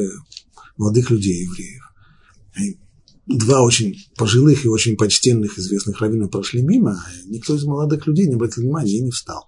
молодых 0.77 1.09
людей, 1.09 1.43
евреев 1.43 1.83
два 3.27 3.61
очень 3.63 3.95
пожилых 4.17 4.65
и 4.65 4.69
очень 4.69 4.97
почтенных 4.97 5.57
известных 5.57 5.99
раввина 5.99 6.27
прошли 6.27 6.61
мимо, 6.61 6.91
а 6.91 7.11
никто 7.25 7.55
из 7.55 7.63
молодых 7.63 8.05
людей 8.07 8.27
не 8.27 8.35
обратил 8.35 8.63
внимания 8.63 8.97
и 8.97 9.01
не 9.01 9.11
встал. 9.11 9.47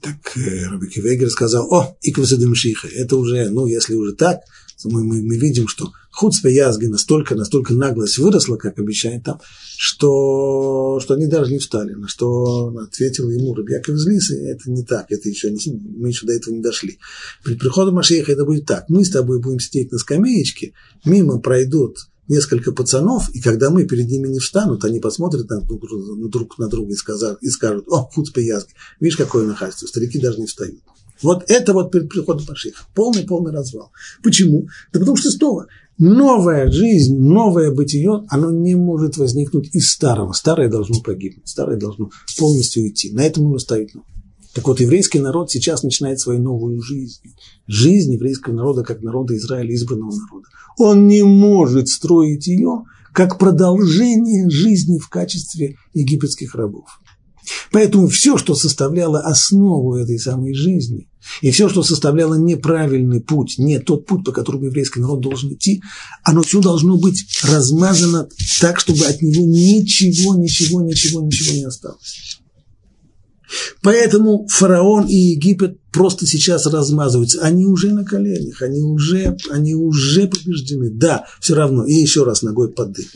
Так 0.00 0.36
э, 0.36 0.66
Раби 0.68 0.88
Кивегер 0.88 1.30
сказал, 1.30 1.72
о, 1.72 1.96
иквасадымшиха, 2.02 2.88
это 2.88 3.16
уже, 3.16 3.50
ну, 3.50 3.66
если 3.66 3.94
уже 3.94 4.12
так, 4.12 4.40
мы, 4.84 5.02
мы, 5.02 5.22
мы 5.22 5.36
видим, 5.36 5.66
что 5.66 5.90
худспе 6.10 6.54
язги 6.54 6.86
настолько, 6.86 7.34
настолько 7.34 7.74
наглость 7.74 8.18
выросла, 8.18 8.56
как 8.56 8.78
обещает 8.78 9.24
там, 9.24 9.40
что, 9.76 10.98
что 11.00 11.14
они 11.14 11.26
даже 11.26 11.52
не 11.52 11.58
встали. 11.58 11.94
На 11.94 12.08
что 12.08 12.68
ответил 12.80 13.30
ему 13.30 13.54
Рабьяков 13.54 13.96
из 13.96 14.06
Лисы, 14.06 14.36
это 14.48 14.70
не 14.70 14.84
так, 14.84 15.06
это 15.10 15.28
еще 15.28 15.50
не, 15.50 15.58
мы 15.96 16.08
еще 16.08 16.26
до 16.26 16.32
этого 16.32 16.54
не 16.54 16.60
дошли. 16.60 16.98
При 17.44 17.54
приходе 17.54 17.90
Машеха 17.90 18.32
это 18.32 18.44
будет 18.44 18.66
так, 18.66 18.88
мы 18.88 19.04
с 19.04 19.10
тобой 19.10 19.40
будем 19.40 19.60
сидеть 19.60 19.90
на 19.92 19.98
скамеечке, 19.98 20.74
мимо 21.04 21.40
пройдут 21.40 21.98
несколько 22.28 22.72
пацанов, 22.72 23.28
и 23.34 23.40
когда 23.40 23.70
мы 23.70 23.84
перед 23.84 24.08
ними 24.08 24.28
не 24.28 24.38
встанут, 24.38 24.84
они 24.84 25.00
посмотрят 25.00 25.48
на 25.48 25.60
друг, 25.62 25.82
друг, 26.30 26.58
на 26.58 26.68
друга 26.68 26.92
и, 26.92 26.96
скажут, 26.96 27.38
и 27.42 27.48
скажут, 27.48 27.86
о, 27.88 28.08
хуцпеязг, 28.12 28.68
видишь, 29.00 29.16
какое 29.16 29.46
нахальство, 29.46 29.86
старики 29.86 30.18
даже 30.18 30.38
не 30.38 30.46
встают. 30.46 30.80
Вот 31.22 31.44
это 31.48 31.72
вот 31.72 31.90
перед 31.90 32.08
приходом 32.08 32.46
Машиха. 32.48 32.84
Полный-полный 32.94 33.52
развал. 33.52 33.90
Почему? 34.22 34.68
Да 34.92 35.00
потому 35.00 35.16
что 35.16 35.30
снова 35.30 35.66
новая 35.98 36.70
жизнь, 36.70 37.18
новое 37.18 37.72
бытие, 37.72 38.24
оно 38.28 38.50
не 38.50 38.76
может 38.76 39.16
возникнуть 39.16 39.74
из 39.74 39.90
старого. 39.90 40.32
Старое 40.32 40.68
должно 40.68 41.00
погибнуть, 41.00 41.48
старое 41.48 41.76
должно 41.76 42.10
полностью 42.38 42.84
уйти. 42.84 43.12
На 43.12 43.22
этом 43.22 43.44
нужно 43.44 43.58
ставить 43.58 43.94
новое. 43.94 44.17
Так 44.54 44.66
вот, 44.66 44.80
еврейский 44.80 45.20
народ 45.20 45.50
сейчас 45.50 45.82
начинает 45.82 46.20
свою 46.20 46.40
новую 46.40 46.80
жизнь. 46.80 47.34
Жизнь 47.66 48.14
еврейского 48.14 48.54
народа, 48.54 48.82
как 48.82 49.02
народа 49.02 49.36
Израиля, 49.36 49.74
избранного 49.74 50.14
народа. 50.14 50.48
Он 50.78 51.06
не 51.06 51.22
может 51.22 51.88
строить 51.88 52.46
ее 52.46 52.84
как 53.12 53.38
продолжение 53.38 54.48
жизни 54.48 54.98
в 54.98 55.08
качестве 55.08 55.76
египетских 55.92 56.54
рабов. 56.54 56.88
Поэтому 57.72 58.08
все, 58.08 58.36
что 58.36 58.54
составляло 58.54 59.20
основу 59.20 59.96
этой 59.96 60.18
самой 60.18 60.54
жизни, 60.54 61.08
и 61.42 61.50
все, 61.50 61.68
что 61.68 61.82
составляло 61.82 62.34
неправильный 62.34 63.20
путь, 63.20 63.56
не 63.58 63.78
тот 63.78 64.06
путь, 64.06 64.24
по 64.24 64.32
которому 64.32 64.66
еврейский 64.66 65.00
народ 65.00 65.20
должен 65.20 65.52
идти, 65.52 65.82
оно 66.22 66.42
все 66.42 66.60
должно 66.60 66.96
быть 66.96 67.24
размазано 67.42 68.28
так, 68.60 68.78
чтобы 68.78 69.04
от 69.04 69.20
него 69.22 69.44
ничего, 69.44 70.36
ничего, 70.36 70.80
ничего, 70.80 71.20
ничего 71.20 71.54
не 71.54 71.64
осталось. 71.64 72.37
Поэтому 73.82 74.46
фараон 74.48 75.06
и 75.06 75.14
Египет 75.14 75.78
просто 75.90 76.26
сейчас 76.26 76.66
размазываются. 76.66 77.40
Они 77.40 77.66
уже 77.66 77.92
на 77.92 78.04
коленях, 78.04 78.62
они 78.62 78.82
уже, 78.82 79.36
они 79.50 79.74
уже 79.74 80.28
побеждены. 80.28 80.90
Да, 80.90 81.26
все 81.40 81.54
равно. 81.54 81.86
И 81.86 81.94
еще 81.94 82.24
раз 82.24 82.42
ногой 82.42 82.72
под 82.72 82.92
дых 82.92 83.06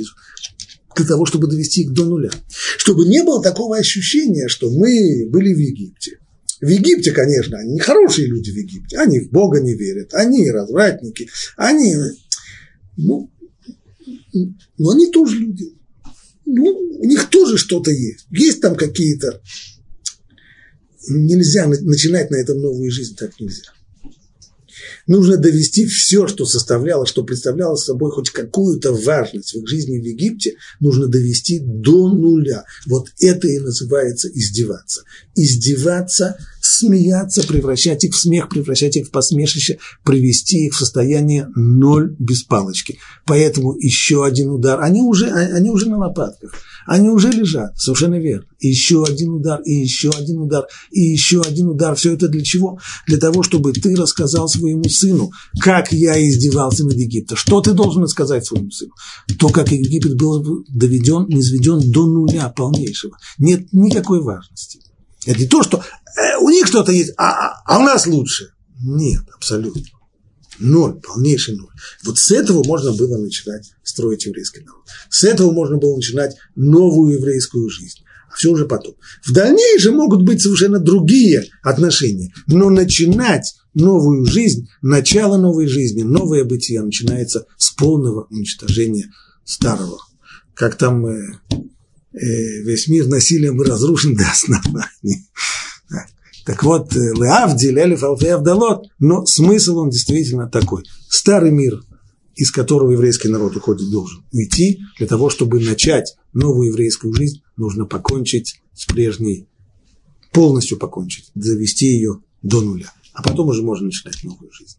для 0.96 1.06
того, 1.06 1.26
чтобы 1.26 1.48
довести 1.48 1.82
их 1.82 1.92
до 1.92 2.04
нуля. 2.04 2.30
Чтобы 2.76 3.06
не 3.06 3.22
было 3.22 3.42
такого 3.42 3.76
ощущения, 3.76 4.48
что 4.48 4.70
мы 4.70 5.26
были 5.30 5.54
в 5.54 5.58
Египте. 5.58 6.18
В 6.60 6.68
Египте, 6.68 7.12
конечно, 7.12 7.58
они 7.58 7.78
хорошие 7.78 8.28
люди 8.28 8.50
в 8.50 8.56
Египте, 8.56 8.98
они 8.98 9.20
в 9.20 9.30
Бога 9.30 9.60
не 9.60 9.74
верят, 9.74 10.14
они 10.14 10.48
развратники, 10.48 11.28
они, 11.56 11.96
ну, 12.96 13.30
но 14.78 14.90
они 14.90 15.10
тоже 15.10 15.38
люди. 15.38 15.72
Ну, 16.44 16.64
у 16.64 17.04
них 17.04 17.28
тоже 17.30 17.56
что-то 17.56 17.90
есть. 17.90 18.26
Есть 18.30 18.60
там 18.60 18.74
какие-то... 18.74 19.40
Нельзя 21.08 21.66
начинать 21.66 22.30
на 22.30 22.36
этом 22.36 22.60
новую 22.60 22.90
жизнь, 22.90 23.16
так 23.16 23.38
нельзя 23.40 23.72
нужно 25.06 25.36
довести 25.36 25.86
все, 25.86 26.26
что 26.26 26.44
составляло, 26.44 27.06
что 27.06 27.24
представляло 27.24 27.76
собой 27.76 28.10
хоть 28.10 28.30
какую-то 28.30 28.92
важность 28.92 29.54
в 29.54 29.58
их 29.58 29.68
жизни 29.68 29.98
в 29.98 30.04
Египте, 30.04 30.56
нужно 30.80 31.06
довести 31.06 31.60
до 31.60 32.08
нуля. 32.08 32.64
Вот 32.86 33.08
это 33.20 33.48
и 33.48 33.58
называется 33.58 34.28
издеваться. 34.28 35.02
Издеваться, 35.34 36.36
смеяться, 36.72 37.46
превращать 37.46 38.04
их 38.04 38.14
в 38.14 38.18
смех, 38.18 38.48
превращать 38.48 38.96
их 38.96 39.08
в 39.08 39.10
посмешище, 39.10 39.78
привести 40.04 40.66
их 40.66 40.74
в 40.74 40.78
состояние 40.78 41.48
ноль 41.54 42.16
без 42.18 42.42
палочки. 42.42 42.98
Поэтому 43.26 43.76
еще 43.78 44.24
один 44.24 44.50
удар. 44.50 44.80
Они 44.80 45.02
уже, 45.02 45.26
они 45.30 45.70
уже 45.70 45.88
на 45.88 45.98
лопатках. 45.98 46.52
Они 46.86 47.08
уже 47.08 47.30
лежат, 47.30 47.78
совершенно 47.78 48.18
верно. 48.18 48.46
Еще 48.58 49.04
один 49.04 49.30
удар, 49.34 49.60
и 49.62 49.72
еще 49.72 50.10
один 50.10 50.40
удар, 50.40 50.66
и 50.90 51.00
еще 51.00 51.40
один 51.40 51.68
удар. 51.68 51.94
Все 51.94 52.12
это 52.12 52.28
для 52.28 52.42
чего? 52.42 52.78
Для 53.06 53.18
того, 53.18 53.42
чтобы 53.42 53.72
ты 53.72 53.94
рассказал 53.94 54.48
своему 54.48 54.84
сыну, 54.84 55.30
как 55.60 55.92
я 55.92 56.20
издевался 56.28 56.84
над 56.84 56.96
Египтом. 56.96 57.36
Что 57.36 57.60
ты 57.60 57.72
должен 57.72 58.06
сказать 58.08 58.44
своему 58.44 58.70
сыну? 58.70 58.92
То, 59.38 59.48
как 59.48 59.70
Египет 59.70 60.16
был 60.16 60.64
доведен, 60.68 61.26
низведен 61.28 61.90
до 61.92 62.06
нуля 62.06 62.48
полнейшего. 62.48 63.16
Нет 63.38 63.72
никакой 63.72 64.20
важности. 64.20 64.80
Это 65.26 65.38
не 65.38 65.46
то, 65.46 65.62
что 65.62 65.78
э, 65.78 66.36
у 66.40 66.50
них 66.50 66.66
что-то 66.66 66.92
есть, 66.92 67.12
а, 67.16 67.30
а, 67.30 67.62
а 67.66 67.78
у 67.78 67.82
нас 67.82 68.06
лучше. 68.06 68.52
Нет, 68.80 69.22
абсолютно. 69.34 69.82
Ноль, 70.58 71.00
полнейший 71.00 71.56
ноль. 71.56 71.72
Вот 72.04 72.18
с 72.18 72.30
этого 72.30 72.62
можно 72.64 72.92
было 72.92 73.18
начинать 73.18 73.72
строить 73.82 74.26
еврейский 74.26 74.60
народ. 74.60 74.82
С 75.08 75.24
этого 75.24 75.50
можно 75.50 75.76
было 75.76 75.96
начинать 75.96 76.36
новую 76.56 77.18
еврейскую 77.18 77.68
жизнь. 77.70 78.00
А 78.30 78.36
все 78.36 78.50
уже 78.50 78.66
потом. 78.66 78.94
В 79.24 79.32
дальнейшем 79.32 79.96
могут 79.96 80.22
быть 80.22 80.42
совершенно 80.42 80.78
другие 80.78 81.44
отношения. 81.62 82.32
Но 82.46 82.70
начинать 82.70 83.54
новую 83.74 84.24
жизнь, 84.24 84.68
начало 84.82 85.36
новой 85.36 85.66
жизни, 85.66 86.02
новое 86.02 86.44
бытие 86.44 86.82
начинается 86.82 87.46
с 87.56 87.70
полного 87.70 88.26
уничтожения 88.30 89.10
старого. 89.44 89.98
Как 90.54 90.76
там 90.76 91.06
э, 91.06 91.40
весь 92.12 92.88
мир 92.88 93.06
насилием 93.08 93.60
разрушен 93.60 94.14
до 94.14 94.30
основания. 94.30 95.24
Так 96.44 96.64
вот, 96.64 96.94
э, 96.96 96.98
Леавдиль, 97.14 97.78
Элиф, 97.78 98.02
Авдалот, 98.02 98.88
но 98.98 99.24
смысл 99.26 99.78
он 99.78 99.90
действительно 99.90 100.48
такой. 100.48 100.82
Старый 101.08 101.52
мир, 101.52 101.82
из 102.34 102.50
которого 102.50 102.92
еврейский 102.92 103.28
народ 103.28 103.56
уходит, 103.56 103.90
должен 103.90 104.24
уйти. 104.32 104.80
Для 104.98 105.06
того, 105.06 105.30
чтобы 105.30 105.60
начать 105.60 106.16
новую 106.32 106.70
еврейскую 106.70 107.14
жизнь, 107.14 107.42
нужно 107.56 107.84
покончить 107.84 108.60
с 108.74 108.86
прежней, 108.86 109.46
полностью 110.32 110.78
покончить, 110.78 111.30
завести 111.34 111.86
ее 111.86 112.22
до 112.42 112.60
нуля. 112.60 112.92
А 113.12 113.22
потом 113.22 113.48
уже 113.48 113.62
можно 113.62 113.86
начинать 113.86 114.24
новую 114.24 114.50
жизнь. 114.52 114.78